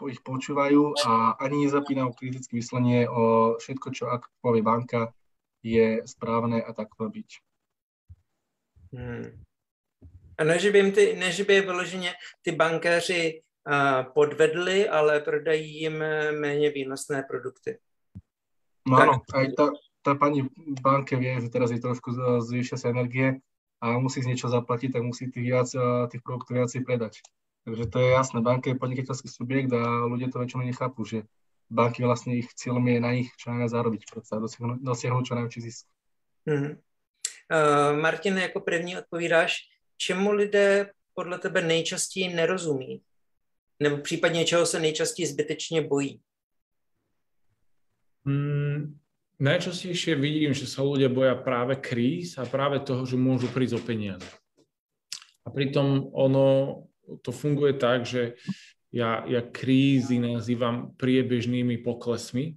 ich 0.03 0.19
počúvajú 0.19 0.99
a 0.99 1.39
ani 1.39 1.63
nezapínajú 1.63 2.11
kritické 2.11 2.59
myslenie 2.59 3.07
o 3.07 3.55
všetko, 3.55 3.87
čo 3.95 4.11
ak 4.11 4.27
povie 4.43 4.59
banka, 4.59 5.15
je 5.63 6.03
správne 6.03 6.59
a 6.59 6.75
tak 6.75 6.91
byť. 6.99 7.29
Hmm. 8.91 9.31
A 10.37 10.43
ne, 10.43 10.59
že 10.59 10.71
by, 10.71 10.77
jim 10.77 10.91
ty, 10.91 11.15
ne, 11.15 11.31
že 11.31 11.43
by 11.43 11.61
vyloženě 11.61 12.13
ty 12.41 12.51
bankéři 12.51 13.41
uh, 13.67 14.13
podvedli, 14.13 14.89
ale 14.89 15.19
prodají 15.19 15.81
jim 15.81 16.03
méně 16.39 16.69
výnosné 16.69 17.23
produkty. 17.23 17.77
No 18.83 18.99
áno, 18.99 19.23
aj 19.31 19.55
tá, 19.55 19.71
tá 20.03 20.11
pani 20.11 20.43
banke 20.83 21.15
vie, 21.15 21.39
že 21.39 21.47
teraz 21.47 21.71
je 21.71 21.79
trošku 21.79 22.11
zvýšia 22.43 22.75
sa 22.75 22.91
energie 22.91 23.39
a 23.79 23.95
musí 23.95 24.19
z 24.19 24.27
niečo 24.27 24.51
zaplatiť, 24.51 24.91
tak 24.91 25.07
musí 25.07 25.31
tých, 25.31 25.47
viac, 25.47 25.71
tých 26.11 26.19
produktov 26.19 26.59
viacej 26.59 26.83
predať. 26.83 27.23
Takže 27.63 27.87
to 27.87 27.97
je 28.03 28.07
jasné, 28.11 28.43
banka 28.43 28.67
je 28.67 28.75
podnikateľský 28.75 29.31
subjekt 29.31 29.71
a 29.71 30.03
ľudia 30.03 30.27
to 30.27 30.43
väčšinou 30.43 30.67
nechápu, 30.67 31.07
že 31.07 31.23
banky 31.71 32.03
vlastne 32.03 32.35
ich 32.35 32.51
cieľom 32.59 32.83
je 32.83 32.99
na 32.99 33.11
nich 33.15 33.31
čo 33.39 33.55
najviac 33.55 33.71
zarobiť, 33.71 34.01
predsa 34.11 34.35
dosiahnuť, 34.43 34.83
dosiahnuť 34.83 35.23
čo 35.23 35.35
najväčší 35.39 35.61
zisk. 35.63 35.83
Mm-hmm. 36.43 36.73
Uh, 37.47 38.01
Martin, 38.03 38.37
jako 38.37 38.59
první 38.59 38.97
odpovídáš, 38.97 39.63
čemu 40.03 40.31
lidé 40.31 40.91
podle 41.13 41.39
tebe 41.39 41.61
nejčastěji 41.61 42.33
nerozumí? 42.33 43.01
Nebo 43.79 43.97
případně 43.97 44.45
čeho 44.45 44.65
se 44.65 44.79
nejčastěji 44.79 45.27
zbytečně 45.27 45.81
bojí? 45.81 46.19
Mm, 48.23 48.95
najčastejšie 49.39 50.15
vidím, 50.15 50.55
že 50.55 50.63
sa 50.63 50.79
ľudia 50.79 51.11
boja 51.11 51.35
práve 51.35 51.75
kríz 51.75 52.39
a 52.39 52.47
práve 52.47 52.79
toho, 52.79 53.03
že 53.03 53.19
môžu 53.19 53.51
prísť 53.51 53.75
o 53.75 53.81
peniaze. 53.83 54.23
A 55.43 55.51
pritom 55.51 56.07
ono 56.15 56.87
to 57.19 57.35
funguje 57.35 57.75
tak, 57.75 58.07
že 58.07 58.39
ja, 58.95 59.27
ja 59.27 59.43
krízy 59.43 60.23
nazývam 60.23 60.95
priebežnými 60.95 61.83
poklesmi 61.83 62.55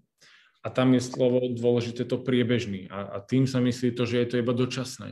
a 0.62 0.70
tam 0.70 0.94
je 0.94 1.02
slovo 1.02 1.42
dôležité 1.50 2.06
to 2.06 2.22
priebežný 2.22 2.87
a, 2.94 3.18
a 3.18 3.26
tým 3.26 3.50
sa 3.50 3.59
myslí 3.59 3.98
to, 3.98 4.06
že 4.06 4.22
je 4.22 4.26
to 4.30 4.37
iba 4.38 4.54
dočasné. 4.54 5.11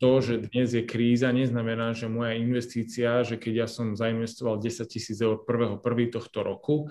To, 0.00 0.24
že 0.24 0.48
dnes 0.48 0.72
je 0.72 0.80
kríza, 0.80 1.28
neznamená, 1.28 1.92
že 1.92 2.08
moja 2.08 2.32
investícia, 2.32 3.20
že 3.20 3.36
keď 3.36 3.52
ja 3.64 3.68
som 3.68 3.92
zainvestoval 3.92 4.56
10 4.56 4.88
tisíc 4.88 5.20
eur 5.20 5.44
prvého 5.44 5.76
prvý 5.76 6.08
tohto 6.08 6.40
roku 6.40 6.88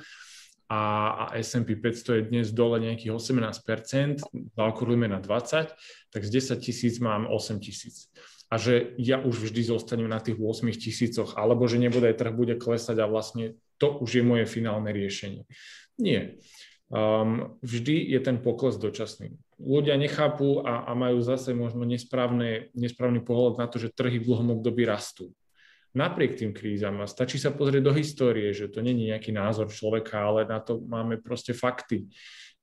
a, 0.70 1.10
a 1.26 1.42
S&P 1.42 1.74
500 1.74 2.22
je 2.22 2.24
dnes 2.30 2.48
dole 2.54 2.78
nejakých 2.78 3.10
18%, 3.10 4.22
zaokrúhujeme 4.54 5.10
na 5.10 5.18
20, 5.18 5.74
tak 6.14 6.22
z 6.22 6.30
10 6.30 6.62
tisíc 6.62 7.02
mám 7.02 7.26
8 7.26 7.58
tisíc 7.58 8.14
a 8.50 8.58
že 8.58 8.98
ja 8.98 9.22
už 9.22 9.50
vždy 9.50 9.62
zostanem 9.62 10.10
na 10.10 10.18
tých 10.18 10.42
8 10.42 10.74
tisícoch, 10.74 11.38
alebo 11.38 11.70
že 11.70 11.78
nebude 11.78 12.10
trh 12.18 12.34
bude 12.34 12.58
klesať 12.58 12.98
a 12.98 13.06
vlastne 13.06 13.62
to 13.78 14.02
už 14.02 14.20
je 14.20 14.24
moje 14.26 14.46
finálne 14.50 14.90
riešenie. 14.90 15.46
Nie. 16.02 16.42
Um, 16.90 17.62
vždy 17.62 18.10
je 18.10 18.20
ten 18.26 18.42
pokles 18.42 18.82
dočasný. 18.82 19.38
Ľudia 19.60 20.00
nechápu 20.00 20.64
a, 20.64 20.88
a 20.88 20.92
majú 20.96 21.20
zase 21.20 21.52
možno 21.52 21.84
nesprávne, 21.84 22.72
nesprávny 22.72 23.20
pohľad 23.20 23.60
na 23.60 23.68
to, 23.68 23.76
že 23.76 23.92
trhy 23.92 24.18
v 24.24 24.28
dlhom 24.32 24.56
období 24.60 24.88
rastú. 24.88 25.36
Napriek 25.92 26.40
tým 26.40 26.56
krízam 26.56 27.02
a 27.04 27.10
stačí 27.10 27.36
sa 27.42 27.52
pozrieť 27.52 27.84
do 27.84 27.94
histórie, 27.94 28.54
že 28.56 28.72
to 28.72 28.80
není 28.80 29.10
nejaký 29.12 29.36
názor 29.36 29.68
človeka, 29.68 30.22
ale 30.22 30.48
na 30.48 30.62
to 30.64 30.80
máme 30.86 31.20
proste 31.20 31.52
fakty, 31.52 32.08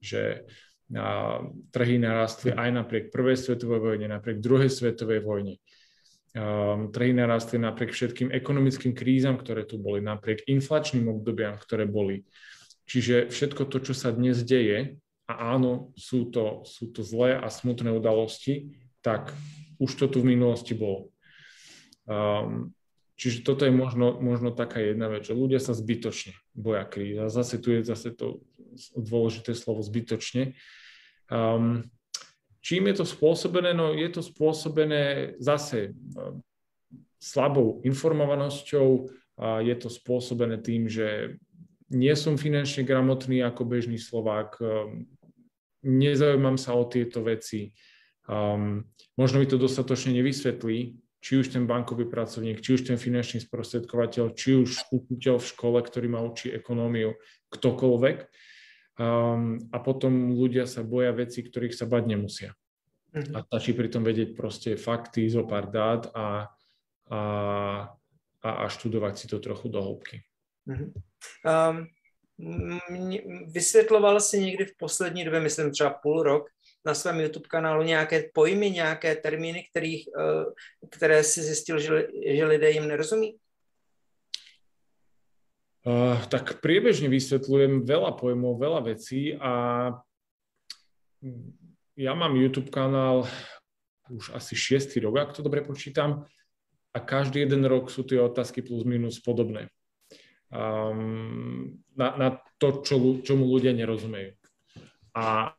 že 0.01 0.47
a 0.95 1.43
trhy 1.75 1.99
narastli 1.99 2.55
aj 2.55 2.71
napriek 2.71 3.05
prvej 3.11 3.35
svetovej 3.35 3.81
vojne, 3.83 4.07
napriek 4.07 4.39
druhej 4.39 4.71
svetovej 4.71 5.19
vojne. 5.19 5.59
Um, 6.37 6.95
trhy 6.95 7.11
narastli 7.11 7.59
napriek 7.59 7.91
všetkým 7.91 8.31
ekonomickým 8.31 8.95
krízam, 8.95 9.35
ktoré 9.35 9.67
tu 9.67 9.83
boli, 9.83 9.99
napriek 9.99 10.47
inflačným 10.47 11.11
obdobiam, 11.11 11.59
ktoré 11.59 11.91
boli. 11.91 12.23
Čiže 12.87 13.35
všetko 13.35 13.67
to, 13.67 13.83
čo 13.83 13.99
sa 13.99 14.15
dnes 14.15 14.47
deje, 14.47 15.01
a 15.27 15.59
áno, 15.59 15.91
sú 15.99 16.31
to, 16.31 16.63
sú 16.63 16.95
to 16.95 17.03
zlé 17.03 17.35
a 17.35 17.51
smutné 17.51 17.91
udalosti, 17.91 18.79
tak 19.03 19.35
už 19.83 19.91
to 19.99 20.07
tu 20.07 20.23
v 20.23 20.35
minulosti 20.35 20.73
bolo. 20.73 21.11
Um, 22.07 22.71
čiže 23.19 23.43
toto 23.43 23.67
je 23.67 23.75
možno, 23.75 24.23
možno 24.23 24.55
taká 24.55 24.79
jedna 24.79 25.11
vec, 25.11 25.27
že 25.27 25.35
ľudia 25.35 25.59
sa 25.59 25.75
zbytočne 25.75 26.39
boja 26.55 26.87
kríza. 26.87 27.27
Zase 27.27 27.59
tu 27.59 27.75
je 27.75 27.83
zase 27.83 28.15
to 28.15 28.47
dôležité 28.95 29.53
slovo 29.59 29.83
zbytočne. 29.83 30.55
Um, 31.27 31.83
čím 32.63 32.87
je 32.87 33.03
to 33.03 33.07
spôsobené? 33.07 33.75
No 33.75 33.91
je 33.93 34.07
to 34.07 34.23
spôsobené 34.23 35.35
zase 35.43 35.91
um, 36.15 36.39
slabou 37.19 37.83
informovanosťou, 37.83 39.11
a 39.37 39.61
je 39.61 39.77
to 39.77 39.93
spôsobené 39.93 40.57
tým, 40.65 40.89
že 40.89 41.37
nie 41.93 42.15
som 42.17 42.41
finančne 42.41 42.83
gramotný 42.89 43.45
ako 43.45 43.69
bežný 43.69 44.01
Slovák, 44.01 44.57
nezaujímam 45.85 46.57
sa 46.57 46.79
o 46.79 46.89
tieto 46.89 47.21
veci, 47.27 47.75
um, 48.31 48.85
možno 49.19 49.43
mi 49.43 49.47
to 49.51 49.61
dostatočne 49.61 50.17
nevysvetlí, 50.17 50.79
či 51.21 51.33
už 51.43 51.51
ten 51.51 51.67
bankový 51.67 52.07
pracovník, 52.07 52.63
či 52.63 52.79
už 52.79 52.87
ten 52.87 52.95
finančný 52.95 53.43
sprostredkovateľ, 53.43 54.31
či 54.39 54.63
už 54.63 54.95
učiteľ 54.95 55.43
v 55.43 55.51
škole, 55.51 55.79
ktorý 55.83 56.07
ma 56.07 56.23
učí 56.23 56.55
ekonómiu, 56.55 57.19
ktokoľvek. 57.51 58.19
Um, 58.97 59.59
a 59.75 59.83
potom 59.83 60.39
ľudia 60.39 60.65
sa 60.65 60.87
boja 60.87 61.11
veci, 61.13 61.43
ktorých 61.43 61.75
sa 61.75 61.85
bať 61.85 62.03
nemusia. 62.07 62.51
Mm-hmm. 63.13 63.35
A 63.35 63.39
stačí 63.43 63.75
pritom 63.75 64.07
vedieť 64.07 64.39
proste 64.39 64.79
fakty, 64.79 65.27
zo 65.27 65.45
pár 65.45 65.69
dát 65.69 66.09
a, 66.15 66.49
a, 67.11 67.21
a, 68.41 68.51
a 68.63 68.65
študovať 68.71 69.15
si 69.19 69.27
to 69.27 69.43
trochu 69.43 69.67
do 69.67 69.83
hĺbky. 69.83 70.23
Um, 71.45 71.91
vysvětloval 73.47 74.21
si 74.21 74.41
někdy 74.41 74.65
v 74.65 74.77
poslední 74.77 75.25
době, 75.25 75.41
myslím 75.41 75.71
třeba 75.71 75.91
půl 75.91 76.23
rok, 76.23 76.49
na 76.87 76.95
svém 76.95 77.21
YouTube 77.21 77.49
kanálu 77.49 77.83
nějaké 77.83 78.31
pojmy, 78.35 78.71
nějaké 78.71 79.17
termíny, 79.17 79.67
kterých, 79.71 80.09
eh, 80.09 80.45
které 80.91 81.25
si 81.25 81.43
zjistil, 81.43 81.79
že, 81.79 82.07
že 82.27 82.45
lidé 82.45 82.71
jim 82.71 82.89
nerozumí? 82.89 83.37
Uh, 85.87 86.19
tak 86.27 86.59
priebežne 86.59 87.07
vysvetľujem 87.07 87.87
veľa 87.87 88.19
pojmov, 88.19 88.59
veľa 88.59 88.91
vecí 88.91 89.39
a 89.39 89.95
ja 91.95 92.13
mám 92.19 92.35
YouTube 92.35 92.75
kanál 92.75 93.23
už 94.11 94.35
asi 94.35 94.59
6. 94.59 94.99
rok, 94.99 95.15
ak 95.15 95.39
to 95.39 95.47
dobre 95.47 95.63
počítam, 95.63 96.27
a 96.91 96.99
každý 96.99 97.47
jeden 97.47 97.63
rok 97.71 97.87
sú 97.87 98.03
tie 98.03 98.19
otázky 98.19 98.67
plus 98.67 98.83
minus 98.83 99.23
podobné 99.23 99.71
um, 100.53 101.75
na, 101.97 102.09
na 102.17 102.29
to, 102.61 102.83
čo, 102.85 102.97
čomu 103.23 103.49
ľudia 103.49 103.73
nerozumejú. 103.73 104.37
A, 105.17 105.57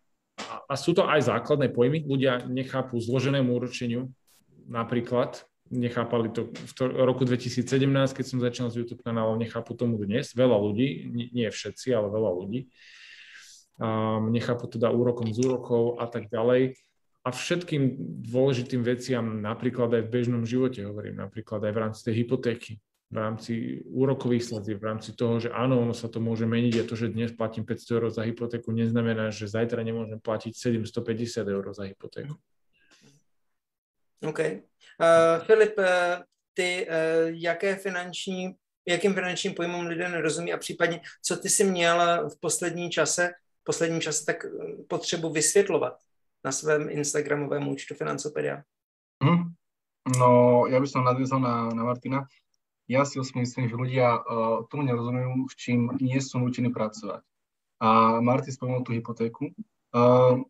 a 0.70 0.74
sú 0.78 0.94
to 0.94 1.06
aj 1.10 1.28
základné 1.28 1.74
pojmy. 1.74 2.06
Ľudia 2.06 2.46
nechápu 2.46 3.02
zloženému 3.02 3.50
určeniu, 3.58 4.14
napríklad, 4.70 5.42
nechápali 5.68 6.32
to 6.32 6.48
v 6.52 6.72
to, 6.76 6.84
roku 7.04 7.28
2017, 7.28 7.68
keď 8.16 8.26
som 8.26 8.40
začal 8.40 8.68
s 8.72 8.78
YouTube 8.80 9.04
kanálom, 9.04 9.40
nechápu 9.40 9.76
tomu 9.76 10.00
dnes. 10.00 10.32
Veľa 10.32 10.56
ľudí, 10.56 11.10
nie, 11.12 11.48
všetci, 11.48 11.92
ale 11.92 12.08
veľa 12.08 12.32
ľudí. 12.32 12.72
Um, 13.78 14.34
nechápu 14.34 14.66
teda 14.66 14.90
úrokom 14.90 15.30
z 15.30 15.44
úrokov 15.46 16.02
a 16.02 16.10
tak 16.10 16.32
ďalej. 16.34 16.80
A 17.28 17.30
všetkým 17.30 18.00
dôležitým 18.24 18.82
veciam, 18.88 19.44
napríklad 19.44 19.92
aj 19.92 20.04
v 20.08 20.14
bežnom 20.16 20.48
živote, 20.48 20.80
hovorím, 20.88 21.20
napríklad 21.20 21.60
aj 21.60 21.74
v 21.76 21.82
rámci 21.84 22.02
tej 22.08 22.24
hypotéky, 22.24 22.80
v 23.08 23.18
rámci 23.18 23.54
úrokových 23.88 24.44
sladzieb, 24.44 24.84
v 24.84 24.88
rámci 24.92 25.16
toho, 25.16 25.40
že 25.40 25.48
áno, 25.48 25.80
ono 25.80 25.96
sa 25.96 26.12
to 26.12 26.20
môže 26.20 26.44
meniť 26.44 26.84
a 26.84 26.88
to, 26.88 27.00
že 27.00 27.16
dnes 27.16 27.32
platím 27.32 27.64
500 27.64 27.96
eur 27.96 28.04
za 28.12 28.28
hypotéku, 28.28 28.76
neznamená, 28.76 29.32
že 29.32 29.48
zajtra 29.48 29.80
nemôžem 29.80 30.20
platiť 30.20 30.52
750 30.84 31.48
eur 31.48 31.64
za 31.72 31.88
hypotéku. 31.88 32.36
OK. 34.28 34.40
Uh, 35.00 35.40
Filip, 35.46 35.78
uh, 35.78 35.86
ty 36.54 36.84
uh, 36.84 37.32
jaké 37.32 37.76
finanční, 37.76 38.56
jakým 38.88 39.14
finančním 39.14 39.54
pojmům 39.54 39.86
lidé 39.88 40.10
nerozumí 40.10 40.54
a 40.54 40.58
případně, 40.58 41.02
co 41.24 41.38
ty 41.38 41.50
si 41.50 41.64
měl 41.64 42.30
v 42.30 42.40
poslední 42.40 42.90
čase, 42.90 43.30
v 43.62 43.64
posledním 43.64 44.02
čase 44.02 44.26
tak 44.26 44.46
potřebu 44.88 45.30
vysvětlovat 45.30 46.00
na 46.44 46.52
svém 46.52 46.90
Instagramovém 46.90 47.68
účtu 47.68 47.96
Financopedia? 47.96 48.64
Hmm. 49.24 49.54
No, 50.08 50.64
ja 50.72 50.80
by 50.80 50.88
som 50.88 51.04
nadviezal 51.04 51.44
na, 51.44 51.68
na 51.76 51.84
Martina 51.84 52.24
ja 52.88 53.04
si 53.04 53.20
myslím, 53.20 53.68
že 53.68 53.76
ľudia 53.76 54.24
uh, 54.24 54.64
tomu 54.72 54.88
nerozumejú, 54.88 55.52
s 55.52 55.56
čím 55.60 55.92
nie 56.00 56.18
sú 56.24 56.40
nutení 56.40 56.72
pracovať. 56.72 57.20
A 57.84 58.20
Marty 58.24 58.50
spomenul 58.50 58.88
tú 58.88 58.96
hypotéku. 58.96 59.52
Uh, 59.92 60.48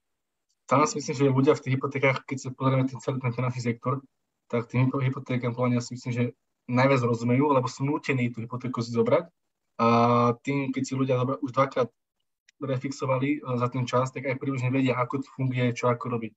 tam 0.70 0.86
si 0.86 1.02
myslím, 1.02 1.16
že 1.18 1.34
ľudia 1.34 1.54
v 1.58 1.64
tých 1.66 1.74
hypotékach, 1.82 2.30
keď 2.30 2.38
sa 2.38 2.50
pozrieme 2.54 2.86
ten 2.86 3.02
celý 3.02 3.18
ten 3.18 3.34
finančný 3.34 3.62
sektor, 3.74 4.06
tak 4.48 4.70
tým 4.70 4.88
hypotékam 4.94 5.58
podľa 5.58 5.82
si 5.82 5.98
myslím, 5.98 6.14
že 6.14 6.24
najviac 6.70 7.02
rozumejú, 7.04 7.52
lebo 7.52 7.66
sú 7.66 7.84
nutení 7.84 8.30
tú 8.30 8.46
hypotéku 8.46 8.86
si 8.86 8.94
zobrať. 8.94 9.28
A 9.82 9.88
tým, 10.46 10.70
keď 10.74 10.84
si 10.86 10.94
ľudia 10.94 11.18
už 11.42 11.52
dvakrát 11.58 11.90
refixovali 12.62 13.42
uh, 13.42 13.58
za 13.58 13.68
ten 13.74 13.90
čas, 13.90 14.14
tak 14.14 14.30
aj 14.30 14.38
približne 14.38 14.70
vedia, 14.70 14.94
ako 14.94 15.26
to 15.26 15.30
funguje, 15.34 15.74
čo 15.74 15.90
ako 15.90 16.14
robiť. 16.14 16.34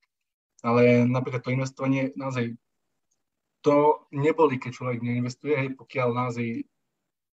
Ale 0.64 1.04
napríklad 1.04 1.44
to 1.44 1.52
investovanie, 1.52 2.12
naozaj 2.16 2.56
to 3.60 4.06
neboli, 4.12 4.56
keď 4.56 4.70
človek 4.72 4.98
neinvestuje, 5.04 5.54
hej, 5.56 5.68
pokiaľ 5.76 6.08
naozaj 6.16 6.64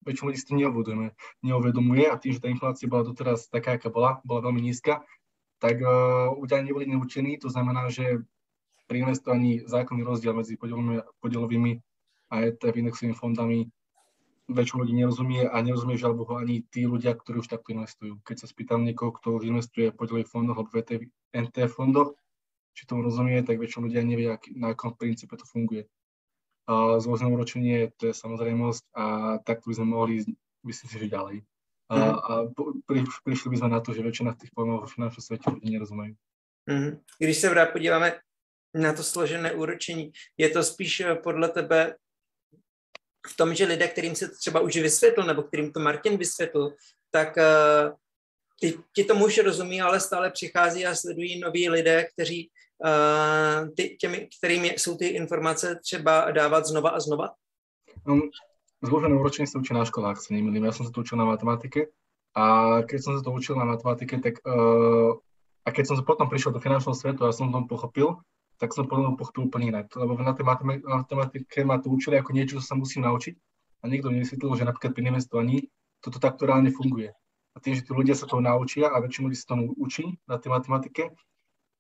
väčšinu 0.04 0.26
ľudí 0.30 0.38
si 0.40 0.48
to 0.48 0.54
neuvedomuje, 0.56 1.10
neuvedomuje 1.40 2.04
a 2.08 2.20
tým, 2.20 2.36
že 2.36 2.42
tá 2.44 2.48
inflácia 2.52 2.88
bola 2.88 3.08
doteraz 3.08 3.48
taká, 3.48 3.80
aká 3.80 3.88
bola, 3.88 4.20
bola 4.24 4.44
veľmi 4.44 4.60
nízka, 4.60 5.00
tak 5.60 5.80
uh, 5.80 6.32
ľudia 6.36 6.60
neboli 6.60 6.84
neučení, 6.92 7.40
to 7.40 7.48
znamená, 7.48 7.88
že 7.88 8.20
pri 8.84 9.00
investovaní 9.00 9.64
zákonný 9.64 10.04
rozdiel 10.04 10.36
medzi 10.36 10.60
podielovými, 10.60 11.00
podielovými 11.24 11.72
a 12.28 12.34
ETF 12.44 12.76
indexovými 12.76 13.16
fondami 13.16 13.58
väčšinu 14.44 14.84
ľudí 14.84 14.92
nerozumie 14.92 15.48
a 15.48 15.56
nerozumie 15.64 15.96
žiaľ 15.96 16.20
ani 16.36 16.68
tí 16.68 16.84
ľudia, 16.84 17.16
ktorí 17.16 17.40
už 17.40 17.48
takto 17.48 17.72
investujú. 17.72 18.20
Keď 18.28 18.44
sa 18.44 18.46
spýtam 18.46 18.84
niekoho, 18.84 19.16
kto 19.16 19.40
už 19.40 19.48
investuje 19.48 19.88
v 19.88 19.96
podielových 19.96 20.28
fondoch 20.28 20.60
alebo 20.60 20.68
v 20.68 21.08
ETF 21.32 21.72
fondoch, 21.72 22.12
či 22.76 22.84
tomu 22.84 23.08
rozumie, 23.08 23.40
tak 23.40 23.56
väčšina 23.56 23.88
ľudia 23.88 24.04
nevie, 24.04 24.36
na 24.52 24.76
akom 24.76 24.92
princípe 24.92 25.32
to 25.40 25.48
funguje 25.48 25.88
zložené 26.98 27.28
uročenie, 27.28 27.92
to 28.00 28.08
je 28.08 28.14
samozrejmosť 28.16 28.82
a 28.96 29.04
takto 29.44 29.68
by 29.68 29.74
sme 29.76 29.86
mohli 29.86 30.14
myslím 30.64 30.88
si, 30.90 30.98
že 30.98 31.12
ďalej. 31.12 31.36
A, 31.88 31.94
mm. 31.94 32.12
a 32.16 32.32
pri, 32.88 33.04
prišli 33.24 33.48
by 33.52 33.56
sme 33.60 33.68
na 33.68 33.80
to, 33.84 33.92
že 33.92 34.00
väčšina 34.00 34.32
tých 34.32 34.52
pojmov 34.56 34.84
vo 34.84 34.88
finančnom 34.88 35.20
svete 35.20 35.52
ľudí 35.52 35.68
nerozumejú. 35.68 36.16
Mm. 36.66 36.96
Když 37.18 37.36
se 37.36 37.48
vrát 37.48 37.72
podíváme 37.72 38.20
na 38.74 38.92
to 38.92 39.02
složené 39.04 39.52
úročení, 39.52 40.12
je 40.36 40.48
to 40.48 40.62
spíš 40.62 41.00
eh, 41.00 41.14
podle 41.14 41.48
tebe 41.48 41.96
v 43.26 43.36
tom, 43.36 43.54
že 43.54 43.64
lidé, 43.64 43.88
kterým 43.88 44.14
se 44.14 44.28
třeba 44.28 44.60
už 44.60 44.76
vysvětl, 44.76 45.22
nebo 45.22 45.42
kterým 45.42 45.72
to 45.72 45.80
Martin 45.80 46.16
vysvětl, 46.16 46.76
tak 47.10 47.36
uh, 47.36 47.96
ty, 48.60 48.78
ti 48.92 49.04
tomu 49.04 49.24
už 49.24 49.38
rozumí, 49.38 49.80
ale 49.80 50.00
stále 50.00 50.30
přichází 50.30 50.86
a 50.86 50.94
sledují 50.94 51.40
noví 51.40 51.68
lidé, 51.68 52.04
kteří 52.12 52.50
ty, 53.76 53.96
těmi, 54.00 54.28
kterými 54.38 54.68
jsou 54.68 54.96
ty 54.96 55.06
informace 55.06 55.80
třeba 55.82 56.30
dávat 56.30 56.66
znova 56.66 56.90
a 56.90 57.00
znova? 57.00 57.28
Um, 58.04 58.28
zložené 58.84 59.16
úročenie 59.16 59.48
sa 59.48 59.56
učí 59.56 59.72
na 59.72 59.88
školách, 59.88 60.20
sa 60.20 60.36
nemýlim. 60.36 60.68
Ja 60.68 60.76
som 60.76 60.84
sa 60.84 60.92
to 60.92 61.00
učil 61.00 61.16
na 61.16 61.24
matematike 61.24 61.88
a 62.36 62.44
keď 62.84 62.98
som 63.00 63.12
sa 63.16 63.24
to 63.24 63.32
učil 63.32 63.56
na 63.56 63.64
matematike, 63.64 64.20
tak 64.20 64.44
uh, 64.44 65.16
a 65.64 65.68
keď 65.72 65.84
som 65.88 65.96
sa 65.96 66.04
potom 66.04 66.28
prišiel 66.28 66.52
do 66.52 66.60
finančného 66.60 66.92
svetu 66.92 67.24
a 67.24 67.32
som 67.32 67.48
to 67.48 67.64
pochopil, 67.64 68.20
tak 68.60 68.76
som 68.76 68.84
potom 68.84 69.16
pochopil 69.16 69.48
úplne 69.48 69.72
inak. 69.72 69.88
Lebo 69.96 70.20
na 70.20 70.36
tej 70.36 70.44
matematike 70.84 71.64
ma 71.64 71.80
to 71.80 71.88
učili 71.88 72.20
ako 72.20 72.36
niečo, 72.36 72.60
čo 72.60 72.64
sa 72.68 72.76
musím 72.76 73.08
naučiť 73.08 73.34
a 73.80 73.88
niekto 73.88 74.12
mi 74.12 74.20
vysvetlil, 74.20 74.52
že 74.60 74.68
napríklad 74.68 74.92
pri 74.92 75.08
investovaní 75.08 75.56
toto 76.04 76.20
takto 76.20 76.44
reálne 76.44 76.68
funguje. 76.68 77.08
A 77.54 77.56
tým, 77.64 77.72
že 77.72 77.86
tí 77.86 77.96
ľudia 77.96 78.12
sa 78.12 78.28
to 78.28 78.36
naučia 78.42 78.92
a 78.92 79.00
väčšinu 79.00 79.32
ľudí 79.32 79.38
sa 79.40 79.56
tomu 79.56 79.72
učí 79.80 80.20
na 80.28 80.36
tej 80.36 80.52
matematike, 80.52 81.16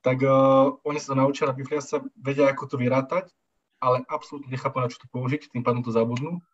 tak 0.04 0.20
uh, 0.20 0.76
oni 0.84 1.00
sa 1.00 1.16
to 1.16 1.16
naučia, 1.16 1.48
napríklad 1.48 1.80
sa 1.80 2.04
vedia, 2.20 2.52
ako 2.52 2.68
to 2.68 2.76
vyrátať, 2.76 3.32
ale 3.80 4.04
absolútne 4.04 4.52
nechápu, 4.52 4.84
na 4.84 4.92
čo 4.92 5.00
to 5.00 5.08
použiť, 5.08 5.48
tým 5.48 5.64
pádom 5.64 5.80
to 5.80 5.88
zabudnú. 5.88 6.44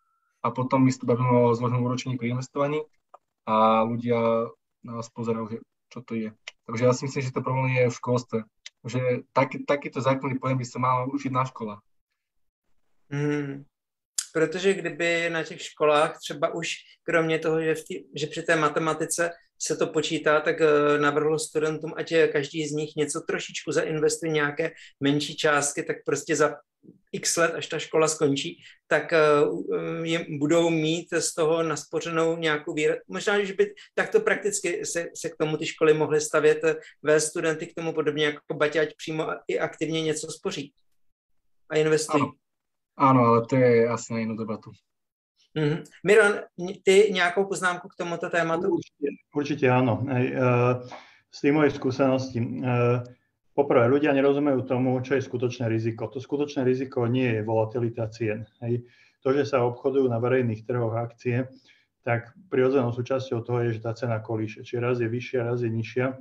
A 0.41 0.55
potom 0.55 0.87
my 0.87 0.91
sa 0.91 1.03
bavíme 1.03 1.51
o 1.51 1.53
zloženom 1.53 1.83
uročení 1.83 2.15
pri 2.15 2.33
investovaní 2.33 2.81
a 3.45 3.83
ľudia 3.83 4.49
nás 4.87 5.11
pozerajú, 5.11 5.45
že 5.51 5.57
čo 5.91 5.99
to 6.01 6.15
je. 6.15 6.29
Takže 6.65 6.83
ja 6.87 6.93
si 6.95 7.05
myslím, 7.05 7.21
že 7.21 7.35
to 7.35 7.45
problém 7.45 7.75
je 7.75 7.91
v 7.91 7.99
školstve. 7.99 8.39
Že 8.87 9.01
taký, 9.35 9.67
takýto 9.67 10.01
základný 10.01 10.41
pojem 10.41 10.57
by 10.57 10.65
sa 10.65 10.79
mal 10.81 10.97
učiť 11.11 11.29
na 11.29 11.45
školách. 11.45 11.81
Mm, 13.11 13.67
protože 14.33 14.73
kdyby 14.73 15.29
na 15.29 15.43
těch 15.43 15.61
školách 15.61 16.17
třeba 16.17 16.55
už 16.55 16.67
kromě 17.03 17.39
toho, 17.39 17.61
že, 17.61 17.75
v 17.75 17.83
tý, 17.83 17.95
že 18.15 18.27
při 18.27 18.41
té 18.41 18.55
matematice 18.55 19.31
se 19.61 19.75
to 19.75 19.87
počítá, 19.87 20.39
tak 20.39 20.61
eh, 20.61 20.97
navrhlo 20.97 21.39
studentům, 21.39 21.93
ať 21.97 22.13
každý 22.31 22.67
z 22.67 22.71
nich 22.71 22.95
něco 22.95 23.21
trošičku 23.21 23.71
zainvestuje 23.71 24.31
nějaké 24.31 24.71
menší 24.99 25.35
částky, 25.35 25.83
tak 25.83 25.97
prostě 26.05 26.35
za 26.35 26.55
x 27.11 27.37
let, 27.37 27.51
až 27.55 27.67
ta 27.67 27.79
škola 27.79 28.07
skončí, 28.07 28.57
tak 28.87 29.13
uh, 29.13 30.05
jim 30.05 30.39
budou 30.39 30.69
mít 30.69 31.13
z 31.13 31.33
toho 31.33 31.63
naspořenou 31.63 32.37
nějakou 32.37 32.73
víru. 32.73 32.93
Možná, 33.07 33.43
že 33.43 33.53
by 33.53 33.73
takto 33.95 34.19
prakticky 34.19 34.85
se, 34.85 35.07
se 35.15 35.29
k 35.29 35.37
tomu 35.37 35.57
ty 35.57 35.65
školy 35.65 35.93
mohly 35.93 36.21
stavět, 36.21 36.63
eh, 36.63 36.75
ve 37.03 37.19
studenty 37.19 37.67
k 37.67 37.73
tomu 37.73 37.93
podobně 37.93 38.25
jako 38.25 38.53
Baťa, 38.53 38.81
ať 38.81 38.89
přímo 38.97 39.27
i 39.47 39.59
aktivně 39.59 40.01
něco 40.01 40.27
spoří 40.31 40.73
a 41.69 41.75
investují. 41.75 42.23
Ano. 42.23 42.31
Áno, 42.97 43.21
ale 43.23 43.47
to 43.47 43.55
je 43.55 43.87
asi 43.89 44.13
na 44.13 44.19
inú 44.19 44.35
debatu. 44.35 44.75
Mm-hmm. 45.57 45.83
Miron, 46.03 46.33
ty 46.83 47.09
nějakou 47.11 47.45
poznámku 47.45 47.87
k 47.87 47.95
tomuto 47.95 48.29
tématu? 48.29 48.79
Určite, 48.79 49.07
určite 49.35 49.65
áno. 49.67 50.07
Hej, 50.07 50.35
uh, 50.35 50.79
z 51.31 51.37
tých 51.43 51.53
mojich 51.53 51.75
skúseností. 51.75 52.39
Uh, 52.39 53.03
poprvé, 53.51 53.91
ľudia 53.91 54.15
nerozumejú 54.15 54.63
tomu, 54.63 54.95
čo 55.03 55.19
je 55.19 55.27
skutočné 55.27 55.67
riziko. 55.67 56.07
To 56.07 56.23
skutočné 56.23 56.63
riziko 56.63 57.03
nie 57.03 57.39
je 57.39 57.41
volatilita 57.43 58.07
cien. 58.15 58.47
Hej. 58.63 58.87
To, 59.21 59.35
že 59.35 59.43
sa 59.43 59.67
obchodujú 59.67 60.07
na 60.07 60.17
verejných 60.23 60.63
trhoch 60.63 60.95
akcie, 60.95 61.51
tak 62.01 62.33
prirodzenou 62.49 62.95
súčasťou 62.95 63.43
toho 63.45 63.59
je, 63.67 63.77
že 63.77 63.83
tá 63.83 63.91
cena 63.93 64.23
kolíše. 64.23 64.63
Čiže 64.65 64.79
raz 64.81 64.97
je 64.97 65.11
vyššia, 65.11 65.39
raz 65.45 65.61
je 65.61 65.69
nižšia 65.69 66.15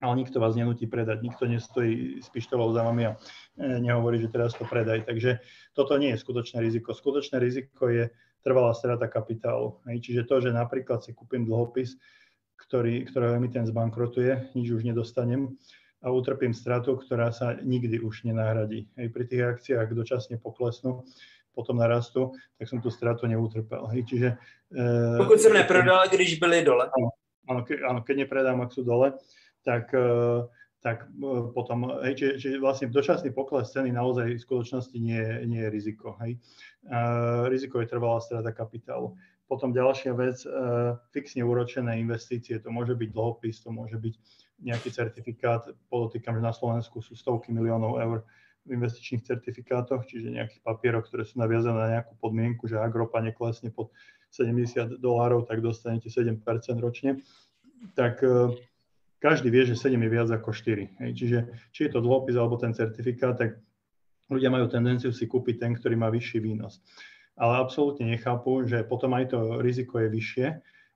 ale 0.00 0.16
nikto 0.16 0.40
vás 0.40 0.56
nenutí 0.56 0.88
predať, 0.88 1.20
nikto 1.20 1.44
nestojí 1.44 2.24
s 2.24 2.28
pištolou 2.32 2.72
za 2.72 2.82
vami 2.82 3.12
a 3.12 3.16
e, 3.60 3.80
nehovorí, 3.84 4.16
že 4.16 4.32
teraz 4.32 4.56
to 4.56 4.64
predaj. 4.64 5.04
Takže 5.04 5.44
toto 5.76 6.00
nie 6.00 6.16
je 6.16 6.22
skutočné 6.24 6.64
riziko. 6.64 6.96
Skutočné 6.96 7.36
riziko 7.36 7.92
je 7.92 8.08
trvalá 8.40 8.72
strata 8.74 9.06
kapitálu. 9.06 9.80
Čiže 9.86 10.24
to, 10.24 10.40
že 10.40 10.50
napríklad 10.50 11.04
si 11.04 11.12
kúpim 11.12 11.44
dlhopis, 11.44 11.96
ktorý, 12.56 13.08
ktorého 13.08 13.36
emitent 13.36 13.68
zbankrotuje, 13.68 14.52
nič 14.56 14.68
už 14.70 14.84
nedostanem, 14.84 15.56
a 16.00 16.08
utrpím 16.08 16.56
stratu, 16.56 16.96
ktorá 16.96 17.28
sa 17.28 17.60
nikdy 17.60 18.00
už 18.00 18.24
nenahradí. 18.24 18.88
Hej, 18.96 19.12
pri 19.12 19.24
tých 19.28 19.42
akciách 19.44 19.92
dočasne 19.92 20.40
poklesnú, 20.40 21.04
potom 21.52 21.76
narastú, 21.76 22.32
tak 22.56 22.72
som 22.72 22.80
tú 22.80 22.88
stratu 22.88 23.28
neutrpel. 23.28 23.84
Hej, 23.92 24.02
čiže, 24.08 24.28
e, 24.72 25.18
Pokud 25.20 25.40
som 25.40 25.52
neprodal, 25.52 26.08
když 26.08 26.40
byli 26.40 26.64
dole. 26.64 26.88
Áno, 26.88 27.08
áno, 27.48 27.60
ke, 27.68 27.84
áno 27.84 28.00
keď 28.00 28.16
nepredám, 28.24 28.64
ak 28.64 28.72
sú 28.72 28.80
dole, 28.80 29.12
tak, 29.60 29.92
e, 29.92 30.00
tak 30.80 31.04
e, 31.12 31.52
potom, 31.52 31.92
hej, 32.00 32.16
čiže, 32.16 32.34
čiže 32.40 32.56
vlastne 32.56 32.88
dočasný 32.88 33.30
pokles 33.36 33.68
ceny 33.68 33.92
naozaj 33.92 34.32
v 34.32 34.40
skutočnosti 34.40 34.96
nie, 34.96 35.20
nie 35.44 35.60
je 35.60 35.70
riziko. 35.70 36.16
Hej. 36.24 36.40
E, 36.88 36.98
riziko 37.52 37.84
je 37.84 37.92
trvalá 37.92 38.20
strata 38.24 38.48
kapitálu. 38.52 39.12
Potom 39.44 39.76
ďalšia 39.76 40.16
vec, 40.16 40.40
e, 40.44 40.48
fixne 41.12 41.44
úročené 41.44 42.00
investície, 42.00 42.56
to 42.56 42.72
môže 42.72 42.96
byť 42.96 43.08
dlhopis, 43.12 43.60
to 43.60 43.68
môže 43.68 44.00
byť 44.00 44.14
nejaký 44.64 44.88
certifikát, 44.88 45.68
podotýkam, 45.92 46.40
že 46.40 46.42
na 46.48 46.52
Slovensku 46.56 47.04
sú 47.04 47.12
stovky 47.12 47.52
miliónov 47.52 48.00
eur 48.00 48.18
v 48.68 48.76
investičných 48.76 49.24
certifikátoch, 49.24 50.04
čiže 50.04 50.36
nejakých 50.36 50.60
papierov, 50.64 51.08
ktoré 51.08 51.24
sú 51.24 51.40
naviazané 51.40 51.76
na 51.80 51.90
nejakú 52.00 52.12
podmienku, 52.20 52.68
že 52.68 52.76
ak 52.76 52.92
ropa 52.92 53.24
neklesne 53.24 53.72
pod 53.72 53.92
70 54.32 55.00
dolárov, 55.00 55.48
tak 55.48 55.64
dostanete 55.64 56.12
7% 56.12 56.44
ročne. 56.76 57.24
Tak 57.96 58.20
každý 59.20 59.52
vie, 59.52 59.68
že 59.68 59.76
7 59.76 59.94
je 60.00 60.10
viac 60.10 60.28
ako 60.32 60.50
4. 60.50 61.04
Hej. 61.04 61.10
Čiže 61.14 61.38
či 61.70 61.80
je 61.86 61.90
to 61.92 62.00
dlhopis 62.00 62.34
alebo 62.34 62.56
ten 62.56 62.72
certifikát, 62.72 63.36
tak 63.36 63.60
ľudia 64.32 64.48
majú 64.48 64.66
tendenciu 64.66 65.12
si 65.12 65.28
kúpiť 65.28 65.60
ten, 65.60 65.72
ktorý 65.76 65.94
má 66.00 66.08
vyšší 66.08 66.40
výnos 66.40 66.80
ale 67.40 67.56
absolútne 67.56 68.04
nechápu, 68.04 68.68
že 68.68 68.84
potom 68.84 69.16
aj 69.16 69.32
to 69.32 69.38
riziko 69.64 69.96
je 69.96 70.08
vyššie 70.12 70.46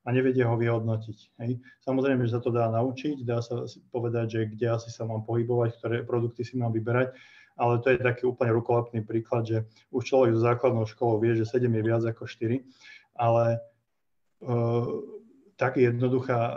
a 0.04 0.08
nevedia 0.12 0.44
ho 0.44 0.60
vyhodnotiť. 0.60 1.18
Hej. 1.40 1.64
Samozrejme, 1.80 2.28
že 2.28 2.36
sa 2.36 2.40
to 2.44 2.52
dá 2.52 2.68
naučiť, 2.68 3.24
dá 3.24 3.40
sa 3.40 3.64
povedať, 3.88 4.26
že 4.28 4.40
kde 4.52 4.76
asi 4.76 4.92
sa 4.92 5.08
mám 5.08 5.24
pohybovať, 5.24 5.80
ktoré 5.80 5.96
produkty 6.04 6.44
si 6.44 6.60
mám 6.60 6.76
vyberať, 6.76 7.16
ale 7.56 7.80
to 7.80 7.96
je 7.96 8.04
taký 8.04 8.28
úplne 8.28 8.52
rukolepný 8.52 9.00
príklad, 9.08 9.48
že 9.48 9.64
už 9.88 10.04
človek 10.04 10.36
so 10.36 10.44
základnou 10.44 10.84
školou 10.84 11.16
vie, 11.16 11.32
že 11.32 11.48
7 11.48 11.64
je 11.64 11.82
viac 11.82 12.04
ako 12.04 12.28
4, 12.28 12.60
ale 13.16 13.64
uh, 14.44 14.84
tak 15.56 15.80
jednoduchá 15.80 16.40
uh, 16.52 16.56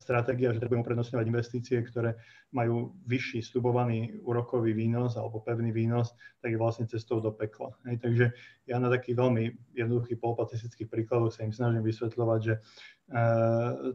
stratégia, 0.00 0.50
že 0.56 0.64
treba 0.64 0.80
uprednostňovať 0.80 1.26
investície, 1.28 1.76
ktoré 1.84 2.16
majú 2.56 2.96
vyšší 3.04 3.44
stubovaný 3.44 4.16
úrokový 4.24 4.72
výnos 4.72 5.20
alebo 5.20 5.44
pevný 5.44 5.70
výnos, 5.76 6.16
tak 6.40 6.56
je 6.56 6.58
vlastne 6.58 6.88
cestou 6.88 7.20
do 7.20 7.30
pekla. 7.30 7.76
Hej, 7.84 8.00
takže 8.00 8.26
ja 8.64 8.80
na 8.80 8.88
takých 8.88 9.20
veľmi 9.20 9.76
jednoduchých 9.76 10.18
polopatistických 10.18 10.88
príkladoch 10.88 11.36
sa 11.36 11.44
im 11.44 11.52
snažím 11.52 11.84
vysvetľovať, 11.84 12.40
že 12.40 12.54
e, 12.56 12.60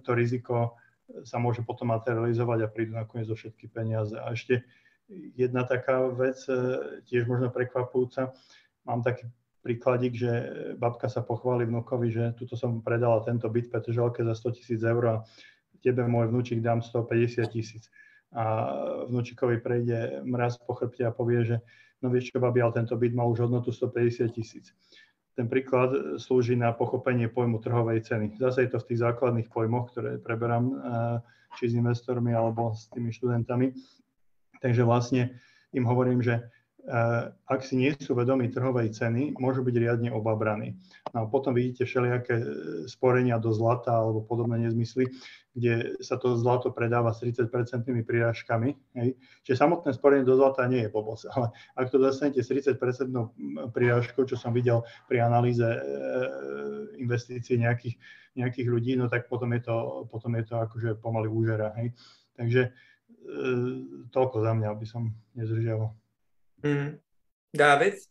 to 0.06 0.12
riziko 0.14 0.78
sa 1.26 1.42
môže 1.42 1.66
potom 1.66 1.90
materializovať 1.90 2.60
a 2.66 2.72
prídu 2.72 2.94
nakoniec 2.94 3.26
zo 3.26 3.38
všetky 3.38 3.70
peniaze. 3.74 4.14
A 4.14 4.30
ešte 4.30 4.62
jedna 5.34 5.66
taká 5.66 6.06
vec, 6.14 6.38
e, 6.46 7.02
tiež 7.10 7.26
možno 7.26 7.50
prekvapujúca, 7.50 8.30
mám 8.86 9.02
taký 9.02 9.26
príkladík, 9.66 10.14
že 10.14 10.32
babka 10.78 11.10
sa 11.10 11.26
pochváli 11.26 11.66
vnukovi, 11.66 12.14
že 12.14 12.24
tuto 12.38 12.54
som 12.54 12.86
predala 12.86 13.26
tento 13.26 13.50
byt 13.50 13.74
Petržalke 13.74 14.22
za 14.22 14.38
100 14.38 14.58
tisíc 14.62 14.82
eur 14.86 15.04
a 15.10 15.16
tebe 15.86 16.10
môj 16.10 16.34
vnúčik 16.34 16.66
dám 16.66 16.82
150 16.82 17.46
tisíc. 17.54 17.94
A 18.34 18.74
vnúčikovi 19.06 19.62
prejde 19.62 20.26
mraz 20.26 20.58
po 20.58 20.74
chrbte 20.74 21.06
a 21.06 21.14
povie, 21.14 21.46
že 21.46 21.58
no 22.02 22.10
vieš 22.10 22.34
čo, 22.34 22.42
babi, 22.42 22.66
ale 22.66 22.74
tento 22.74 22.98
byt 22.98 23.14
má 23.14 23.24
už 23.30 23.46
hodnotu 23.46 23.70
150 23.70 24.34
tisíc. 24.34 24.74
Ten 25.38 25.46
príklad 25.52 26.18
slúži 26.18 26.56
na 26.56 26.72
pochopenie 26.74 27.28
pojmu 27.30 27.60
trhovej 27.60 28.02
ceny. 28.08 28.40
Zase 28.40 28.66
je 28.66 28.70
to 28.74 28.80
v 28.82 28.88
tých 28.92 29.04
základných 29.04 29.52
pojmoch, 29.52 29.92
ktoré 29.92 30.18
preberám 30.18 30.66
eh, 30.68 30.76
či 31.60 31.72
s 31.72 31.74
investormi 31.78 32.32
alebo 32.34 32.74
s 32.74 32.88
tými 32.92 33.12
študentami. 33.12 33.76
Takže 34.64 34.82
vlastne 34.88 35.36
im 35.76 35.84
hovorím, 35.84 36.24
že 36.24 36.40
ak 37.50 37.66
si 37.66 37.82
nie 37.82 37.90
sú 37.98 38.14
vedomí 38.14 38.54
trhovej 38.54 38.94
ceny, 38.94 39.34
môžu 39.42 39.66
byť 39.66 39.76
riadne 39.76 40.10
obabraní. 40.14 40.78
No 41.18 41.26
a 41.26 41.30
potom 41.30 41.58
vidíte 41.58 41.90
všelijaké 41.90 42.36
eh, 42.38 42.46
sporenia 42.86 43.42
do 43.42 43.50
zlata 43.50 43.98
alebo 43.98 44.22
podobné 44.22 44.62
nezmysly, 44.62 45.10
kde 45.58 45.98
sa 46.04 46.22
to 46.22 46.38
zlato 46.38 46.70
predáva 46.70 47.10
s 47.10 47.26
30-percentnými 47.26 48.06
prírážkami. 48.06 48.78
Hej. 49.02 49.18
Čiže 49.42 49.66
samotné 49.66 49.98
sporenie 49.98 50.28
do 50.28 50.38
zlata 50.38 50.68
nie 50.70 50.86
je 50.86 50.94
pobos, 50.94 51.26
ale 51.34 51.50
ak 51.74 51.90
to 51.90 51.98
dostanete 51.98 52.46
s 52.46 52.54
30-percentnou 52.54 53.34
mm, 53.34 53.74
prírážkou, 53.74 54.30
čo 54.30 54.38
som 54.38 54.54
videl 54.54 54.86
pri 55.10 55.26
analýze 55.26 55.66
eh, 55.66 55.82
investícií 57.02 57.66
nejakých, 57.66 57.98
nejakých 58.38 58.68
ľudí, 58.70 58.94
no 58.94 59.10
tak 59.10 59.26
potom 59.26 59.50
je 59.58 59.66
to, 59.66 60.06
potom 60.14 60.38
je 60.38 60.46
to 60.46 60.62
akože 60.62 61.02
pomaly 61.02 61.26
úžera. 61.34 61.74
Hej. 61.82 61.98
Takže 62.38 62.70
toľko 64.14 64.38
za 64.38 64.54
mňa, 64.54 64.68
aby 64.70 64.86
som 64.86 65.10
nezdržiaval. 65.34 65.90
Mm. 66.66 66.98
David? 67.54 68.02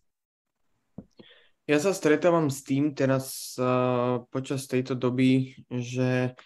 Ja 1.67 1.83
sa 1.83 1.91
stretávam 1.91 2.53
s 2.53 2.63
tým 2.63 2.95
teraz 2.95 3.59
uh, 3.59 4.23
počas 4.31 4.71
tejto 4.71 4.95
doby, 4.95 5.59
že 5.73 6.39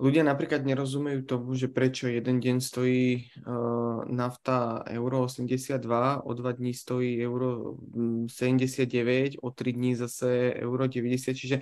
ľudia 0.00 0.24
napríklad 0.24 0.64
nerozumejú 0.64 1.20
tomu, 1.28 1.52
že 1.52 1.68
prečo 1.68 2.08
jeden 2.08 2.40
deň 2.40 2.56
stojí 2.64 3.28
uh, 3.44 4.08
nafta 4.08 4.88
euro 4.88 5.28
82, 5.28 6.24
o 6.24 6.30
dva 6.32 6.50
dní 6.56 6.72
stojí 6.72 7.20
euro 7.20 7.76
79, 8.30 9.36
mm, 9.36 9.44
o 9.44 9.48
tri 9.52 9.76
dní 9.76 9.92
zase 10.00 10.54
euro 10.56 10.88
90, 10.88 11.34
čiže 11.36 11.60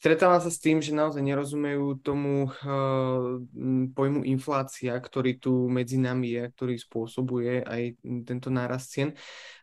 stretávam 0.00 0.40
sa 0.40 0.48
s 0.48 0.56
tým, 0.56 0.80
že 0.80 0.96
naozaj 0.96 1.20
nerozumejú 1.20 2.00
tomu 2.00 2.48
uh, 2.48 3.36
pojmu 3.92 4.24
inflácia, 4.24 4.96
ktorý 4.96 5.36
tu 5.36 5.68
medzi 5.68 6.00
nami 6.00 6.40
je, 6.40 6.44
ktorý 6.56 6.74
spôsobuje 6.80 7.60
aj 7.60 8.00
tento 8.24 8.48
nárast 8.48 8.88
cien. 8.96 9.12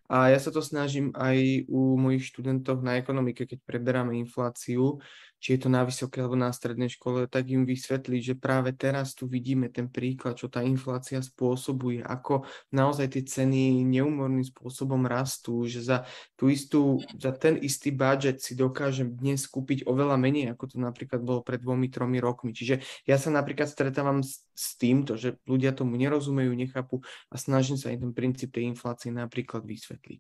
A 0.07 0.31
ja 0.31 0.39
sa 0.39 0.53
to 0.53 0.63
snažím 0.63 1.11
aj 1.17 1.67
u 1.67 1.99
mojich 1.99 2.31
študentov 2.31 2.79
na 2.79 2.95
ekonomike, 2.95 3.43
keď 3.43 3.59
preberáme 3.65 4.15
infláciu, 4.15 5.03
či 5.37 5.55
je 5.55 5.59
to 5.65 5.69
na 5.69 5.85
vysokej 5.85 6.25
alebo 6.25 6.37
na 6.37 6.49
strednej 6.49 6.89
škole, 6.89 7.29
tak 7.29 7.47
im 7.53 7.63
vysvetliť, 7.63 8.21
že 8.21 8.35
práve 8.35 8.73
teraz 8.73 9.13
tu 9.13 9.29
vidíme 9.29 9.69
ten 9.69 9.85
príklad, 9.85 10.33
čo 10.33 10.49
tá 10.49 10.65
inflácia 10.65 11.21
spôsobuje, 11.21 12.01
ako 12.01 12.45
naozaj 12.73 13.13
tie 13.13 13.23
ceny 13.23 13.85
neumorným 13.85 14.41
spôsobom 14.41 15.05
rastú, 15.05 15.69
že 15.69 15.85
za, 15.85 16.09
tú 16.33 16.49
istú, 16.49 16.97
za 17.21 17.29
ten 17.37 17.61
istý 17.61 17.93
budget 17.93 18.41
si 18.41 18.57
dokážem 18.57 19.13
dnes 19.13 19.45
kúpiť 19.45 19.85
oveľa 19.85 20.17
menej, 20.17 20.57
ako 20.57 20.73
to 20.73 20.77
napríklad 20.81 21.21
bolo 21.21 21.45
pred 21.45 21.61
dvomi, 21.61 21.87
tromi 21.93 22.17
rokmi. 22.17 22.51
Čiže 22.57 23.05
ja 23.05 23.21
sa 23.21 23.29
napríklad 23.29 23.69
stretávam 23.69 24.25
s, 24.25 24.41
s 24.57 24.73
týmto, 24.73 25.21
že 25.21 25.37
ľudia 25.45 25.69
tomu 25.77 26.01
nerozumejú, 26.01 26.49
nechápu 26.57 27.05
a 27.29 27.35
snažím 27.37 27.77
sa 27.77 27.93
aj 27.93 28.01
ten 28.01 28.11
princíp 28.13 28.49
tej 28.49 28.73
inflácie 28.73 29.13
napríklad 29.13 29.61
vysvetliť. 29.61 30.19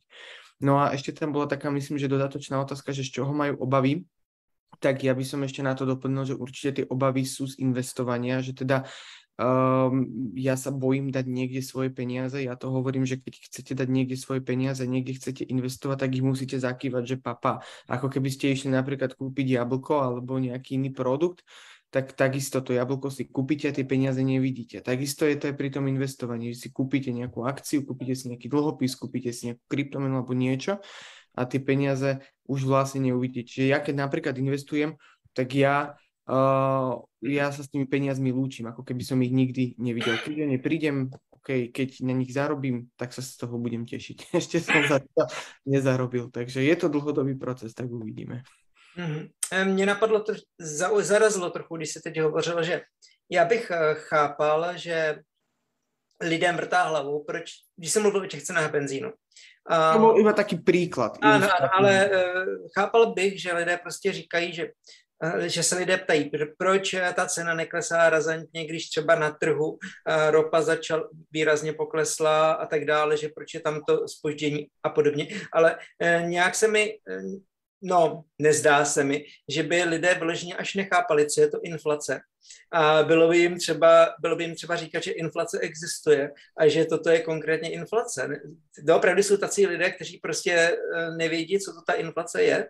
No 0.57 0.81
a 0.81 0.93
ešte 0.93 1.13
tam 1.13 1.33
bola 1.33 1.45
taká, 1.45 1.69
myslím, 1.69 2.01
že 2.01 2.09
dodatočná 2.09 2.57
otázka, 2.57 2.89
že 2.89 3.05
z 3.05 3.21
čoho 3.21 3.29
majú 3.29 3.61
obavy 3.61 4.09
tak 4.77 5.03
ja 5.03 5.13
by 5.17 5.23
som 5.25 5.41
ešte 5.43 5.65
na 5.65 5.73
to 5.73 5.83
doplnil, 5.85 6.23
že 6.25 6.35
určite 6.37 6.81
tie 6.81 6.85
obavy 6.85 7.25
sú 7.25 7.49
z 7.49 7.59
investovania, 7.61 8.41
že 8.41 8.53
teda 8.53 8.85
um, 9.37 10.05
ja 10.33 10.57
sa 10.57 10.73
bojím 10.73 11.13
dať 11.13 11.25
niekde 11.29 11.61
svoje 11.61 11.93
peniaze. 11.93 12.41
Ja 12.41 12.57
to 12.57 12.73
hovorím, 12.73 13.05
že 13.05 13.21
keď 13.21 13.33
chcete 13.49 13.73
dať 13.77 13.87
niekde 13.89 14.17
svoje 14.17 14.41
peniaze, 14.41 14.81
niekde 14.85 15.17
chcete 15.17 15.45
investovať, 15.45 15.97
tak 16.05 16.11
ich 16.17 16.25
musíte 16.25 16.57
zakývať, 16.57 17.03
že 17.05 17.17
papa. 17.21 17.61
Ako 17.89 18.09
keby 18.09 18.29
ste 18.33 18.53
išli 18.53 18.73
napríklad 18.73 19.13
kúpiť 19.17 19.61
jablko 19.61 19.93
alebo 20.01 20.41
nejaký 20.41 20.77
iný 20.81 20.93
produkt, 20.93 21.45
tak 21.87 22.19
takisto 22.19 22.59
to 22.59 22.75
jablko 22.75 23.07
si 23.07 23.31
kúpite 23.31 23.71
a 23.71 23.75
tie 23.75 23.87
peniaze 23.87 24.19
nevidíte. 24.19 24.83
Takisto 24.83 25.23
je 25.23 25.39
to 25.39 25.47
aj 25.49 25.55
pri 25.55 25.71
tom 25.71 25.87
investovaní, 25.87 26.51
že 26.51 26.67
si 26.67 26.69
kúpite 26.75 27.15
nejakú 27.15 27.47
akciu, 27.47 27.87
kúpite 27.87 28.11
si 28.11 28.27
nejaký 28.27 28.51
dlhopis, 28.51 28.91
kúpite 28.99 29.31
si 29.31 29.49
nejakú 29.49 29.63
kryptomenu 29.71 30.19
alebo 30.19 30.35
niečo 30.35 30.83
a 31.37 31.45
tie 31.45 31.61
peniaze 31.61 32.25
už 32.49 32.65
vlastne 32.65 33.05
neuvidíte. 33.05 33.45
Čiže 33.45 33.65
ja 33.69 33.77
keď 33.77 34.09
napríklad 34.09 34.35
investujem, 34.41 34.97
tak 35.37 35.53
ja, 35.53 35.93
uh, 36.25 36.97
ja 37.21 37.53
sa 37.53 37.61
s 37.61 37.69
tými 37.69 37.85
peniazmi 37.85 38.33
lúčim, 38.33 38.65
ako 38.65 38.81
keby 38.81 39.03
som 39.05 39.21
ich 39.21 39.29
nikdy 39.29 39.77
nevidel. 39.77 40.17
Keď 40.17 40.33
ja 40.33 40.47
neprídem, 40.49 41.13
okay, 41.29 41.69
keď 41.69 42.01
na 42.01 42.17
nich 42.17 42.33
zarobím, 42.33 42.89
tak 42.97 43.13
sa 43.13 43.21
z 43.21 43.37
toho 43.37 43.61
budem 43.61 43.85
tešiť. 43.85 44.17
Ešte 44.41 44.57
som 44.57 44.81
za 44.89 44.97
to 44.99 45.29
nezarobil, 45.69 46.33
takže 46.33 46.65
je 46.65 46.75
to 46.75 46.89
dlhodobý 46.89 47.37
proces, 47.37 47.77
tak 47.77 47.87
uvidíme. 47.87 48.41
Mm-hmm. 48.97 49.29
Mě 49.63 49.85
napadlo, 49.85 50.23
to, 50.23 50.33
zarazilo 50.99 51.49
trochu, 51.49 51.77
když 51.77 51.93
se 51.93 51.99
teď 52.01 52.19
hovořilo, 52.19 52.63
že 52.63 52.81
já 53.29 53.45
bych 53.45 53.71
eh, 53.71 53.95
chápal, 53.95 54.77
že 54.77 55.15
lidem 56.21 56.55
vrtá 56.55 56.83
hlavou, 56.83 57.23
proč, 57.23 57.51
když 57.75 57.91
jsem 57.91 58.01
mluvil 58.01 58.21
o 58.21 58.25
těch 58.25 58.43
cenách 58.43 58.71
benzínu, 58.71 59.13
to 59.67 59.99
bol 59.99 60.15
iba 60.15 60.33
taký 60.33 60.63
príklad. 60.63 61.19
Áno, 61.19 61.43
ale 61.75 61.91
uh, 62.07 62.71
chápal 62.71 63.11
bych, 63.13 63.41
že 63.41 63.53
lidé 63.53 63.77
prostě 63.77 64.11
říkají, 64.11 64.53
že 64.53 64.63
uh, 65.23 65.43
že 65.51 65.63
se 65.63 65.75
lidé 65.75 65.97
ptají, 65.97 66.31
proč 66.57 66.95
ta 67.13 67.25
cena 67.25 67.53
neklesá 67.53 68.09
razantně, 68.09 68.65
když 68.65 68.89
třeba 68.89 69.15
na 69.15 69.31
trhu 69.31 69.69
uh, 69.71 69.77
ropa 70.29 70.61
začal 70.61 71.09
výrazně 71.31 71.73
poklesla 71.73 72.51
a 72.51 72.65
tak 72.65 72.85
dále, 72.85 73.17
že 73.17 73.29
proč 73.29 73.53
je 73.53 73.59
tam 73.59 73.81
to 73.87 74.07
spoždění 74.07 74.67
a 74.83 74.89
podobně. 74.89 75.27
Ale 75.53 75.77
nějak 76.21 76.55
se 76.55 76.67
mi 76.67 76.97
No, 77.81 78.23
nezdá 78.39 78.85
se 78.85 79.03
mi, 79.03 79.25
že 79.49 79.63
by 79.63 79.83
lidé 79.83 80.13
vyloženě 80.13 80.55
až 80.55 80.75
nechápali, 80.75 81.29
co 81.29 81.41
je 81.41 81.47
to 81.47 81.61
inflace. 81.61 82.19
A 82.71 83.03
bylo 83.03 83.29
by 83.29 83.37
jim 83.37 83.57
třeba, 83.57 84.07
bylo 84.21 84.35
by 84.35 84.43
jim 84.43 84.55
třeba 84.55 84.75
říkat, 84.75 85.03
že 85.03 85.11
inflace 85.11 85.59
existuje 85.59 86.31
a 86.57 86.67
že 86.67 86.85
toto 86.85 87.09
je 87.09 87.19
konkrétně 87.21 87.71
inflace. 87.71 88.29
Doopravdy 88.83 89.23
jsou 89.23 89.37
tací 89.37 89.67
lidé, 89.67 89.91
kteří 89.91 90.17
prostě 90.17 90.51
eh, 90.51 91.11
nevědí, 91.11 91.59
co 91.59 91.73
to 91.73 91.81
ta 91.87 91.93
inflace 91.93 92.43
je. 92.43 92.67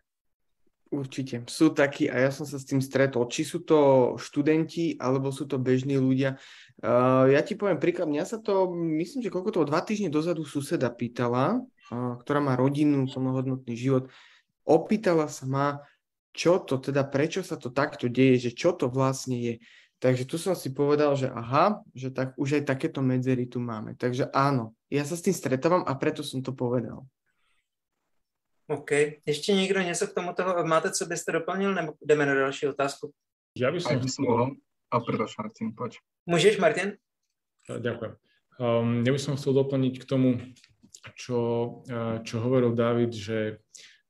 Určite. 0.88 1.44
Sú 1.52 1.76
takí 1.76 2.08
a 2.08 2.16
ja 2.16 2.32
som 2.32 2.48
sa 2.48 2.56
s 2.56 2.64
tým 2.64 2.80
stretol. 2.80 3.28
Či 3.28 3.44
sú 3.44 3.60
to 3.68 4.16
študenti, 4.16 4.96
alebo 4.96 5.36
sú 5.36 5.44
to 5.44 5.60
bežní 5.60 6.00
ľudia. 6.00 6.40
Uh, 6.80 7.28
ja 7.28 7.44
ti 7.44 7.60
poviem 7.60 7.76
príklad. 7.76 8.08
Mňa 8.08 8.24
sa 8.24 8.40
to, 8.40 8.72
myslím, 8.72 9.20
že 9.20 9.34
koľko 9.34 9.52
to 9.52 9.68
dva 9.68 9.84
týždne 9.84 10.08
dozadu 10.08 10.48
suseda 10.48 10.88
pýtala, 10.88 11.60
uh, 11.60 12.16
ktorá 12.24 12.40
má 12.40 12.56
rodinu, 12.56 13.04
plnohodnotný 13.04 13.76
život 13.76 14.08
opýtala 14.68 15.32
sa 15.32 15.48
ma, 15.48 15.68
čo 16.36 16.60
to 16.60 16.78
teda, 16.78 17.08
prečo 17.08 17.42
sa 17.42 17.56
to 17.56 17.72
takto 17.72 18.12
deje, 18.12 18.52
že 18.52 18.52
čo 18.54 18.76
to 18.76 18.92
vlastne 18.92 19.40
je. 19.40 19.56
Takže 19.98 20.30
tu 20.30 20.38
som 20.38 20.54
si 20.54 20.70
povedal, 20.70 21.18
že 21.18 21.26
aha, 21.26 21.82
že 21.98 22.14
tak 22.14 22.38
už 22.38 22.62
aj 22.62 22.70
takéto 22.70 23.02
medzery 23.02 23.50
tu 23.50 23.58
máme. 23.58 23.98
Takže 23.98 24.30
áno, 24.30 24.78
ja 24.94 25.02
sa 25.02 25.18
s 25.18 25.26
tým 25.26 25.34
stretávam 25.34 25.82
a 25.82 25.98
preto 25.98 26.22
som 26.22 26.46
to 26.46 26.54
povedal. 26.54 27.08
OK. 28.70 28.92
Ještě 29.26 29.56
někdo 29.56 29.82
něco 29.82 30.08
k 30.08 30.14
tomu 30.14 30.34
toho 30.34 30.66
máte, 30.66 30.92
co 30.92 31.06
byste 31.06 31.32
doplnil, 31.32 31.74
nebo 31.74 31.94
jdeme 32.02 32.26
na 32.26 32.34
další 32.34 32.68
otázku? 32.68 33.12
Ja 33.58 33.72
by 33.72 33.82
som 33.82 33.98
chcel... 34.06 34.54
A 34.94 35.02
prváš, 35.02 35.34
Martin, 35.34 35.74
poď. 35.74 35.98
Môžeš, 36.30 36.62
Martin? 36.62 37.02
Ďakujem. 37.66 38.14
Um, 38.62 39.02
ja 39.02 39.12
by 39.12 39.20
som 39.20 39.34
chcel 39.34 39.58
doplniť 39.58 39.94
k 39.98 40.06
tomu, 40.06 40.38
čo, 41.18 41.40
čo 42.22 42.36
hovoril 42.38 42.78
David, 42.78 43.18
že 43.18 43.66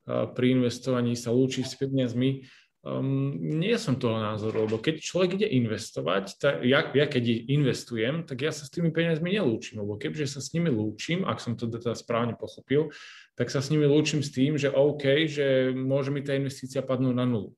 pri 0.08 0.48
investovaní 0.56 1.20
sa 1.20 1.36
lúči 1.36 1.68
s 1.68 1.76
peniazmi. 1.76 2.48
Um, 2.88 3.36
nie 3.60 3.76
som 3.76 4.00
toho 4.00 4.16
názoru, 4.16 4.64
lebo 4.64 4.80
keď 4.80 5.04
človek 5.04 5.36
ide 5.36 5.48
investovať, 5.60 6.40
tak 6.40 6.54
ja, 6.64 6.88
ja 6.96 7.04
keď 7.04 7.52
investujem, 7.52 8.24
tak 8.24 8.48
ja 8.48 8.56
sa 8.56 8.64
s 8.64 8.72
tými 8.72 8.96
peniazmi 8.96 9.36
nelúčim, 9.36 9.84
lebo 9.84 10.00
keďže 10.00 10.38
sa 10.38 10.40
s 10.40 10.56
nimi 10.56 10.72
lúčim, 10.72 11.28
ak 11.28 11.44
som 11.44 11.60
to 11.60 11.68
teda 11.68 11.92
správne 11.92 12.40
pochopil, 12.40 12.88
tak 13.36 13.52
sa 13.52 13.60
s 13.60 13.68
nimi 13.76 13.84
lúčim 13.84 14.24
s 14.24 14.32
tým, 14.32 14.56
že 14.56 14.72
OK, 14.72 15.28
že 15.28 15.76
môže 15.76 16.16
mi 16.16 16.24
tá 16.24 16.32
investícia 16.32 16.80
padnúť 16.80 17.16
na 17.18 17.28
nulu. 17.28 17.52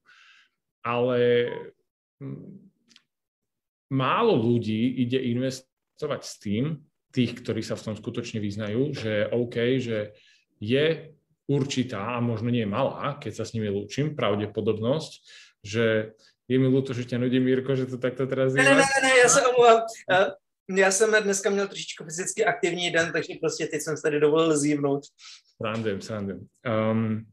Ale 0.82 1.54
málo 3.94 4.34
ľudí 4.34 4.98
ide 5.06 5.22
investovať 5.22 6.22
s 6.26 6.34
tým, 6.42 6.82
tých, 7.14 7.38
ktorí 7.38 7.62
sa 7.62 7.78
v 7.78 7.86
tom 7.92 7.96
skutočne 7.98 8.42
vyznajú, 8.42 8.98
že 8.98 9.30
OK, 9.30 9.78
že 9.78 10.18
je 10.58 11.14
určitá 11.50 12.14
a 12.14 12.22
možno 12.22 12.54
nie 12.54 12.70
malá, 12.70 13.18
keď 13.18 13.42
sa 13.42 13.44
s 13.50 13.58
nimi 13.58 13.74
lúčim, 13.74 14.14
pravdepodobnosť, 14.14 15.12
že 15.66 16.14
je 16.46 16.58
mi 16.62 16.70
ľúto, 16.70 16.94
že 16.94 17.10
ťa 17.10 17.18
nudí, 17.18 17.42
Mírko, 17.42 17.74
že 17.74 17.90
to 17.90 17.98
takto 17.98 18.30
teraz 18.30 18.54
je. 18.54 18.62
Ne, 18.62 18.78
ne, 18.78 18.86
ne, 18.86 19.12
já 19.24 19.30
se 19.30 19.42
omlouvám. 19.42 19.82
Já 20.70 20.92
jsem 20.92 21.24
dneska 21.24 21.50
měl 21.50 21.68
trošičku 21.68 22.04
fyzicky 22.04 22.46
aktivní 22.46 22.92
den, 22.92 23.12
takže 23.12 23.34
prostě 23.42 23.68
teď 23.68 23.82
jsem 23.82 23.96
tady 24.04 24.20
dovolil 24.20 24.58
zívnout. 24.58 25.04
Srandujem, 25.58 26.02
srandujem. 26.02 26.48
Um, 26.62 27.26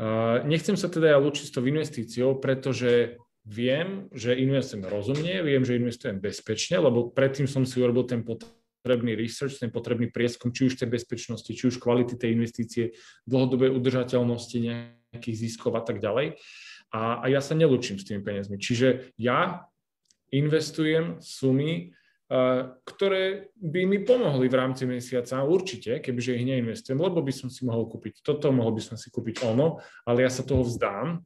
uh, 0.00 0.40
nechcem 0.48 0.74
sa 0.74 0.88
teda 0.88 1.12
ja 1.12 1.18
lúčiť 1.20 1.46
s 1.46 1.54
tou 1.54 1.62
investíciou, 1.68 2.40
pretože 2.40 3.20
viem, 3.44 4.08
že 4.10 4.34
investujem 4.34 4.88
rozumne, 4.88 5.44
viem, 5.44 5.62
že 5.62 5.78
investujem 5.78 6.18
bezpečne, 6.18 6.80
lebo 6.80 7.12
predtým 7.12 7.46
som 7.46 7.62
si 7.62 7.78
urobil 7.78 8.08
ten 8.08 8.24
pot- 8.24 8.48
potrebný 8.82 9.18
research, 9.18 9.58
ten 9.58 9.74
potrebný 9.74 10.08
prieskum, 10.08 10.54
či 10.54 10.70
už 10.70 10.78
tej 10.78 10.88
bezpečnosti, 10.88 11.50
či 11.50 11.64
už 11.66 11.82
kvality 11.82 12.14
tej 12.14 12.38
investície, 12.38 12.84
dlhodobej 13.26 13.74
udržateľnosti 13.74 14.56
nejakých 14.58 15.36
ziskov 15.36 15.74
a 15.76 15.82
tak 15.82 15.98
ďalej. 15.98 16.38
A, 16.94 17.20
a 17.20 17.26
ja 17.28 17.42
sa 17.44 17.52
nelúčim 17.52 18.00
s 18.00 18.08
tými 18.08 18.24
peniazmi. 18.24 18.56
Čiže 18.56 19.12
ja 19.20 19.68
investujem 20.32 21.20
sumy, 21.20 21.92
uh, 22.32 22.72
ktoré 22.88 23.52
by 23.60 23.80
mi 23.84 23.98
pomohli 24.00 24.48
v 24.48 24.56
rámci 24.56 24.88
mesiaca, 24.88 25.44
určite, 25.44 26.00
kebyže 26.00 26.38
ich 26.38 26.48
neinvestujem, 26.48 26.96
lebo 26.96 27.20
by 27.20 27.32
som 27.34 27.52
si 27.52 27.68
mohol 27.68 27.90
kúpiť 27.92 28.24
toto, 28.24 28.48
mohol 28.48 28.72
by 28.72 28.82
som 28.84 28.96
si 28.96 29.12
kúpiť 29.12 29.44
ono, 29.44 29.84
ale 30.08 30.24
ja 30.24 30.30
sa 30.32 30.40
toho 30.40 30.64
vzdám, 30.64 31.20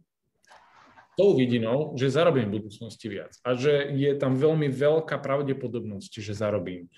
tou 1.13 1.37
vidinou, 1.37 1.93
že 2.01 2.09
zarobím 2.09 2.49
v 2.49 2.57
budúcnosti 2.61 3.07
viac 3.13 3.37
a 3.45 3.53
že 3.53 3.93
je 3.93 4.17
tam 4.17 4.33
veľmi 4.33 4.73
veľká 4.73 5.21
pravdepodobnosť, 5.21 6.25
že 6.25 6.33
zarobím 6.33 6.89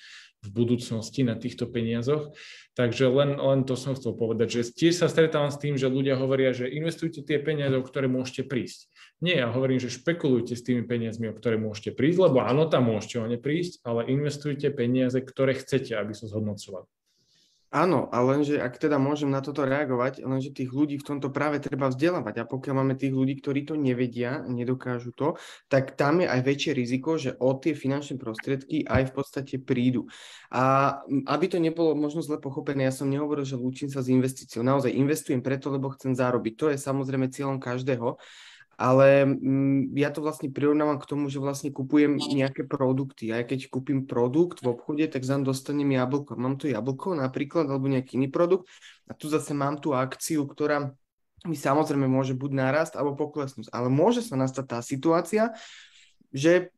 v 0.44 0.48
budúcnosti 0.52 1.24
na 1.24 1.34
týchto 1.34 1.64
peniazoch. 1.64 2.36
Takže 2.76 3.08
len, 3.08 3.40
len 3.40 3.64
to 3.64 3.74
som 3.74 3.96
chcel 3.96 4.12
povedať, 4.12 4.60
že 4.60 4.60
tiež 4.76 4.94
sa 5.00 5.08
stretávam 5.08 5.48
s 5.48 5.56
tým, 5.56 5.80
že 5.80 5.88
ľudia 5.88 6.20
hovoria, 6.20 6.52
že 6.52 6.68
investujte 6.68 7.24
tie 7.24 7.40
peniaze, 7.40 7.72
o 7.72 7.86
ktoré 7.86 8.06
môžete 8.06 8.44
prísť. 8.44 8.92
Nie, 9.24 9.40
ja 9.40 9.48
hovorím, 9.48 9.80
že 9.80 9.94
špekulujte 9.94 10.52
s 10.52 10.66
tými 10.66 10.84
peniazmi, 10.84 11.30
o 11.30 11.36
ktoré 11.38 11.56
môžete 11.56 11.96
prísť, 11.96 12.28
lebo 12.28 12.44
áno, 12.44 12.68
tam 12.68 12.92
môžete 12.92 13.16
o 13.22 13.26
ne 13.30 13.40
prísť, 13.40 13.80
ale 13.86 14.10
investujte 14.12 14.68
peniaze, 14.74 15.16
ktoré 15.22 15.56
chcete, 15.56 15.96
aby 15.96 16.12
sa 16.12 16.28
zhodnocovali. 16.28 16.84
Áno, 17.74 18.06
a 18.14 18.22
lenže 18.22 18.62
ak 18.62 18.78
teda 18.78 19.02
môžem 19.02 19.34
na 19.34 19.42
toto 19.42 19.66
reagovať, 19.66 20.22
lenže 20.22 20.54
tých 20.54 20.70
ľudí 20.70 20.94
v 20.94 21.06
tomto 21.10 21.34
práve 21.34 21.58
treba 21.58 21.90
vzdelávať 21.90 22.34
a 22.38 22.44
pokiaľ 22.46 22.74
máme 22.78 22.94
tých 22.94 23.10
ľudí, 23.10 23.42
ktorí 23.42 23.66
to 23.66 23.74
nevedia, 23.74 24.46
nedokážu 24.46 25.10
to, 25.10 25.34
tak 25.66 25.98
tam 25.98 26.22
je 26.22 26.30
aj 26.30 26.38
väčšie 26.46 26.70
riziko, 26.70 27.18
že 27.18 27.34
o 27.34 27.50
tie 27.58 27.74
finančné 27.74 28.14
prostriedky 28.14 28.86
aj 28.86 29.10
v 29.10 29.12
podstate 29.18 29.54
prídu. 29.58 30.06
A 30.54 30.94
aby 31.26 31.50
to 31.50 31.58
nebolo 31.58 31.98
možno 31.98 32.22
zle 32.22 32.38
pochopené, 32.38 32.86
ja 32.86 32.94
som 32.94 33.10
nehovoril, 33.10 33.42
že 33.42 33.58
lúčim 33.58 33.90
sa 33.90 34.06
s 34.06 34.06
investíciou. 34.06 34.62
Naozaj 34.62 34.94
investujem 34.94 35.42
preto, 35.42 35.74
lebo 35.74 35.90
chcem 35.98 36.14
zarobiť. 36.14 36.54
To 36.54 36.66
je 36.70 36.78
samozrejme 36.78 37.26
cieľom 37.34 37.58
každého, 37.58 38.22
ale 38.74 39.22
mm, 39.24 39.94
ja 39.94 40.10
to 40.10 40.18
vlastne 40.18 40.50
prirovnávam 40.50 40.98
k 40.98 41.08
tomu, 41.08 41.30
že 41.30 41.38
vlastne 41.38 41.70
kupujem 41.70 42.18
nejaké 42.18 42.66
produkty. 42.66 43.30
A 43.30 43.46
keď 43.46 43.70
kúpim 43.70 44.04
produkt 44.04 44.60
v 44.60 44.74
obchode, 44.74 45.06
tak 45.06 45.22
zam 45.22 45.46
dostanem 45.46 45.94
jablko. 45.94 46.34
Mám 46.34 46.58
tu 46.58 46.66
jablko 46.66 47.14
napríklad, 47.14 47.70
alebo 47.70 47.86
nejaký 47.86 48.18
iný 48.18 48.28
produkt 48.28 48.66
a 49.06 49.14
tu 49.14 49.30
zase 49.30 49.54
mám 49.54 49.78
tú 49.78 49.94
akciu, 49.94 50.42
ktorá 50.44 50.90
mi 51.44 51.54
samozrejme 51.54 52.08
môže 52.08 52.32
buď 52.34 52.50
narast 52.56 52.94
alebo 52.98 53.14
poklesnúť. 53.14 53.70
Ale 53.70 53.92
môže 53.92 54.24
sa 54.24 54.34
nastať 54.34 54.64
tá 54.64 54.78
situácia, 54.80 55.52
že 56.34 56.73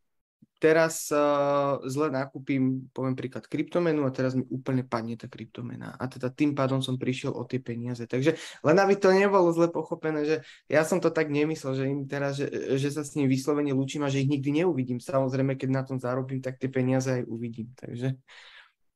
teraz 0.57 1.13
uh, 1.13 1.79
zle 1.85 2.09
nakúpim, 2.09 2.89
poviem 2.97 3.13
príklad, 3.13 3.45
kryptomenu 3.45 4.09
a 4.09 4.11
teraz 4.11 4.33
mi 4.33 4.45
úplne 4.49 4.81
padne 4.83 5.17
tá 5.17 5.29
kryptomena. 5.29 5.93
A 6.01 6.09
teda 6.09 6.33
tým 6.33 6.57
pádom 6.57 6.81
som 6.81 6.97
prišiel 6.97 7.37
o 7.37 7.45
tie 7.45 7.61
peniaze. 7.61 8.09
Takže 8.09 8.41
len 8.65 8.77
aby 8.81 8.97
to 8.97 9.13
nebolo 9.13 9.53
zle 9.53 9.69
pochopené, 9.69 10.25
že 10.25 10.37
ja 10.69 10.83
som 10.89 10.97
to 10.97 11.13
tak 11.13 11.29
nemyslel, 11.29 11.77
že 11.77 11.85
im 11.85 12.09
teraz, 12.09 12.41
že, 12.41 12.49
že 12.81 12.89
sa 12.89 13.05
s 13.05 13.13
ním 13.15 13.29
vyslovene 13.29 13.77
lúčim 13.77 14.01
a 14.05 14.13
že 14.13 14.25
ich 14.25 14.33
nikdy 14.33 14.65
neuvidím. 14.65 14.97
Samozrejme, 14.97 15.61
keď 15.61 15.69
na 15.71 15.83
tom 15.85 16.01
zarobím, 16.01 16.41
tak 16.41 16.57
tie 16.57 16.73
peniaze 16.73 17.21
aj 17.21 17.23
uvidím. 17.29 17.73
Takže, 17.77 18.17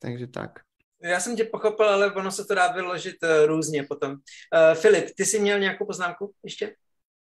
takže 0.00 0.26
tak. 0.26 0.64
Já 1.02 1.20
jsem 1.20 1.36
tě 1.36 1.44
pochopil, 1.44 1.88
ale 1.88 2.12
ono 2.12 2.30
se 2.30 2.44
to 2.44 2.54
dá 2.54 2.72
vyložit 2.72 3.16
uh, 3.22 3.46
různě 3.46 3.82
potom. 3.84 4.12
Uh, 4.12 4.74
Filip, 4.74 5.04
ty 5.16 5.24
jsi 5.24 5.40
měl 5.40 5.58
nějakou 5.58 5.86
poznámku 5.86 6.32
ještě? 6.44 6.74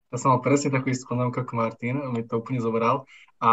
Ja 0.08 0.16
som 0.16 0.32
mal 0.32 0.40
presne 0.40 0.72
takú 0.72 0.88
istú 0.88 1.12
poznámku 1.12 1.44
ako 1.44 1.52
Martin, 1.52 2.00
mi 2.16 2.24
to 2.24 2.40
úplne 2.40 2.64
zobral. 2.64 3.04
A 3.44 3.50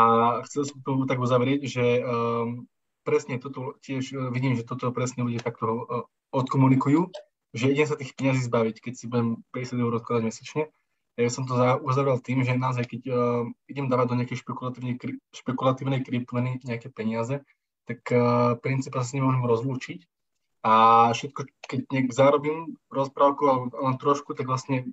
chcel 0.47 0.63
som 0.63 0.79
to 0.79 1.03
tak 1.03 1.19
uzavrieť, 1.19 1.67
že 1.67 1.85
um, 1.99 2.63
presne 3.03 3.37
toto 3.37 3.75
tiež 3.83 4.15
e, 4.15 4.33
vidím, 4.33 4.57
že 4.57 4.65
toto 4.65 4.89
presne 4.89 5.27
ľudia 5.27 5.43
takto 5.43 5.67
uh, 5.67 6.03
odkomunikujú, 6.33 7.11
že 7.53 7.69
idem 7.69 7.85
sa 7.85 7.99
tých 7.99 8.17
peniazí 8.17 8.47
zbaviť, 8.47 8.81
keď 8.81 8.93
si 8.97 9.05
budem 9.05 9.45
50 9.53 9.83
eur 9.83 9.93
odkladať 9.99 10.23
mesačne. 10.25 10.63
Ja 11.15 11.31
som 11.31 11.47
to 11.47 11.55
uzavrel 11.85 12.19
tým, 12.19 12.43
že 12.43 12.57
naozaj, 12.57 12.87
keď 12.87 13.01
uh, 13.11 13.15
idem 13.67 13.91
dávať 13.91 14.07
do 14.09 14.17
nejakej 14.23 14.37
špekulatívnej, 14.41 14.95
špekulatívnej 15.35 16.01
kryptomeny 16.07 16.63
nejaké 16.63 16.89
peniaze, 16.89 17.43
tak 17.85 17.99
uh, 18.09 18.57
princípe 18.57 18.97
sa 18.97 19.05
s 19.05 19.13
ním 19.13 19.27
môžem 19.27 19.45
rozlúčiť 19.45 19.99
a 20.65 20.73
všetko, 21.13 21.45
keď 21.69 21.79
nejak 21.93 22.09
zarobím 22.09 22.81
rozprávku 22.89 23.45
alebo 23.45 23.69
len 23.85 24.01
trošku, 24.01 24.33
tak 24.33 24.49
vlastne 24.49 24.89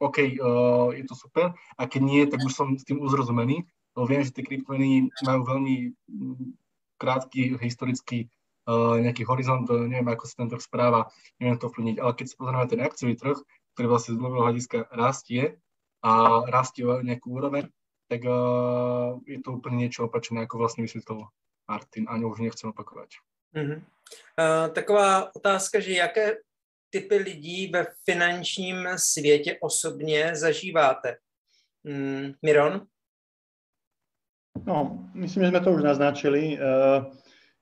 OK, 0.00 0.16
uh, 0.40 0.96
je 0.96 1.04
to 1.04 1.12
super, 1.12 1.52
a 1.76 1.82
keď 1.84 2.00
nie, 2.00 2.22
tak 2.24 2.40
už 2.40 2.52
som 2.56 2.72
s 2.72 2.88
tým 2.88 3.04
uzrozumený, 3.04 3.68
lebo 3.92 4.04
viem, 4.08 4.24
že 4.24 4.32
tie 4.32 4.40
kryptomeny 4.40 5.12
majú 5.28 5.44
veľmi 5.44 5.92
mm, 5.92 6.56
krátky 6.96 7.60
historický 7.60 8.32
uh, 8.64 8.96
nejaký 8.96 9.28
horizont, 9.28 9.68
neviem, 9.68 10.08
ako 10.08 10.24
sa 10.24 10.40
ten 10.40 10.48
trh 10.48 10.64
správa, 10.64 11.12
neviem 11.36 11.60
to 11.60 11.68
vplyvniť, 11.68 11.96
ale 12.00 12.12
keď 12.16 12.26
sa 12.32 12.36
pozrieme 12.40 12.64
ten 12.64 12.80
akciový 12.80 13.14
trh, 13.20 13.38
ktorý 13.76 13.86
vlastne 13.92 14.16
z 14.16 14.18
dlhého 14.24 14.40
hľadiska 14.40 14.78
rastie 14.88 15.60
a 16.00 16.12
rastie 16.48 16.88
o 16.88 17.04
nejakú 17.04 17.36
úroveň, 17.36 17.68
tak 18.08 18.24
uh, 18.24 19.20
je 19.28 19.38
to 19.44 19.60
úplne 19.60 19.84
niečo 19.84 20.08
opačné, 20.08 20.48
ako 20.48 20.64
vlastne 20.64 20.82
vysvetlil 20.82 21.28
Martin, 21.68 22.08
ani 22.08 22.24
už 22.26 22.40
nechcem 22.42 22.72
opakovať. 22.72 23.20
Uh-huh. 23.54 23.78
Uh, 24.34 24.66
taková 24.74 25.30
otázka, 25.36 25.78
že 25.78 26.00
jaké 26.00 26.42
typy 26.90 27.16
lidí 27.16 27.66
ve 27.66 27.86
finančním 28.04 28.88
světě 28.96 29.58
osobně 29.60 30.36
zažíváte? 30.36 31.16
Hmm, 31.84 32.32
Miron? 32.42 32.86
No, 34.66 35.08
myslím, 35.14 35.48
že 35.48 35.50
sme 35.54 35.60
to 35.64 35.72
už 35.72 35.82
naznačili. 35.82 36.58
Eh, 36.58 36.98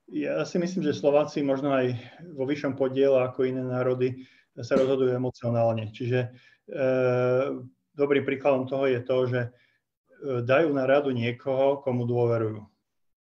ja 0.09 0.43
si 0.49 0.59
myslím, 0.59 0.83
že 0.83 0.97
Slováci 0.97 1.45
možno 1.45 1.71
aj 1.71 1.95
vo 2.33 2.49
vyššom 2.49 2.75
podiele 2.75 3.21
ako 3.23 3.45
iné 3.45 3.61
národy 3.61 4.25
sa 4.57 4.75
rozhodujú 4.75 5.13
emocionálne. 5.15 5.93
Čiže 5.93 6.35
dobrým 7.95 8.25
príkladom 8.25 8.67
toho 8.67 8.89
je 8.91 9.01
to, 9.05 9.17
že 9.31 9.41
dajú 10.45 10.75
na 10.75 10.85
radu 10.87 11.15
niekoho, 11.15 11.79
komu 11.81 12.05
dôverujú. 12.05 12.67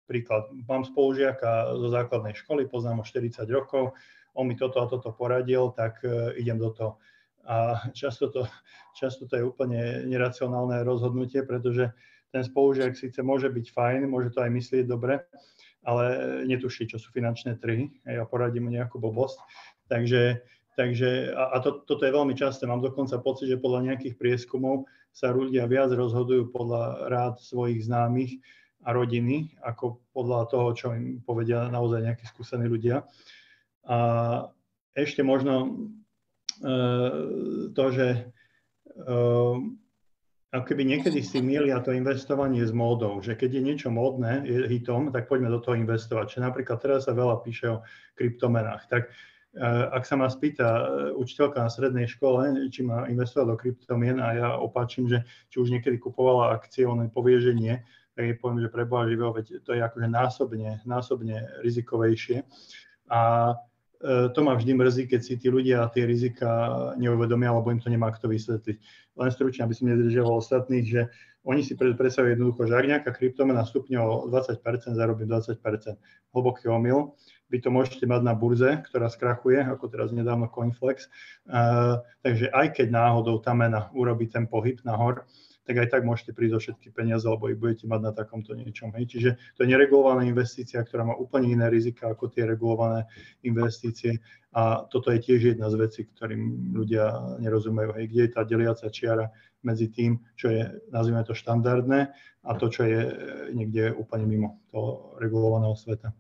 Príklad, 0.05 0.53
mám 0.69 0.85
spolužiaka 0.85 1.73
zo 1.73 1.89
základnej 1.89 2.37
školy, 2.37 2.69
poznám 2.69 3.01
ho 3.01 3.05
40 3.07 3.49
rokov, 3.49 3.97
on 4.35 4.49
mi 4.49 4.57
toto 4.57 4.81
a 4.81 4.89
toto 4.89 5.13
poradil, 5.13 5.73
tak 5.77 6.01
idem 6.37 6.59
do 6.59 6.71
toho. 6.73 6.93
A 7.45 7.87
často 7.91 8.31
to, 8.31 8.47
často 9.01 9.27
to 9.27 9.35
je 9.37 9.45
úplne 9.45 10.07
neracionálne 10.07 10.87
rozhodnutie, 10.87 11.43
pretože 11.43 11.91
ten 12.33 12.43
spolužiak 12.43 12.97
síce 12.97 13.21
môže 13.21 13.53
byť 13.53 13.67
fajn, 13.77 14.01
môže 14.09 14.33
to 14.33 14.41
aj 14.41 14.51
myslieť 14.51 14.85
dobre, 14.89 15.21
ale 15.85 16.05
netuší, 16.49 16.89
čo 16.89 16.97
sú 16.97 17.13
finančné 17.13 17.61
trhy 17.61 17.93
a 18.09 18.25
poradím 18.25 18.67
mu 18.67 18.71
nejakú 18.73 18.97
blbosť. 18.97 19.37
Takže, 19.91 20.41
takže 20.79 21.37
a, 21.37 21.53
a 21.53 21.57
to, 21.61 21.85
toto 21.85 22.09
je 22.09 22.17
veľmi 22.17 22.33
časté. 22.33 22.65
Mám 22.65 22.81
dokonca 22.81 23.21
pocit, 23.21 23.53
že 23.53 23.61
podľa 23.61 23.93
nejakých 23.93 24.17
prieskumov 24.17 24.89
sa 25.13 25.29
ľudia 25.29 25.69
viac 25.69 25.93
rozhodujú 25.93 26.49
podľa 26.49 27.13
rád 27.13 27.35
svojich 27.37 27.85
známych 27.85 28.41
a 28.83 28.97
rodiny, 28.97 29.53
ako 29.61 30.01
podľa 30.17 30.49
toho, 30.49 30.69
čo 30.73 30.87
im 30.97 31.21
povedia 31.21 31.69
naozaj 31.69 32.01
nejakí 32.01 32.25
skúsení 32.27 32.65
ľudia. 32.65 33.05
A 33.87 33.99
ešte 34.95 35.25
možno 35.25 35.73
Eh, 36.63 37.11
to, 37.75 37.85
že 37.91 38.07
eh, 38.23 39.55
ako 40.53 40.65
keby 40.69 40.83
niekedy 40.85 41.19
si 41.25 41.43
milia 41.43 41.83
to 41.83 41.91
investovanie 41.91 42.63
s 42.63 42.71
módou, 42.71 43.19
že 43.19 43.35
keď 43.35 43.51
je 43.59 43.63
niečo 43.67 43.89
módne, 43.91 44.47
je 44.47 44.71
hitom, 44.71 45.11
tak 45.11 45.27
poďme 45.27 45.51
do 45.51 45.59
toho 45.59 45.75
investovať. 45.75 46.29
Čiže 46.31 46.47
napríklad 46.47 46.79
teraz 46.79 47.11
sa 47.11 47.17
veľa 47.19 47.43
píše 47.43 47.67
o 47.67 47.83
kryptomenách. 48.15 48.87
Tak 48.87 49.03
eh, 49.11 49.85
ak 49.91 50.07
sa 50.07 50.15
ma 50.15 50.31
spýta 50.31 50.87
učiteľka 51.19 51.67
na 51.67 51.71
strednej 51.73 52.07
škole, 52.07 52.71
či 52.71 52.87
má 52.87 53.11
investovať 53.11 53.47
do 53.51 53.57
kryptomien 53.59 54.23
a 54.23 54.29
ja 54.31 54.49
opačím, 54.55 55.11
že 55.11 55.27
či 55.51 55.59
už 55.59 55.75
niekedy 55.75 55.99
kupovala 55.99 56.55
akcie, 56.55 56.87
on 56.87 57.03
povie, 57.11 57.43
že 57.43 57.59
nie, 57.59 57.75
tak 58.15 58.23
jej 58.29 58.39
poviem, 58.39 58.63
že 58.63 58.71
preboha 58.71 59.11
živého, 59.11 59.35
veď 59.35 59.67
to 59.67 59.75
je 59.75 59.83
akože 59.83 60.07
násobne, 60.07 60.79
násobne 60.87 61.43
rizikovejšie. 61.65 62.47
A 63.11 63.51
E, 63.51 63.72
to 64.03 64.41
ma 64.43 64.59
vždy 64.59 64.75
mrzí, 64.75 65.03
keď 65.07 65.21
si 65.23 65.35
tí 65.39 65.47
ľudia 65.47 65.87
tie 65.95 66.03
rizika 66.03 66.51
neuvedomia, 66.99 67.55
alebo 67.55 67.71
im 67.71 67.79
to 67.79 67.87
nemá 67.87 68.11
kto 68.11 68.27
vysvetliť. 68.27 68.77
Len 69.15 69.31
stručne, 69.31 69.63
aby 69.63 69.75
som 69.79 69.87
nedržiaval 69.87 70.43
ostatných, 70.43 70.87
že 70.87 71.03
oni 71.43 71.63
si 71.67 71.75
predstavujú 71.75 72.39
jednoducho, 72.39 72.71
že 72.71 72.75
ak 72.79 72.87
nejaká 72.87 73.11
kryptomena 73.15 73.67
stupne 73.67 73.99
o 73.99 74.31
20%, 74.31 74.95
zarobí 74.95 75.27
20%. 75.27 75.59
Hlboký 76.31 76.71
omyl. 76.71 77.19
Vy 77.51 77.61
to 77.61 77.69
môžete 77.69 78.07
mať 78.07 78.23
na 78.25 78.33
burze, 78.33 78.81
ktorá 78.89 79.11
skrachuje, 79.11 79.61
ako 79.61 79.91
teraz 79.91 80.15
nedávno 80.15 80.49
Coinflex. 80.49 81.11
Uh, 81.45 82.01
takže 82.23 82.49
aj 82.55 82.79
keď 82.79 82.95
náhodou 82.95 83.43
tá 83.43 83.53
mena 83.53 83.91
urobí 83.93 84.31
ten 84.31 84.47
pohyb 84.49 84.81
nahor, 84.87 85.27
tak 85.63 85.79
aj 85.79 85.89
tak 85.95 86.03
môžete 86.03 86.35
prísť 86.35 86.55
o 86.55 86.61
všetky 86.61 86.89
peniaze, 86.91 87.23
alebo 87.23 87.47
ich 87.47 87.59
budete 87.59 87.87
mať 87.87 88.01
na 88.03 88.13
takomto 88.15 88.55
niečom. 88.59 88.91
Hej. 88.99 89.15
Čiže 89.15 89.31
to 89.55 89.63
je 89.63 89.69
neregulovaná 89.71 90.27
investícia, 90.27 90.83
ktorá 90.83 91.07
má 91.07 91.15
úplne 91.15 91.55
iné 91.55 91.71
rizika 91.71 92.11
ako 92.11 92.31
tie 92.35 92.43
regulované 92.47 93.07
investície. 93.47 94.19
A 94.53 94.85
toto 94.91 95.15
je 95.15 95.23
tiež 95.23 95.55
jedna 95.55 95.71
z 95.71 95.79
vecí, 95.79 96.01
ktorým 96.11 96.75
ľudia 96.75 97.39
nerozumejú. 97.39 97.95
Hej. 97.95 98.05
Kde 98.11 98.23
je 98.27 98.33
tá 98.35 98.43
deliaca 98.43 98.87
čiara 98.91 99.31
medzi 99.63 99.87
tým, 99.87 100.19
čo 100.35 100.51
je, 100.51 100.67
nazvime 100.91 101.23
to, 101.23 101.39
štandardné 101.39 102.11
a 102.43 102.51
to, 102.59 102.67
čo 102.67 102.83
je 102.83 103.01
niekde 103.55 103.95
úplne 103.95 104.27
mimo 104.27 104.59
toho 104.75 105.15
regulovaného 105.23 105.79
sveta. 105.79 106.11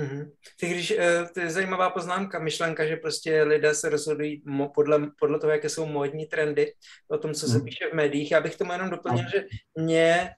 Mm-hmm. 0.00 0.30
Ty 0.60 0.68
když, 0.68 0.90
eh, 0.90 1.24
to 1.34 1.40
je 1.40 1.50
zajímavá 1.50 1.90
poznámka, 1.90 2.38
myšlenka, 2.38 2.86
že 2.86 2.96
prostě 2.96 3.42
lidé 3.42 3.74
se 3.74 3.88
rozhodují 3.88 4.42
podle, 4.74 5.10
podle 5.18 5.38
toho, 5.38 5.50
jaké 5.50 5.68
jsou 5.68 5.86
módní 5.86 6.26
trendy, 6.26 6.72
o 7.08 7.18
tom, 7.18 7.34
co 7.34 7.46
se 7.46 7.58
mm. 7.58 7.64
píše 7.64 7.90
v 7.90 7.94
médiích. 7.94 8.30
Já 8.30 8.40
bych 8.40 8.56
tomu 8.56 8.72
jenom 8.72 8.90
doplnil, 8.90 9.24
že 9.34 9.44
mě 9.78 10.30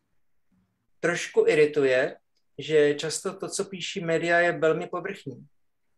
trošku 1.01 1.45
irituje, 1.47 2.17
že 2.59 2.95
často 2.95 3.33
to, 3.33 3.49
co 3.49 3.65
píší 3.65 4.05
média, 4.05 4.39
je 4.39 4.53
velmi 4.53 4.87
povrchní. 4.87 5.47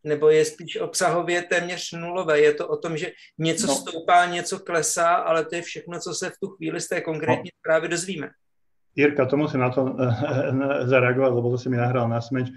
Nebo 0.03 0.29
je 0.29 0.45
spíš 0.45 0.77
obsahově 0.77 1.41
téměř 1.41 1.91
nulové. 1.91 2.39
Je 2.39 2.53
to 2.53 2.67
o 2.67 2.77
tom, 2.77 2.97
že 2.97 3.11
něco 3.37 3.67
no. 3.67 3.75
stoupá, 3.75 4.25
něco 4.25 4.59
klesá, 4.59 5.13
ale 5.13 5.45
to 5.45 5.55
je 5.55 5.61
všechno, 5.61 5.99
co 5.99 6.13
se 6.13 6.29
v 6.29 6.37
tu 6.41 6.47
chvíli 6.47 6.81
z 6.81 6.87
té 6.87 7.01
konkrétní 7.01 7.49
no. 7.53 7.57
zprávy 7.59 7.87
dozvíme. 7.87 8.29
Jirka, 8.95 9.25
to 9.25 9.37
musím 9.37 9.59
na 9.59 9.69
to 9.69 9.97
zareagovať, 10.83 11.33
lebo 11.33 11.51
to 11.51 11.57
si 11.57 11.69
mi 11.69 11.77
nahral 11.77 12.09
na 12.09 12.21
smeč 12.21 12.51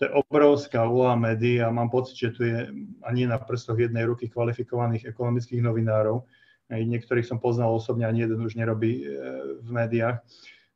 to 0.00 0.08
je 0.08 0.16
obrovská 0.16 0.88
úloha 0.88 1.12
médií 1.12 1.60
a 1.60 1.68
mám 1.68 1.92
pocit, 1.92 2.16
že 2.16 2.32
tu 2.32 2.48
je 2.48 2.72
ani 3.04 3.28
na 3.28 3.36
prstoch 3.36 3.76
jednej 3.76 4.08
ruky 4.08 4.32
kvalifikovaných 4.32 5.04
ekonomických 5.04 5.60
novinárov. 5.60 6.24
Niektorých 6.72 7.28
som 7.28 7.36
poznal 7.36 7.68
osobne, 7.76 8.08
ani 8.08 8.24
jeden 8.24 8.40
už 8.40 8.56
nerobí 8.56 9.04
e, 9.04 9.12
v 9.60 9.68
médiách. 9.68 10.24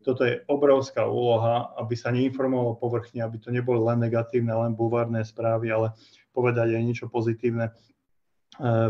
Toto 0.05 0.29
je 0.29 0.45
obrovská 0.45 1.09
úloha, 1.09 1.73
aby 1.81 1.97
sa 1.97 2.13
neinformovalo 2.13 2.77
povrchne, 2.77 3.25
aby 3.25 3.41
to 3.41 3.49
neboli 3.49 3.81
len 3.81 4.05
negatívne, 4.05 4.53
len 4.53 4.77
bulvárne 4.77 5.25
správy, 5.25 5.73
ale 5.73 5.97
povedať 6.37 6.77
aj 6.77 6.85
niečo 6.85 7.07
pozitívne 7.09 7.73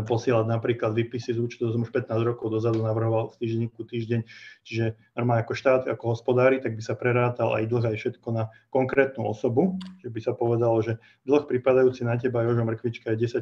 posielať 0.05 0.45
napríklad 0.45 0.93
výpisy 0.93 1.33
z 1.33 1.39
účtu, 1.41 1.69
som 1.73 1.81
už 1.81 1.89
15 1.89 2.21
rokov 2.21 2.53
dozadu 2.53 2.85
navrhoval 2.85 3.33
v 3.33 3.39
týždenníku 3.41 3.81
týždeň, 3.81 4.21
čiže 4.61 4.93
normálne 5.17 5.41
ako 5.41 5.53
štát, 5.57 5.81
ako 5.89 6.13
hospodári, 6.13 6.61
tak 6.61 6.77
by 6.77 6.83
sa 6.85 6.93
prerátal 6.93 7.53
aj 7.57 7.65
dlh, 7.65 7.85
aj 7.89 7.97
všetko 7.97 8.27
na 8.29 8.53
konkrétnu 8.69 9.25
osobu, 9.25 9.81
že 10.05 10.13
by 10.13 10.19
sa 10.21 10.37
povedalo, 10.37 10.77
že 10.85 11.01
dlh 11.25 11.49
pripadajúci 11.49 12.05
na 12.05 12.17
teba, 12.21 12.45
Jožo 12.45 12.61
Mrkvička, 12.61 13.17
je 13.17 13.25
10 13.25 13.41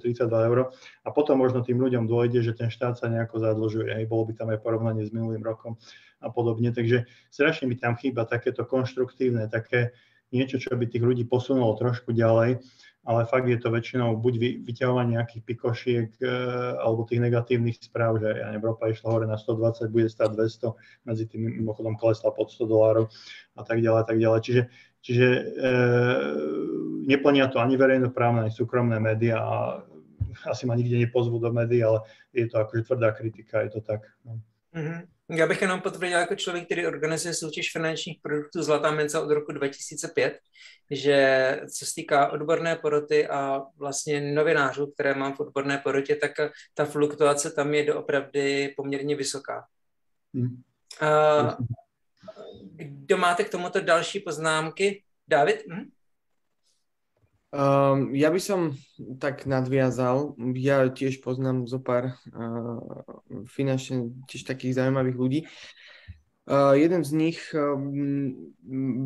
432 0.00 0.48
eur. 0.48 0.72
A 1.04 1.08
potom 1.12 1.36
možno 1.36 1.60
tým 1.60 1.76
ľuďom 1.76 2.08
dôjde, 2.08 2.40
že 2.40 2.52
ten 2.56 2.72
štát 2.72 2.96
sa 2.96 3.12
nejako 3.12 3.44
zadlžuje, 3.44 3.92
aj 3.92 4.04
bolo 4.08 4.28
by 4.30 4.32
tam 4.36 4.48
aj 4.48 4.64
porovnanie 4.64 5.04
s 5.04 5.12
minulým 5.12 5.44
rokom 5.44 5.76
a 6.20 6.28
podobne, 6.28 6.72
takže 6.72 7.08
strašne 7.32 7.68
mi 7.68 7.76
tam 7.80 7.96
chýba 7.96 8.28
takéto 8.28 8.64
konštruktívne, 8.68 9.48
také 9.48 9.96
niečo, 10.30 10.62
čo 10.62 10.76
by 10.76 10.86
tých 10.86 11.02
ľudí 11.02 11.24
posunulo 11.26 11.74
trošku 11.74 12.14
ďalej 12.14 12.62
ale 13.00 13.24
fakt 13.24 13.48
je 13.48 13.56
to 13.56 13.72
väčšinou 13.72 14.12
buď 14.20 14.60
vyťahovanie 14.60 15.16
nejakých 15.16 15.42
pikošiek 15.48 16.08
e, 16.20 16.28
alebo 16.76 17.08
tých 17.08 17.24
negatívnych 17.24 17.80
správ, 17.80 18.20
že 18.20 18.28
ja 18.28 18.52
Európa 18.52 18.92
išla 18.92 19.08
hore 19.08 19.26
na 19.26 19.40
120, 19.40 19.88
bude 19.88 20.12
stať 20.12 20.36
200, 20.36 21.08
medzi 21.08 21.24
tým 21.24 21.64
mimochodom 21.64 21.96
klesla 21.96 22.28
pod 22.28 22.52
100 22.52 22.68
dolárov 22.68 23.08
a 23.56 23.62
tak 23.64 23.80
ďalej, 23.80 24.04
tak 24.04 24.18
ďalej. 24.20 24.40
Čiže, 24.44 24.62
čiže 25.00 25.28
e, 25.32 25.42
neplnia 27.08 27.48
to 27.48 27.56
ani 27.56 27.80
verejnoprávne, 27.80 28.44
ani 28.44 28.52
súkromné 28.52 29.00
médiá 29.00 29.40
a 29.40 29.56
asi 30.46 30.68
ma 30.68 30.76
nikde 30.76 31.00
nepozvú 31.00 31.40
do 31.40 31.48
médií, 31.50 31.80
ale 31.80 32.04
je 32.36 32.46
to 32.52 32.60
akože 32.60 32.84
tvrdá 32.84 33.16
kritika, 33.16 33.64
je 33.64 33.70
to 33.74 33.80
tak. 33.80 34.04
No. 34.28 34.38
Mm-hmm. 34.76 35.19
Já 35.30 35.46
bych 35.46 35.62
jenom 35.62 35.80
potvrdil 35.80 36.18
jako 36.18 36.34
člověk, 36.34 36.64
který 36.64 36.86
organizuje 36.86 37.34
soutěž 37.34 37.72
finančních 37.72 38.18
produktů 38.22 38.62
Zlatá 38.62 38.90
mince 38.90 39.20
od 39.20 39.30
roku 39.30 39.52
2005, 39.52 40.38
že 40.90 41.60
co 41.78 41.86
se 41.86 41.94
týká 41.94 42.32
odborné 42.32 42.76
poroty 42.76 43.26
a 43.28 43.62
vlastně 43.76 44.20
novinářů, 44.20 44.86
které 44.86 45.14
mám 45.14 45.32
v 45.32 45.40
odborné 45.40 45.78
porotě, 45.78 46.16
tak 46.16 46.32
ta 46.74 46.84
fluktuace 46.84 47.50
tam 47.50 47.74
je 47.74 47.84
doopravdy 47.84 48.74
poměrně 48.76 49.16
vysoká. 49.16 49.64
Hmm. 50.34 50.62
A, 51.00 51.56
kdo 52.72 53.16
máte 53.16 53.44
k 53.44 53.50
tomuto 53.50 53.80
další 53.80 54.20
poznámky? 54.20 55.02
David? 55.28 55.62
Hm? 55.72 55.90
Um, 57.50 58.14
ja 58.14 58.30
by 58.30 58.38
som 58.38 58.78
tak 59.18 59.42
nadviazal, 59.42 60.38
ja 60.54 60.86
tiež 60.86 61.18
poznám 61.18 61.66
zo 61.66 61.82
pár 61.82 62.14
uh, 62.30 62.78
finančne 63.50 64.14
tiež 64.30 64.46
takých 64.46 64.78
zaujímavých 64.78 65.18
ľudí. 65.18 65.40
Uh, 66.50 66.74
jeden 66.74 67.06
z 67.06 67.14
nich, 67.14 67.38
uh, 67.54 67.78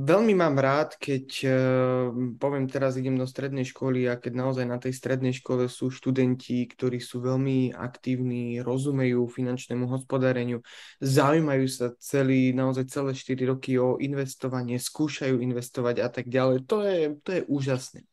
veľmi 0.08 0.32
mám 0.32 0.56
rád, 0.56 0.96
keď, 0.96 1.28
uh, 1.44 2.08
poviem 2.40 2.64
teraz, 2.64 2.96
idem 2.96 3.20
do 3.20 3.28
strednej 3.28 3.68
školy 3.68 4.08
a 4.08 4.16
keď 4.16 4.32
naozaj 4.32 4.64
na 4.64 4.80
tej 4.80 4.96
strednej 4.96 5.36
škole 5.36 5.68
sú 5.68 5.92
študenti, 5.92 6.64
ktorí 6.64 7.04
sú 7.04 7.20
veľmi 7.20 7.76
aktívni, 7.76 8.64
rozumejú 8.64 9.28
finančnému 9.28 9.84
hospodáreniu, 9.92 10.64
zaujímajú 11.04 11.68
sa 11.68 11.92
celý, 12.00 12.56
naozaj 12.56 12.88
celé 12.88 13.12
4 13.12 13.52
roky 13.52 13.76
o 13.76 14.00
investovanie, 14.00 14.80
skúšajú 14.80 15.36
investovať 15.36 16.00
a 16.00 16.08
tak 16.08 16.32
ďalej. 16.32 16.64
To 16.64 16.80
je, 16.80 17.20
to 17.20 17.28
je 17.28 17.40
úžasné. 17.44 18.08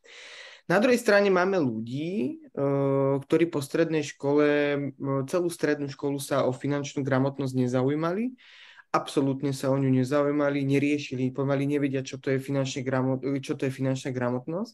Na 0.70 0.78
druhej 0.78 1.00
strane 1.00 1.26
máme 1.26 1.58
ľudí, 1.58 2.38
eh, 2.38 3.14
ktorí 3.18 3.50
po 3.50 3.58
strednej 3.58 4.06
škole, 4.06 4.46
eh, 4.46 5.22
celú 5.26 5.48
strednú 5.50 5.90
školu 5.90 6.22
sa 6.22 6.46
o 6.46 6.54
finančnú 6.54 7.02
gramotnosť 7.02 7.54
nezaujímali, 7.66 8.36
absolútne 8.92 9.56
sa 9.56 9.72
o 9.72 9.76
ňu 9.80 9.88
nezaujímali, 9.88 10.68
neriešili, 10.68 11.32
pomaly 11.32 11.64
nevedia, 11.64 12.04
čo 12.04 12.20
to 12.20 12.28
je, 12.28 12.38
gramot, 12.84 13.24
čo 13.40 13.56
to 13.56 13.64
je 13.64 13.72
finančná 13.72 14.12
gramotnosť. 14.12 14.72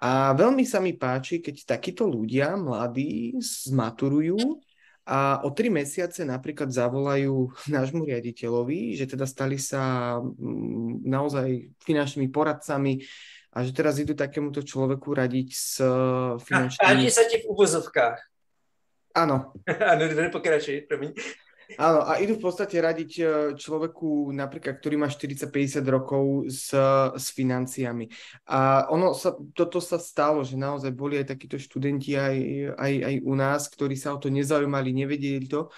A 0.00 0.32
veľmi 0.32 0.64
sa 0.64 0.80
mi 0.80 0.96
páči, 0.96 1.44
keď 1.44 1.76
takíto 1.76 2.08
ľudia, 2.08 2.56
mladí, 2.56 3.36
zmaturujú 3.36 4.64
a 5.04 5.44
o 5.44 5.52
tri 5.52 5.68
mesiace 5.68 6.24
napríklad 6.24 6.72
zavolajú 6.72 7.52
nášmu 7.76 8.08
riaditeľovi, 8.08 8.96
že 8.96 9.04
teda 9.04 9.28
stali 9.28 9.60
sa 9.60 10.16
mm, 10.18 11.04
naozaj 11.04 11.76
finančnými 11.84 12.32
poradcami, 12.32 13.04
a 13.50 13.66
že 13.66 13.74
teraz 13.74 13.98
idú 13.98 14.14
takémuto 14.14 14.62
človeku 14.62 15.10
radiť 15.10 15.48
s 15.50 15.82
finančnými... 16.46 16.86
Páči 16.86 17.10
sa 17.10 17.26
ti 17.26 17.42
v 17.42 17.50
úvozovkách. 17.50 18.18
Áno. 19.18 19.58
Áno, 19.90 20.02
pokračuj, 20.30 20.86
promiň. 20.86 21.10
Áno, 21.76 22.02
a 22.02 22.18
idú 22.18 22.34
v 22.40 22.44
podstate 22.48 22.80
radiť 22.80 23.10
e, 23.18 23.24
človeku, 23.54 24.34
napríklad, 24.34 24.80
ktorý 24.80 24.96
má 24.98 25.06
40-50 25.06 25.84
rokov 25.86 26.48
s, 26.50 26.74
s 27.14 27.26
financiami. 27.30 28.10
A 28.50 28.90
ono 28.90 29.14
sa, 29.14 29.36
toto 29.54 29.78
sa 29.78 30.00
stalo, 30.00 30.42
že 30.42 30.58
naozaj 30.58 30.90
boli 30.90 31.20
aj 31.20 31.36
takíto 31.36 31.60
študenti 31.60 32.18
aj, 32.18 32.36
aj, 32.74 32.92
aj 33.06 33.14
u 33.22 33.34
nás, 33.36 33.60
ktorí 33.70 33.94
sa 33.94 34.16
o 34.16 34.18
to 34.18 34.32
nezaujímali, 34.32 34.90
nevedeli 34.90 35.46
to. 35.46 35.70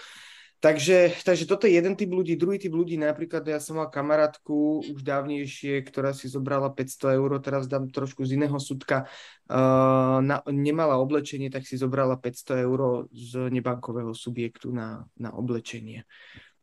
Takže, 0.63 1.19
takže 1.27 1.51
toto 1.51 1.67
je 1.67 1.75
jeden 1.75 1.99
typ 1.99 2.07
ľudí. 2.07 2.39
Druhý 2.39 2.55
typ 2.55 2.71
ľudí, 2.71 2.95
napríklad 2.95 3.43
ja 3.51 3.59
som 3.59 3.83
mal 3.83 3.91
kamarátku 3.91 4.87
už 4.95 5.03
dávnejšie, 5.03 5.83
ktorá 5.83 6.15
si 6.15 6.31
zobrala 6.31 6.71
500 6.71 7.19
eur, 7.19 7.35
teraz 7.43 7.67
dám 7.67 7.91
trošku 7.91 8.23
z 8.23 8.39
iného 8.39 8.55
súdka, 8.63 9.11
uh, 9.51 10.23
na, 10.23 10.39
nemala 10.47 11.03
oblečenie, 11.03 11.51
tak 11.51 11.67
si 11.67 11.75
zobrala 11.75 12.15
500 12.15 12.63
eur 12.63 13.11
z 13.11 13.51
nebankového 13.51 14.15
subjektu 14.15 14.71
na, 14.71 15.03
na 15.19 15.35
oblečenie. 15.35 16.07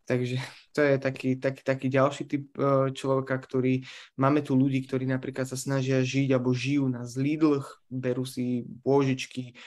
Takže 0.08 0.40
to 0.72 0.80
je 0.80 0.96
taký, 0.96 1.36
taký, 1.36 1.62
taký 1.68 1.88
ďalší 1.92 2.24
typ 2.24 2.44
uh, 2.56 2.88
človeka, 2.96 3.36
ktorý... 3.36 3.84
Máme 4.16 4.48
tu 4.48 4.56
ľudí, 4.56 4.80
ktorí 4.88 5.12
napríklad 5.12 5.44
sa 5.44 5.60
snažia 5.60 6.00
žiť 6.00 6.40
alebo 6.40 6.56
žijú 6.56 6.88
na 6.88 7.04
zlídlch, 7.04 7.84
berú 7.92 8.24
si 8.24 8.64
bôžičky, 8.64 9.60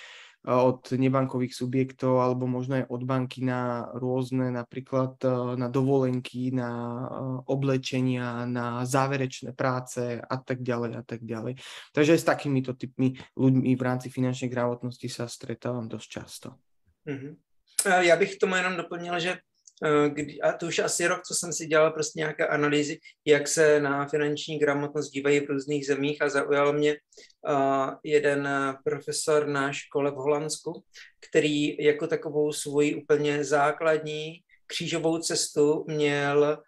od 0.42 0.90
nebankových 0.90 1.54
subjektov 1.54 2.18
alebo 2.18 2.50
možno 2.50 2.82
aj 2.82 2.90
od 2.90 3.02
banky 3.06 3.46
na 3.46 3.86
rôzne 3.94 4.50
napríklad 4.50 5.14
e, 5.22 5.28
na 5.54 5.70
dovolenky, 5.70 6.50
na 6.50 6.70
e, 6.70 7.06
oblečenia, 7.46 8.42
na 8.50 8.82
záverečné 8.82 9.54
práce 9.54 10.18
a 10.18 10.36
tak 10.42 10.66
ďalej 10.66 10.92
a 10.98 11.02
tak 11.06 11.22
ďalej. 11.22 11.62
Takže 11.94 12.18
aj 12.18 12.20
s 12.20 12.26
takýmito 12.26 12.74
typmi 12.74 13.14
ľuďmi 13.38 13.70
v 13.78 13.82
rámci 13.82 14.10
finančnej 14.10 14.50
gramotnosti 14.50 15.06
sa 15.06 15.30
stretávam 15.30 15.86
dosť 15.86 16.08
často. 16.10 16.48
Mm-hmm. 17.06 17.34
Já 18.00 18.16
bych 18.16 18.36
tomu 18.36 18.54
jenom 18.54 18.76
doplnil, 18.76 19.20
že 19.20 19.38
kdy, 20.08 20.40
a 20.40 20.52
to 20.52 20.66
už 20.66 20.78
asi 20.78 21.06
rok, 21.06 21.22
co 21.22 21.34
jsem 21.34 21.52
si 21.52 21.66
dělal 21.66 21.90
prostě 21.90 22.20
nějaké 22.20 22.46
analýzy, 22.46 22.98
jak 23.24 23.48
se 23.48 23.80
na 23.80 24.06
finanční 24.08 24.58
gramotnost 24.58 25.10
dívají 25.10 25.40
v 25.40 25.50
různých 25.50 25.86
zemích 25.86 26.22
a 26.22 26.28
zaujal 26.28 26.72
mě 26.72 26.96
uh, 27.48 27.90
jeden 28.04 28.48
profesor 28.84 29.46
na 29.46 29.72
škole 29.72 30.10
v 30.10 30.14
Holandsku, 30.14 30.84
který 31.28 31.84
jako 31.84 32.06
takovou 32.06 32.52
svoji 32.52 32.94
úplně 32.94 33.44
základní 33.44 34.32
křížovou 34.66 35.18
cestu 35.18 35.84
měl 35.88 36.58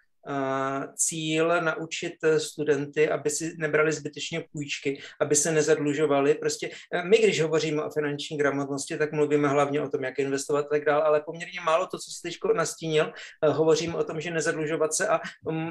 cíl 0.97 1.61
naučit 1.61 2.15
studenty, 2.39 3.11
aby 3.11 3.31
si 3.31 3.55
nebrali 3.59 3.93
zbytečně 3.93 4.45
půjčky, 4.53 5.01
aby 5.21 5.37
se 5.37 5.53
nezadlužovali. 5.53 6.35
Prostě 6.35 6.71
eh, 6.93 7.05
my, 7.05 7.19
když 7.19 7.43
hovoříme 7.43 7.83
o 7.83 7.91
finanční 7.91 8.39
gramotnosti, 8.39 8.99
tak 8.99 9.13
mluvíme 9.13 9.49
hlavně 9.49 9.81
o 9.81 9.89
tom, 9.89 10.05
jak 10.05 10.19
investovat 10.19 10.67
a 10.67 10.69
tak 10.69 10.85
dále, 10.85 11.03
ale 11.03 11.21
poměrně 11.21 11.61
málo 11.61 11.87
to, 11.87 11.99
co 11.99 12.11
jste 12.11 12.29
teď 12.29 12.39
nastínil, 12.55 13.13
eh, 13.43 13.49
hovoříme 13.49 13.97
o 13.97 14.05
tom, 14.05 14.21
že 14.21 14.31
nezadlužovat 14.31 14.95
se 14.95 15.09
a 15.09 15.21
mm, 15.51 15.71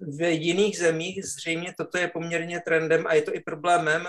v 0.00 0.32
jiných 0.32 0.78
zemích 0.78 1.26
zřejmě 1.26 1.74
toto 1.78 1.98
je 1.98 2.08
poměrně 2.08 2.60
trendem 2.60 3.06
a 3.06 3.14
je 3.14 3.22
to 3.22 3.34
i 3.34 3.40
problémem. 3.40 4.08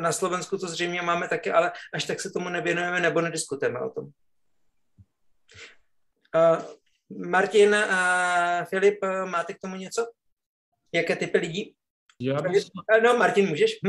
Na 0.00 0.12
Slovensku 0.12 0.58
to 0.58 0.68
zřejmě 0.68 1.02
máme 1.02 1.28
taky, 1.28 1.50
ale 1.52 1.72
až 1.94 2.04
tak 2.04 2.20
se 2.20 2.30
tomu 2.30 2.48
nevěnujeme 2.48 3.00
nebo 3.00 3.20
nediskutujeme 3.20 3.80
o 3.80 3.90
tom. 3.90 4.10
Martin 7.10 7.74
a 7.74 8.64
Filip, 8.64 8.98
máte 9.24 9.54
k 9.54 9.60
tomu 9.60 9.76
něco? 9.76 10.06
Jaké 10.92 11.16
typy 11.16 11.38
lidí? 11.38 11.74
Ja 12.20 12.38
by 12.38 12.54
som... 12.62 12.86
No, 13.02 13.18
Martin, 13.18 13.50
môžeš? 13.50 13.82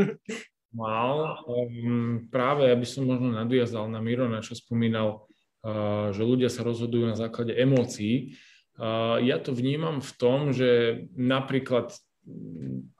Mal. 0.74 1.18
Um, 1.46 2.28
práve, 2.28 2.68
ja 2.68 2.76
by 2.76 2.84
som 2.84 3.08
možno 3.08 3.32
nadviazal 3.32 3.88
na 3.88 4.04
Mirona, 4.04 4.44
čo 4.44 4.58
spomínal, 4.58 5.24
uh, 5.64 6.12
že 6.12 6.26
ľudia 6.26 6.52
sa 6.52 6.68
rozhodujú 6.68 7.06
na 7.08 7.16
základe 7.16 7.56
emócií. 7.56 8.36
Uh, 8.76 9.22
ja 9.24 9.40
to 9.40 9.56
vnímam 9.56 10.04
v 10.04 10.12
tom, 10.20 10.52
že 10.52 11.06
napríklad 11.16 11.96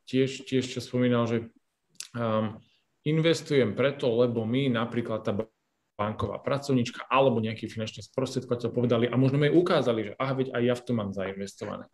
tiež, 0.08 0.48
tiež 0.48 0.72
čo 0.72 0.80
spomínal, 0.80 1.28
že 1.28 1.52
um, 2.16 2.56
investujem 3.04 3.76
preto, 3.76 4.08
lebo 4.24 4.48
my 4.48 4.72
napríklad 4.72 5.26
tá 5.26 5.36
banková 5.96 6.44
pracovníčka 6.44 7.08
alebo 7.08 7.40
nejaký 7.40 7.72
finančný 7.72 8.04
sprostredkovateľ 8.04 8.70
povedali 8.72 9.06
a 9.08 9.16
možno 9.16 9.40
mi 9.40 9.48
ukázali, 9.48 10.12
že 10.12 10.18
aha, 10.20 10.34
veď 10.36 10.48
aj 10.52 10.64
ja 10.64 10.76
v 10.76 10.84
tom 10.84 10.96
mám 11.00 11.12
zainvestované. 11.16 11.88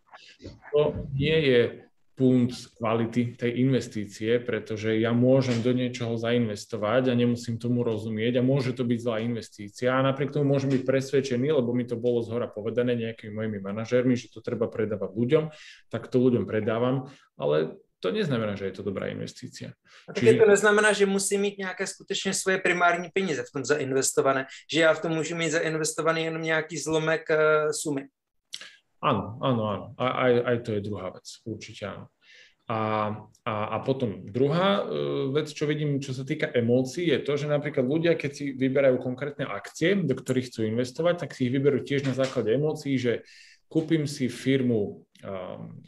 To 0.74 1.06
nie 1.14 1.38
je 1.46 1.60
punt 2.12 2.52
kvality 2.76 3.40
tej 3.40 3.56
investície, 3.64 4.36
pretože 4.36 5.00
ja 5.00 5.16
môžem 5.16 5.64
do 5.64 5.72
niečoho 5.72 6.20
zainvestovať 6.20 7.08
a 7.08 7.16
nemusím 7.16 7.56
tomu 7.56 7.80
rozumieť 7.80 8.38
a 8.38 8.46
môže 8.46 8.76
to 8.76 8.84
byť 8.84 8.98
zlá 9.00 9.24
investícia 9.24 9.96
a 9.96 10.04
napriek 10.04 10.36
tomu 10.36 10.52
môžem 10.52 10.68
byť 10.76 10.84
presvedčený, 10.84 11.56
lebo 11.56 11.72
mi 11.72 11.88
to 11.88 11.96
bolo 11.96 12.20
zhora 12.20 12.52
povedané 12.52 13.00
nejakými 13.00 13.32
mojimi 13.32 13.58
manažérmi, 13.64 14.12
že 14.12 14.28
to 14.28 14.44
treba 14.44 14.68
predávať 14.68 15.08
ľuďom, 15.08 15.44
tak 15.88 16.12
to 16.12 16.20
ľuďom 16.20 16.44
predávam, 16.44 17.08
ale 17.40 17.80
to 18.02 18.10
neznamená, 18.10 18.58
že 18.58 18.66
je 18.66 18.74
to 18.74 18.82
dobrá 18.82 19.06
investícia. 19.06 19.78
A 20.10 20.12
také 20.12 20.34
Čiže... 20.34 20.42
to 20.42 20.46
neznamená, 20.50 20.90
že 20.90 21.06
musí 21.06 21.38
mít 21.38 21.58
nějaké 21.58 21.86
skutečně 21.86 22.34
svoje 22.34 22.58
primární 22.58 23.08
peníze 23.14 23.42
v 23.46 23.52
tom 23.54 23.64
zainvestované, 23.64 24.46
že 24.66 24.80
já 24.80 24.94
v 24.94 25.00
tom 25.00 25.12
můžu 25.14 25.38
mít 25.38 25.50
zainvestovaný 25.50 26.24
jenom 26.24 26.42
nějaký 26.42 26.78
zlomek 26.78 27.22
uh, 27.30 27.70
sumy. 27.70 28.10
Áno, 29.02 29.34
áno, 29.42 29.62
áno. 29.66 29.86
A, 29.98 30.30
aj, 30.30 30.32
aj 30.46 30.56
to 30.62 30.70
je 30.78 30.80
druhá 30.86 31.10
vec, 31.10 31.26
určite 31.42 31.90
áno. 31.90 32.06
A, 32.70 32.78
a, 33.42 33.54
a 33.74 33.76
potom 33.82 34.22
druhá 34.30 34.86
uh, 34.86 35.26
vec, 35.34 35.50
čo 35.50 35.66
vidím, 35.66 35.98
čo 35.98 36.14
sa 36.14 36.22
týka 36.22 36.46
emócií, 36.54 37.10
je 37.10 37.18
to, 37.26 37.34
že 37.34 37.50
napríklad 37.50 37.82
ľudia, 37.82 38.14
keď 38.14 38.30
si 38.30 38.44
vyberajú 38.54 39.02
konkrétne 39.02 39.46
akcie, 39.50 39.98
do 39.98 40.14
ktorých 40.14 40.54
chcú 40.54 40.60
investovať, 40.70 41.26
tak 41.26 41.34
si 41.34 41.50
ich 41.50 41.54
vyberú 41.54 41.82
tiež 41.82 42.06
na 42.06 42.14
základe 42.14 42.54
emócií, 42.54 42.94
že 42.94 43.26
kúpim 43.66 44.06
si 44.06 44.30
firmu 44.30 45.02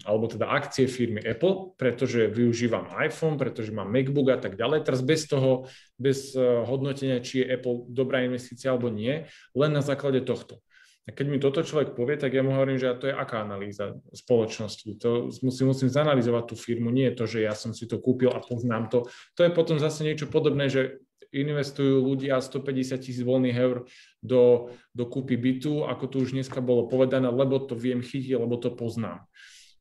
alebo 0.06 0.30
teda 0.30 0.46
akcie 0.46 0.86
firmy 0.86 1.18
Apple, 1.18 1.74
pretože 1.74 2.30
využívam 2.30 2.86
iPhone, 3.02 3.34
pretože 3.34 3.74
mám 3.74 3.90
MacBook 3.90 4.30
a 4.30 4.38
tak 4.38 4.54
ďalej. 4.54 4.86
Teraz 4.86 5.02
bez 5.02 5.26
toho, 5.26 5.66
bez 5.98 6.38
eh, 6.38 6.42
hodnotenia, 6.42 7.18
či 7.18 7.42
je 7.42 7.50
Apple 7.58 7.90
dobrá 7.90 8.22
investícia 8.22 8.70
alebo 8.70 8.88
nie, 8.94 9.26
len 9.58 9.70
na 9.74 9.82
základe 9.82 10.22
tohto. 10.22 10.62
A 11.04 11.12
keď 11.12 11.26
mi 11.28 11.36
toto 11.36 11.60
človek 11.60 11.92
povie, 11.92 12.16
tak 12.16 12.32
ja 12.32 12.40
mu 12.40 12.56
hovorím, 12.56 12.80
že 12.80 12.96
to 12.96 13.12
je 13.12 13.14
aká 13.14 13.44
analýza 13.44 13.92
spoločnosti. 14.16 14.88
To 15.04 15.28
musím, 15.44 15.68
musím 15.68 15.92
zanalizovať 15.92 16.44
tú 16.48 16.56
firmu, 16.56 16.88
nie 16.88 17.12
je 17.12 17.16
to, 17.20 17.24
že 17.28 17.38
ja 17.44 17.52
som 17.52 17.76
si 17.76 17.84
to 17.84 18.00
kúpil 18.00 18.32
a 18.32 18.40
poznám 18.40 18.88
to. 18.88 19.04
To 19.36 19.44
je 19.44 19.52
potom 19.52 19.76
zase 19.76 20.00
niečo 20.00 20.32
podobné, 20.32 20.72
že 20.72 21.04
investujú 21.34 21.98
ľudia 21.98 22.38
150 22.38 23.02
tisíc 23.02 23.26
voľných 23.26 23.56
eur 23.58 23.76
do, 24.22 24.70
do 24.94 25.04
kúpy 25.10 25.34
bytu, 25.34 25.82
ako 25.82 26.04
tu 26.06 26.16
už 26.22 26.38
dneska 26.38 26.62
bolo 26.62 26.86
povedané, 26.86 27.26
lebo 27.26 27.58
to 27.58 27.74
viem 27.74 28.00
chytiť, 28.00 28.38
lebo 28.38 28.54
to 28.56 28.70
poznám. 28.70 29.26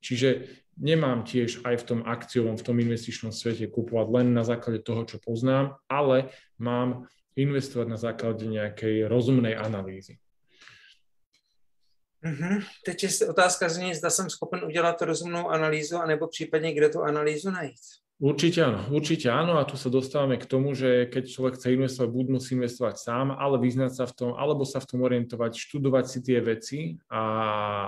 Čiže 0.03 0.49
nemám 0.75 1.23
tiež 1.23 1.63
aj 1.63 1.75
v 1.79 1.87
tom 1.87 1.99
akciovom, 2.03 2.57
v 2.57 2.65
tom 2.65 2.77
investičnom 2.81 3.31
svete 3.31 3.69
kúpovať 3.69 4.07
len 4.09 4.27
na 4.33 4.43
základe 4.43 4.83
toho, 4.83 5.05
čo 5.05 5.21
poznám, 5.21 5.79
ale 5.87 6.33
mám 6.57 7.07
investovať 7.37 7.87
na 7.87 7.97
základe 7.97 8.45
nejakej 8.45 9.07
rozumnej 9.09 9.55
analýzy. 9.57 10.19
Mm-hmm. 12.23 12.63
Teď 12.85 13.03
je 13.03 13.27
otázka 13.27 13.69
zní, 13.69 13.95
zda 13.95 14.09
jsem 14.09 14.29
schopen 14.29 14.63
udělat 14.63 15.01
rozumnou 15.01 15.49
analýzu, 15.49 15.97
anebo 15.97 16.27
případně 16.27 16.73
kde 16.73 16.89
tu 16.89 17.01
analýzu 17.01 17.51
najít. 17.51 18.02
Určite 18.21 18.61
áno, 18.61 18.79
určite 18.93 19.27
áno 19.33 19.57
a 19.57 19.65
tu 19.65 19.73
sa 19.73 19.89
dostávame 19.89 20.37
k 20.37 20.45
tomu, 20.45 20.77
že 20.77 21.09
keď 21.09 21.23
človek 21.33 21.53
chce 21.57 21.73
investovať, 21.73 22.09
buď 22.13 22.25
musí 22.29 22.53
investovať 22.53 22.95
sám, 23.01 23.33
ale 23.33 23.57
vyznať 23.57 23.91
sa 23.91 24.05
v 24.05 24.13
tom, 24.13 24.29
alebo 24.37 24.63
sa 24.63 24.77
v 24.79 24.87
tom 24.93 24.99
orientovať, 25.01 25.57
študovať 25.57 26.05
si 26.07 26.19
tie 26.21 26.39
veci 26.39 26.79
a, 27.09 27.23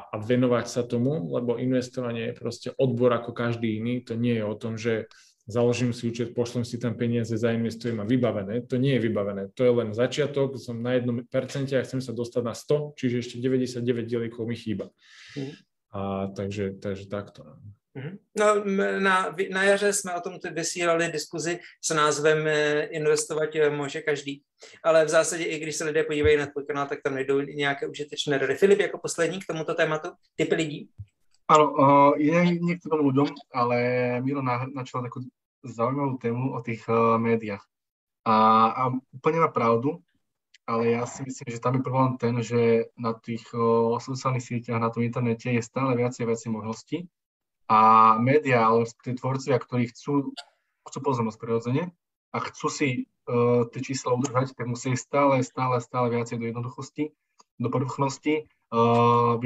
a 0.02 0.16
venovať 0.18 0.66
sa 0.66 0.82
tomu, 0.84 1.30
lebo 1.30 1.62
investovanie 1.62 2.34
je 2.34 2.40
proste 2.42 2.70
odbor 2.76 3.14
ako 3.14 3.38
každý 3.38 3.78
iný. 3.78 4.02
To 4.10 4.18
nie 4.18 4.42
je 4.42 4.44
o 4.44 4.56
tom, 4.58 4.76
že 4.76 5.08
založím 5.46 5.94
si 5.94 6.10
účet, 6.10 6.34
pošlem 6.34 6.66
si 6.66 6.82
tam 6.82 6.98
peniaze, 6.98 7.38
zainvestujem 7.38 8.02
a 8.02 8.10
vybavené. 8.10 8.66
To 8.66 8.82
nie 8.82 8.98
je 8.98 9.06
vybavené. 9.06 9.54
To 9.54 9.62
je 9.62 9.72
len 9.72 9.94
začiatok, 9.94 10.58
som 10.58 10.82
na 10.82 10.98
1% 10.98 11.30
a 11.78 11.86
chcem 11.86 12.02
sa 12.02 12.12
dostať 12.12 12.42
na 12.42 12.58
100, 12.58 12.98
čiže 12.98 13.16
ešte 13.22 13.36
99 13.38 14.10
dielikov 14.10 14.50
mi 14.50 14.58
chýba. 14.58 14.90
Mm. 15.38 15.54
A 15.96 16.02
takže, 16.34 16.82
takže 16.82 17.06
takto. 17.08 17.62
Mhm. 17.96 18.18
No, 18.40 18.46
na, 19.00 19.36
na 19.52 19.64
jaře 19.64 19.94
jsme 19.94 20.16
o 20.16 20.22
tom 20.22 20.34
vysílali 20.52 21.12
diskuzi 21.12 21.60
s 21.82 21.94
názvem 21.94 22.48
eh, 22.48 22.84
Investovat 22.84 23.56
eh, 23.56 23.70
může 23.70 24.02
každý. 24.02 24.44
Ale 24.84 25.06
v 25.06 25.10
zásadě, 25.10 25.44
i 25.44 25.60
když 25.60 25.76
se 25.76 25.84
lidé 25.84 26.04
podívají 26.04 26.38
na 26.38 26.46
tvůj 26.46 26.66
kanál, 26.66 26.88
tak 26.88 27.02
tam 27.02 27.14
najdou 27.14 27.42
nějaké 27.42 27.88
užitečné 27.88 28.38
rady. 28.38 28.56
Filip, 28.56 28.80
jako 28.80 28.98
poslední 28.98 29.40
k 29.40 29.46
tomuto 29.48 29.74
tématu, 29.74 30.10
typy 30.36 30.56
lidí? 30.56 30.90
Áno, 31.46 31.78
uh, 31.78 32.14
je 32.18 32.58
niektorým 32.58 33.06
ľuďom, 33.06 33.30
ale 33.54 33.78
Miro 34.26 34.42
na, 34.42 34.66
načal 34.66 35.06
takú 35.06 35.22
zaujímavú 35.62 36.18
tému 36.18 36.58
o 36.58 36.60
tých 36.66 36.82
uh, 36.90 37.22
médiách. 37.22 37.62
A, 38.26 38.34
a 38.74 38.84
úplne 39.14 39.46
má 39.46 39.54
pravdu, 39.54 40.02
ale 40.66 40.98
ja 40.98 41.06
si 41.06 41.22
myslím, 41.22 41.54
že 41.54 41.62
tam 41.62 41.78
je 41.78 41.86
problém 41.86 42.18
ten, 42.18 42.34
že 42.42 42.90
na 42.98 43.14
tých 43.14 43.46
uh, 43.54 44.02
sociálnych 44.02 44.42
sieťach, 44.42 44.82
na 44.82 44.90
tom 44.90 45.06
internete 45.06 45.54
je 45.54 45.62
stále 45.62 45.94
viacej 45.94 46.26
viacej 46.26 46.50
možností 46.50 47.06
a 47.66 47.80
médiá, 48.22 48.70
ale 48.70 48.86
tí 49.02 49.18
tvorcovia, 49.18 49.58
ktorí 49.58 49.90
chcú, 49.90 50.34
chcú 50.86 51.00
pozornosť 51.02 51.38
prirodzene 51.42 51.84
a 52.30 52.38
chcú 52.42 52.68
si 52.70 52.90
uh, 53.26 53.66
tie 53.74 53.82
čísla 53.82 54.14
udržať, 54.14 54.54
tak 54.54 54.70
musí 54.70 54.94
stále, 54.94 55.42
stále, 55.42 55.82
stále 55.82 56.14
viacej 56.14 56.38
do 56.38 56.46
jednoduchosti, 56.46 57.10
do 57.58 57.68
povrchnosti, 57.74 58.46
uh, 58.70 59.42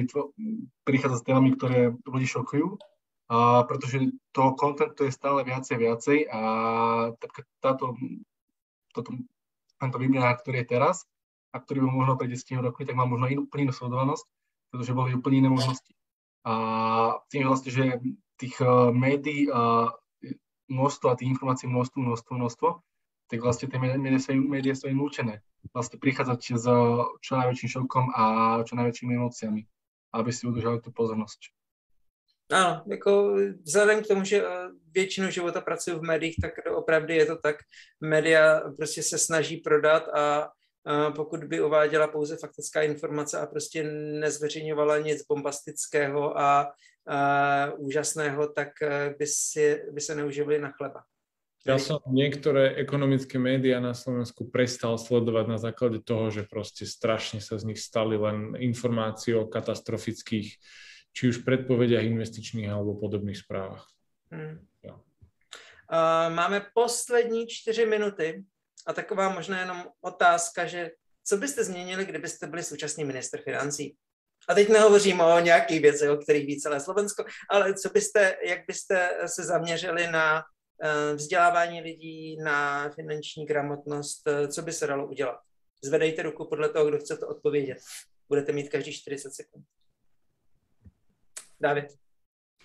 prichádza 0.83 1.23
s 1.23 1.25
témami, 1.25 1.55
ktoré 1.55 1.95
ľudí 2.03 2.27
šokujú, 2.27 2.67
uh, 2.75 3.63
pretože 3.63 4.11
toho 4.35 4.51
kontentu 4.59 5.07
je 5.07 5.15
stále 5.15 5.47
viacej, 5.47 5.75
viacej 5.79 6.17
a 6.27 6.41
táto, 7.63 7.95
toto, 8.91 9.15
tento 9.79 9.97
výmena, 10.01 10.35
ktorý 10.35 10.67
je 10.67 10.71
teraz 10.75 11.07
a 11.55 11.63
ktorý 11.63 11.87
bol 11.87 12.03
možno 12.03 12.19
pred 12.19 12.35
10 12.35 12.67
rokmi, 12.67 12.83
tak 12.83 12.99
má 12.99 13.07
možno 13.07 13.31
inú, 13.31 13.41
úplne 13.47 13.71
inú 13.71 13.73
sledovanosť, 13.73 14.25
pretože 14.75 14.91
boli 14.91 15.15
úplne 15.15 15.47
iné 15.47 15.49
možnosti. 15.49 15.98
A 16.49 16.53
tým 17.29 17.45
vlastne, 17.45 17.69
že 17.69 18.01
tých 18.41 18.57
uh, 18.57 18.89
médií 18.89 19.45
uh, 19.45 19.93
množstvo 20.65 21.05
a 21.13 21.17
tých 21.17 21.29
informácií 21.37 21.69
množstvo, 21.69 22.01
množstvo, 22.01 22.31
množstvo, 22.33 22.69
tak 23.29 23.37
vlastne 23.45 23.69
tie 23.69 23.77
médiá 23.77 24.17
sú, 24.17 24.33
médiá 24.33 24.73
sú 24.73 24.89
núčené 24.89 25.45
vlastne 25.73 25.99
prichádzať 25.99 26.39
s 26.55 26.65
čo 27.21 27.31
najväčším 27.35 27.69
šokom 27.69 28.05
a 28.15 28.23
čo 28.63 28.73
najväčšími 28.79 29.11
emóciami, 29.15 29.61
aby 30.15 30.29
si 30.31 30.47
udržali 30.47 30.81
tu 30.81 30.89
pozornosť. 30.89 31.51
Ano, 32.49 32.81
jako 32.87 33.37
vzhledem 33.61 34.03
k 34.03 34.07
tomu, 34.07 34.23
že 34.25 34.37
eh, 34.41 34.69
většinu 34.91 35.29
života 35.29 35.61
pracuji 35.61 35.95
v 35.99 36.01
médiích, 36.01 36.35
tak 36.41 36.51
opravdu 36.73 37.13
je 37.13 37.25
to 37.25 37.35
tak. 37.35 37.55
Média 38.01 38.61
prostě 38.77 39.03
se 39.03 39.17
snaží 39.17 39.57
prodat 39.57 40.07
a 40.07 40.49
pokud 41.15 41.43
by 41.43 41.61
uváděla 41.61 42.07
pouze 42.07 42.37
faktická 42.37 42.81
informace 42.81 43.39
a 43.39 43.45
prostě 43.45 43.83
nezveřejňovala 44.19 44.97
nic 44.97 45.25
bombastického 45.25 46.39
a, 46.39 46.71
a 47.07 47.71
úžasného, 47.77 48.47
tak 48.47 48.69
eh, 48.81 49.15
by, 49.19 49.27
si, 49.27 49.81
by 49.91 50.01
se 50.01 50.15
neuživili 50.15 50.59
na 50.59 50.71
chleba. 50.71 51.03
Ja 51.67 51.75
som 51.75 51.99
niektoré 52.07 52.79
ekonomické 52.79 53.35
médiá 53.35 53.83
na 53.83 53.91
Slovensku 53.91 54.47
prestal 54.47 54.95
sledovať 54.95 55.45
na 55.51 55.59
základe 55.59 55.99
toho, 55.99 56.31
že 56.31 56.47
proste 56.47 56.87
strašne 56.87 57.43
sa 57.43 57.59
z 57.59 57.67
nich 57.67 57.83
stali 57.83 58.15
len 58.15 58.55
informácie 58.55 59.35
o 59.35 59.43
katastrofických, 59.43 60.55
či 61.11 61.21
už 61.27 61.43
predpovediach 61.43 62.07
investičných 62.07 62.71
alebo 62.71 62.95
podobných 62.95 63.43
správach. 63.43 63.83
Hmm. 64.31 64.63
Ja. 64.79 64.95
Uh, 65.91 66.31
máme 66.31 66.63
poslední 66.71 67.43
čtyři 67.47 67.85
minuty 67.85 68.43
a 68.87 68.93
taková 68.93 69.29
možná 69.29 69.59
jenom 69.59 69.85
otázka, 70.01 70.65
že 70.65 70.91
co 71.23 71.37
byste 71.37 71.63
změnili, 71.63 72.05
kdybyste 72.05 72.47
byli 72.47 72.63
současný 72.63 73.05
minister 73.05 73.41
financí? 73.41 73.97
A 74.49 74.53
teď 74.53 74.69
nehovořím 74.69 75.21
o 75.21 75.39
nějakých 75.39 75.81
věcech, 75.81 76.09
o 76.09 76.17
kterých 76.17 76.47
ví 76.47 76.61
celé 76.61 76.79
Slovensko, 76.79 77.25
ale 77.49 77.73
co 77.73 77.89
byste, 77.89 78.37
jak 78.45 78.59
byste 78.67 79.09
se 79.25 79.43
zaměřili 79.43 80.07
na 80.07 80.43
uh, 80.43 81.15
vzdělávání 81.15 81.81
lidí, 81.81 82.37
na 82.37 82.89
finanční 82.89 83.45
gramotnost, 83.45 84.27
uh, 84.27 84.47
co 84.47 84.61
by 84.61 84.73
se 84.73 84.87
dalo 84.87 85.07
udělat? 85.07 85.39
Zvedejte 85.83 86.21
ruku 86.21 86.45
podle 86.49 86.69
toho, 86.69 86.85
kdo 86.85 86.99
chcete 86.99 87.25
odpovědět. 87.25 87.77
Budete 88.29 88.51
mít 88.51 88.69
každý 88.69 88.93
40 88.93 89.33
sekund. 89.33 89.65
David 91.61 91.85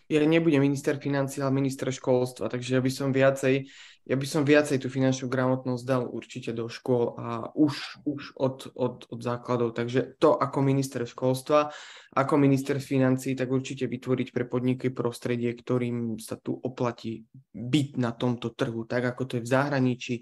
ja 0.04 0.20
nebudem 0.20 0.60
minister 0.60 1.00
financí, 1.00 1.40
ale 1.40 1.54
minister 1.54 1.88
školstva, 1.88 2.52
takže 2.52 2.76
ja 2.76 2.80
by 2.84 2.90
som 2.92 3.08
viacej, 3.08 3.64
ja 4.04 4.16
by 4.20 4.26
som 4.28 4.44
viacej 4.44 4.84
tú 4.84 4.92
finančnú 4.92 5.32
gramotnosť 5.32 5.84
dal 5.88 6.04
určite 6.04 6.52
do 6.52 6.68
škôl 6.68 7.16
a 7.16 7.48
už, 7.56 8.04
už 8.04 8.36
od, 8.36 8.68
od, 8.76 9.08
od 9.08 9.20
základov. 9.24 9.72
Takže 9.72 10.20
to 10.20 10.36
ako 10.36 10.60
minister 10.60 11.08
školstva, 11.08 11.72
ako 12.12 12.34
minister 12.36 12.76
financí, 12.84 13.32
tak 13.32 13.48
určite 13.48 13.88
vytvoriť 13.88 14.28
pre 14.28 14.44
podniky 14.44 14.92
prostredie, 14.92 15.56
ktorým 15.56 16.20
sa 16.20 16.36
tu 16.36 16.52
oplatí 16.52 17.24
byť 17.56 17.88
na 17.96 18.12
tomto 18.12 18.52
trhu, 18.52 18.84
tak 18.84 19.08
ako 19.08 19.22
to 19.24 19.32
je 19.40 19.44
v 19.48 19.52
zahraničí. 19.52 20.16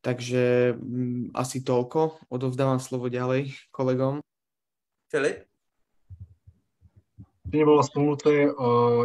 Takže 0.00 0.72
m, 0.72 0.80
mm, 0.80 1.24
asi 1.36 1.60
toľko. 1.60 2.30
Odovzdávam 2.32 2.80
slovo 2.80 3.12
ďalej 3.12 3.52
kolegom. 3.68 4.24
Filip? 5.10 5.49
To 7.50 7.54
nebolo 7.58 7.82
spomenuté, 7.82 8.46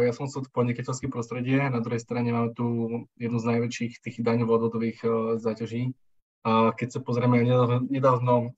ja 0.06 0.12
som 0.14 0.30
sa 0.30 0.38
podnikateľské 0.38 1.10
prostredie, 1.10 1.58
na 1.66 1.82
druhej 1.82 1.98
strane 1.98 2.30
máme 2.30 2.54
tu 2.54 2.64
jednu 3.18 3.42
z 3.42 3.48
najväčších 3.50 3.98
tých 3.98 4.22
daňovo-odvodových 4.22 5.02
záťaží. 5.42 5.90
A 6.46 6.70
keď 6.70 6.88
sa 6.94 7.00
pozrieme, 7.02 7.42
nedávno, 7.42 7.82
nedávno 7.90 8.54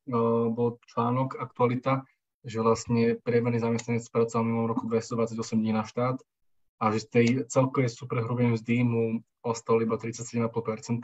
bol 0.53 0.76
článok 0.93 1.41
Aktualita, 1.41 2.05
že 2.45 2.61
vlastne 2.61 3.16
priemerný 3.16 3.64
zamestnanec 3.64 4.05
pracoval 4.12 4.45
mimo 4.45 4.68
roku 4.68 4.84
228 4.93 5.57
dní 5.57 5.72
na 5.72 5.89
štát 5.89 6.20
a 6.78 6.84
že 6.93 7.01
z 7.01 7.09
tej 7.09 7.26
celkovej 7.49 7.89
superhrubej 7.89 8.61
mzdy 8.61 8.84
mu 8.84 9.24
ostalo 9.41 9.80
iba 9.80 9.97
37,5%, 9.97 11.01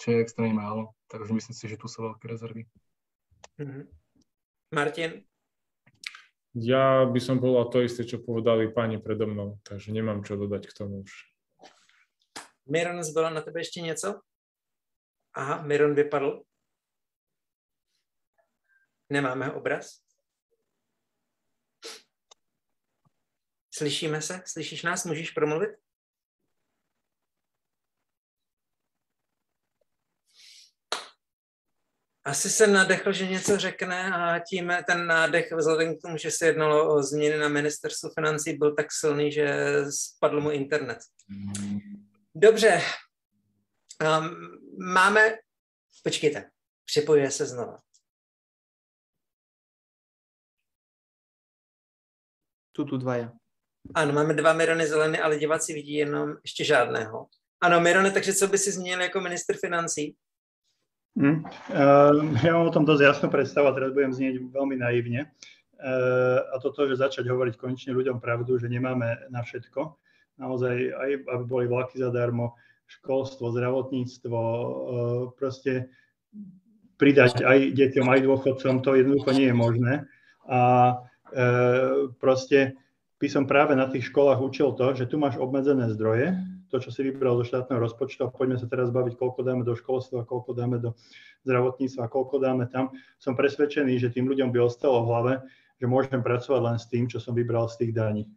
čo 0.00 0.06
je 0.08 0.16
extrémne 0.24 0.56
málo. 0.56 0.96
Takže 1.12 1.28
myslím 1.36 1.54
si, 1.54 1.64
že 1.68 1.76
tu 1.76 1.92
sú 1.92 2.08
veľké 2.08 2.24
rezervy. 2.24 2.64
Mm-hmm. 3.60 3.84
Martin, 4.72 5.27
ja 6.54 7.04
by 7.04 7.20
som 7.20 7.40
povedal 7.40 7.68
to 7.68 7.84
isté, 7.84 8.04
čo 8.04 8.24
povedali 8.24 8.72
páni 8.72 8.98
predo 8.98 9.26
mnou, 9.26 9.60
takže 9.62 9.92
nemám 9.92 10.24
čo 10.24 10.36
dodať 10.36 10.66
k 10.66 10.76
tomu 10.76 11.04
už. 11.04 11.12
Miron, 12.66 13.02
zbylo 13.02 13.30
na 13.30 13.40
tebe 13.40 13.60
ještě 13.60 13.80
něco? 13.80 14.20
Aha, 15.34 15.62
Miron 15.62 15.94
vypadl. 15.94 16.42
Nemáme 19.10 19.52
obraz? 19.52 20.00
Slyšíme 23.74 24.22
se? 24.22 24.42
Slyšíš 24.46 24.82
nás? 24.82 25.04
Můžeš 25.04 25.30
promluvit? 25.30 25.70
Asi 32.28 32.50
se 32.50 32.66
nadechl, 32.66 33.12
že 33.12 33.26
něco 33.26 33.58
řekne 33.58 34.12
a 34.12 34.38
tím 34.38 34.72
ten 34.86 35.06
nádech, 35.06 35.52
vzhledem 35.52 35.98
k 35.98 36.02
tomu, 36.02 36.16
že 36.16 36.30
se 36.30 36.46
jednalo 36.46 36.94
o 36.94 37.02
změny 37.02 37.38
na 37.38 37.48
ministerstvu 37.48 38.10
financí, 38.14 38.52
byl 38.52 38.74
tak 38.74 38.86
silný, 38.90 39.32
že 39.32 39.74
spadl 39.90 40.40
mu 40.40 40.50
internet. 40.50 40.98
Dobře. 42.34 42.80
Um, 44.02 44.36
máme... 44.94 45.34
Počkejte. 46.04 46.50
Připojuje 46.84 47.30
se 47.30 47.46
znova. 47.46 47.78
Tu, 52.72 52.84
tu 52.84 52.96
dvaja. 52.96 53.32
Ano, 53.94 54.12
máme 54.12 54.34
dva 54.34 54.52
Mirony 54.52 54.86
zelené, 54.86 55.22
ale 55.22 55.38
diváci 55.38 55.72
vidí 55.72 55.94
jenom 55.94 56.36
ještě 56.44 56.64
žádného. 56.64 57.26
Ano, 57.60 57.80
Mirone, 57.80 58.10
takže 58.10 58.34
co 58.34 58.46
by 58.48 58.58
si 58.58 58.72
změnil 58.72 59.00
jako 59.00 59.20
minister 59.20 59.56
financí? 59.56 60.16
Mm. 61.18 61.42
Uh, 61.42 62.30
ja 62.46 62.54
mám 62.54 62.70
o 62.70 62.74
tom 62.74 62.86
dosť 62.86 63.02
jasnú 63.02 63.26
predstavu 63.26 63.66
a 63.66 63.74
teraz 63.74 63.90
budem 63.90 64.14
znieť 64.14 64.38
veľmi 64.54 64.78
naivne. 64.78 65.26
Uh, 65.74 66.46
a 66.54 66.62
toto, 66.62 66.86
že 66.86 66.94
začať 66.94 67.26
hovoriť 67.26 67.58
konečne 67.58 67.90
ľuďom 67.90 68.22
pravdu, 68.22 68.54
že 68.54 68.70
nemáme 68.70 69.26
na 69.26 69.42
všetko. 69.42 69.98
Naozaj, 70.38 70.74
aj 70.94 71.10
aby 71.26 71.44
boli 71.44 71.66
vlaky 71.66 71.98
zadarmo, 71.98 72.54
školstvo, 72.86 73.50
zdravotníctvo, 73.50 74.38
uh, 74.38 74.62
proste 75.34 75.90
pridať 77.02 77.42
aj 77.42 77.74
deťom, 77.74 78.06
aj 78.06 78.20
dôchodcom, 78.22 78.74
to 78.86 78.90
jednoducho 78.94 79.30
nie 79.34 79.50
je 79.50 79.56
možné. 79.58 79.94
A 80.46 80.60
uh, 81.02 82.14
proste 82.22 82.78
by 83.18 83.26
som 83.26 83.50
práve 83.50 83.74
na 83.74 83.90
tých 83.90 84.14
školách 84.14 84.38
učil 84.38 84.70
to, 84.78 84.94
že 84.94 85.10
tu 85.10 85.18
máš 85.18 85.34
obmedzené 85.34 85.90
zdroje, 85.90 86.38
to, 86.68 86.78
čo 86.78 86.92
si 86.92 87.00
vybral 87.04 87.40
zo 87.40 87.48
štátneho 87.48 87.80
rozpočtu 87.80 88.24
a 88.24 88.32
poďme 88.32 88.60
sa 88.60 88.68
teraz 88.68 88.92
baviť, 88.92 89.16
koľko 89.16 89.40
dáme 89.42 89.64
do 89.64 89.74
školstva, 89.74 90.28
koľko 90.28 90.52
dáme 90.52 90.76
do 90.78 90.92
zdravotníctva, 91.48 92.12
koľko 92.12 92.36
dáme 92.40 92.68
tam. 92.68 92.92
Som 93.16 93.34
presvedčený, 93.34 93.96
že 93.96 94.12
tým 94.12 94.28
ľuďom 94.28 94.52
by 94.52 94.58
ostalo 94.60 95.04
v 95.04 95.08
hlave, 95.08 95.32
že 95.80 95.86
môžem 95.88 96.20
pracovať 96.20 96.60
len 96.60 96.76
s 96.76 96.86
tým, 96.86 97.08
čo 97.08 97.18
som 97.18 97.32
vybral 97.32 97.66
z 97.72 97.86
tých 97.86 97.92
daní. 97.96 98.28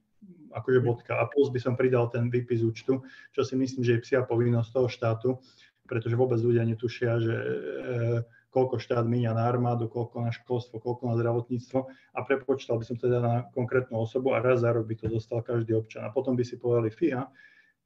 Akože 0.51 0.83
bodka. 0.83 1.15
A 1.19 1.27
plus 1.31 1.47
by 1.47 1.59
som 1.63 1.73
pridal 1.79 2.11
ten 2.11 2.27
výpis 2.27 2.59
účtu, 2.63 3.03
čo 3.31 3.41
si 3.43 3.55
myslím, 3.55 3.83
že 3.83 3.99
je 3.99 4.03
psia 4.03 4.19
povinnosť 4.23 4.69
toho 4.71 4.87
štátu, 4.91 5.29
pretože 5.87 6.15
vôbec 6.15 6.39
ľudia 6.39 6.63
netušia, 6.67 7.19
že 7.19 7.35
e, 7.35 7.47
koľko 8.51 8.83
štát 8.83 9.07
míňa 9.07 9.31
na 9.31 9.47
armádu, 9.47 9.87
koľko 9.87 10.27
na 10.27 10.31
školstvo, 10.35 10.83
koľko 10.83 11.07
na 11.07 11.15
zdravotníctvo 11.15 11.79
a 11.87 12.19
prepočítal 12.27 12.77
by 12.77 12.85
som 12.85 12.99
teda 12.99 13.17
na 13.23 13.35
konkrétnu 13.55 13.95
osobu 14.03 14.35
a 14.35 14.43
raz 14.43 14.59
za 14.59 14.75
rok 14.75 14.87
by 14.87 14.95
to 14.99 15.07
dostal 15.07 15.39
každý 15.39 15.71
občan. 15.75 16.03
A 16.03 16.11
potom 16.11 16.35
by 16.35 16.43
si 16.43 16.59
povedali, 16.59 16.91
fia, 16.91 17.31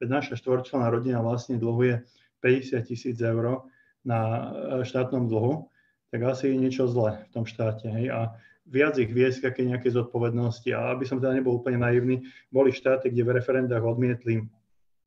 Veď 0.01 0.07
naša 0.09 0.35
štvorčlená 0.35 0.91
rodina 0.91 1.23
vlastne 1.23 1.55
dlhuje 1.55 2.03
50 2.43 2.83
tisíc 2.83 3.17
eur 3.21 3.65
na 4.05 4.19
e, 4.21 4.41
štátnom 4.85 5.25
dlhu, 5.25 5.71
tak 6.11 6.19
asi 6.23 6.51
je 6.51 6.55
niečo 6.55 6.85
zle 6.87 7.25
v 7.25 7.29
tom 7.33 7.45
štáte. 7.47 7.89
Hej? 7.89 8.11
A 8.11 8.19
viac 8.65 8.97
ich 8.97 9.09
viesť 9.09 9.49
aké 9.49 9.65
nejaké 9.65 9.89
zodpovednosti. 9.93 10.69
A 10.73 10.93
aby 10.93 11.05
som 11.05 11.21
teda 11.21 11.33
nebol 11.33 11.57
úplne 11.57 11.81
naivný, 11.81 12.25
boli 12.49 12.73
štáty, 12.73 13.09
kde 13.09 13.23
v 13.23 13.35
referendách 13.41 13.83
odmietli 13.85 14.45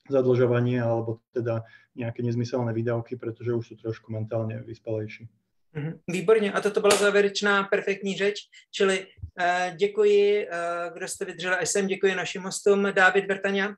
zadlžovanie 0.08 0.80
alebo 0.80 1.20
teda 1.36 1.68
nejaké 1.92 2.24
nezmyselné 2.24 2.72
výdavky, 2.72 3.20
pretože 3.20 3.52
už 3.52 3.64
sú 3.68 3.74
trošku 3.76 4.08
mentálne 4.08 4.62
vyspalejší. 4.64 5.28
Mhm. 5.74 6.00
Výborně. 6.08 6.52
A 6.52 6.60
toto 6.60 6.80
byla 6.80 6.96
závěrečná 6.96 7.62
perfektní 7.64 8.16
řeč. 8.16 8.36
Čili 8.70 9.06
uh, 9.06 9.76
děkuji, 9.76 10.48
uh, 10.48 10.94
kdo 10.94 11.08
jste 11.08 11.24
vydrželi 11.24 11.56
až 11.56 11.68
sem, 11.68 11.86
děkuji 11.86 12.14
našim 12.14 12.42
hostům. 12.42 12.88
David 12.92 13.26
Bertania. 13.26 13.74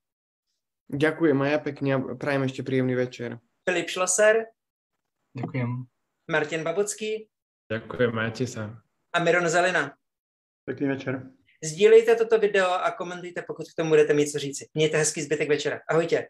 Ďakujem 0.90 1.38
aj 1.38 1.50
ja 1.50 1.58
pekne 1.62 1.90
a 1.94 1.98
prajem 2.18 2.42
ešte 2.50 2.66
príjemný 2.66 2.98
večer. 2.98 3.38
Filip 3.62 3.88
Šloser. 3.88 4.50
Ďakujem. 5.38 5.86
Martin 6.26 6.62
Babocký 6.66 7.30
Ďakujem, 7.70 8.10
majte 8.10 8.46
sa. 8.50 8.82
a 9.14 9.18
Miron 9.22 9.46
Zalina. 9.46 9.94
Pekný 10.66 10.88
večer. 10.98 11.30
Sdílejte 11.62 12.16
toto 12.16 12.38
video 12.38 12.66
a 12.66 12.90
komentujte, 12.90 13.42
pokud 13.46 13.62
k 13.70 13.76
tomu 13.76 13.88
budete 13.88 14.14
mít 14.14 14.30
co 14.30 14.38
říci. 14.38 14.66
Mějte 14.74 14.96
hezký 14.96 15.22
zbytek 15.22 15.48
večera. 15.48 15.80
Ahojte. 15.90 16.26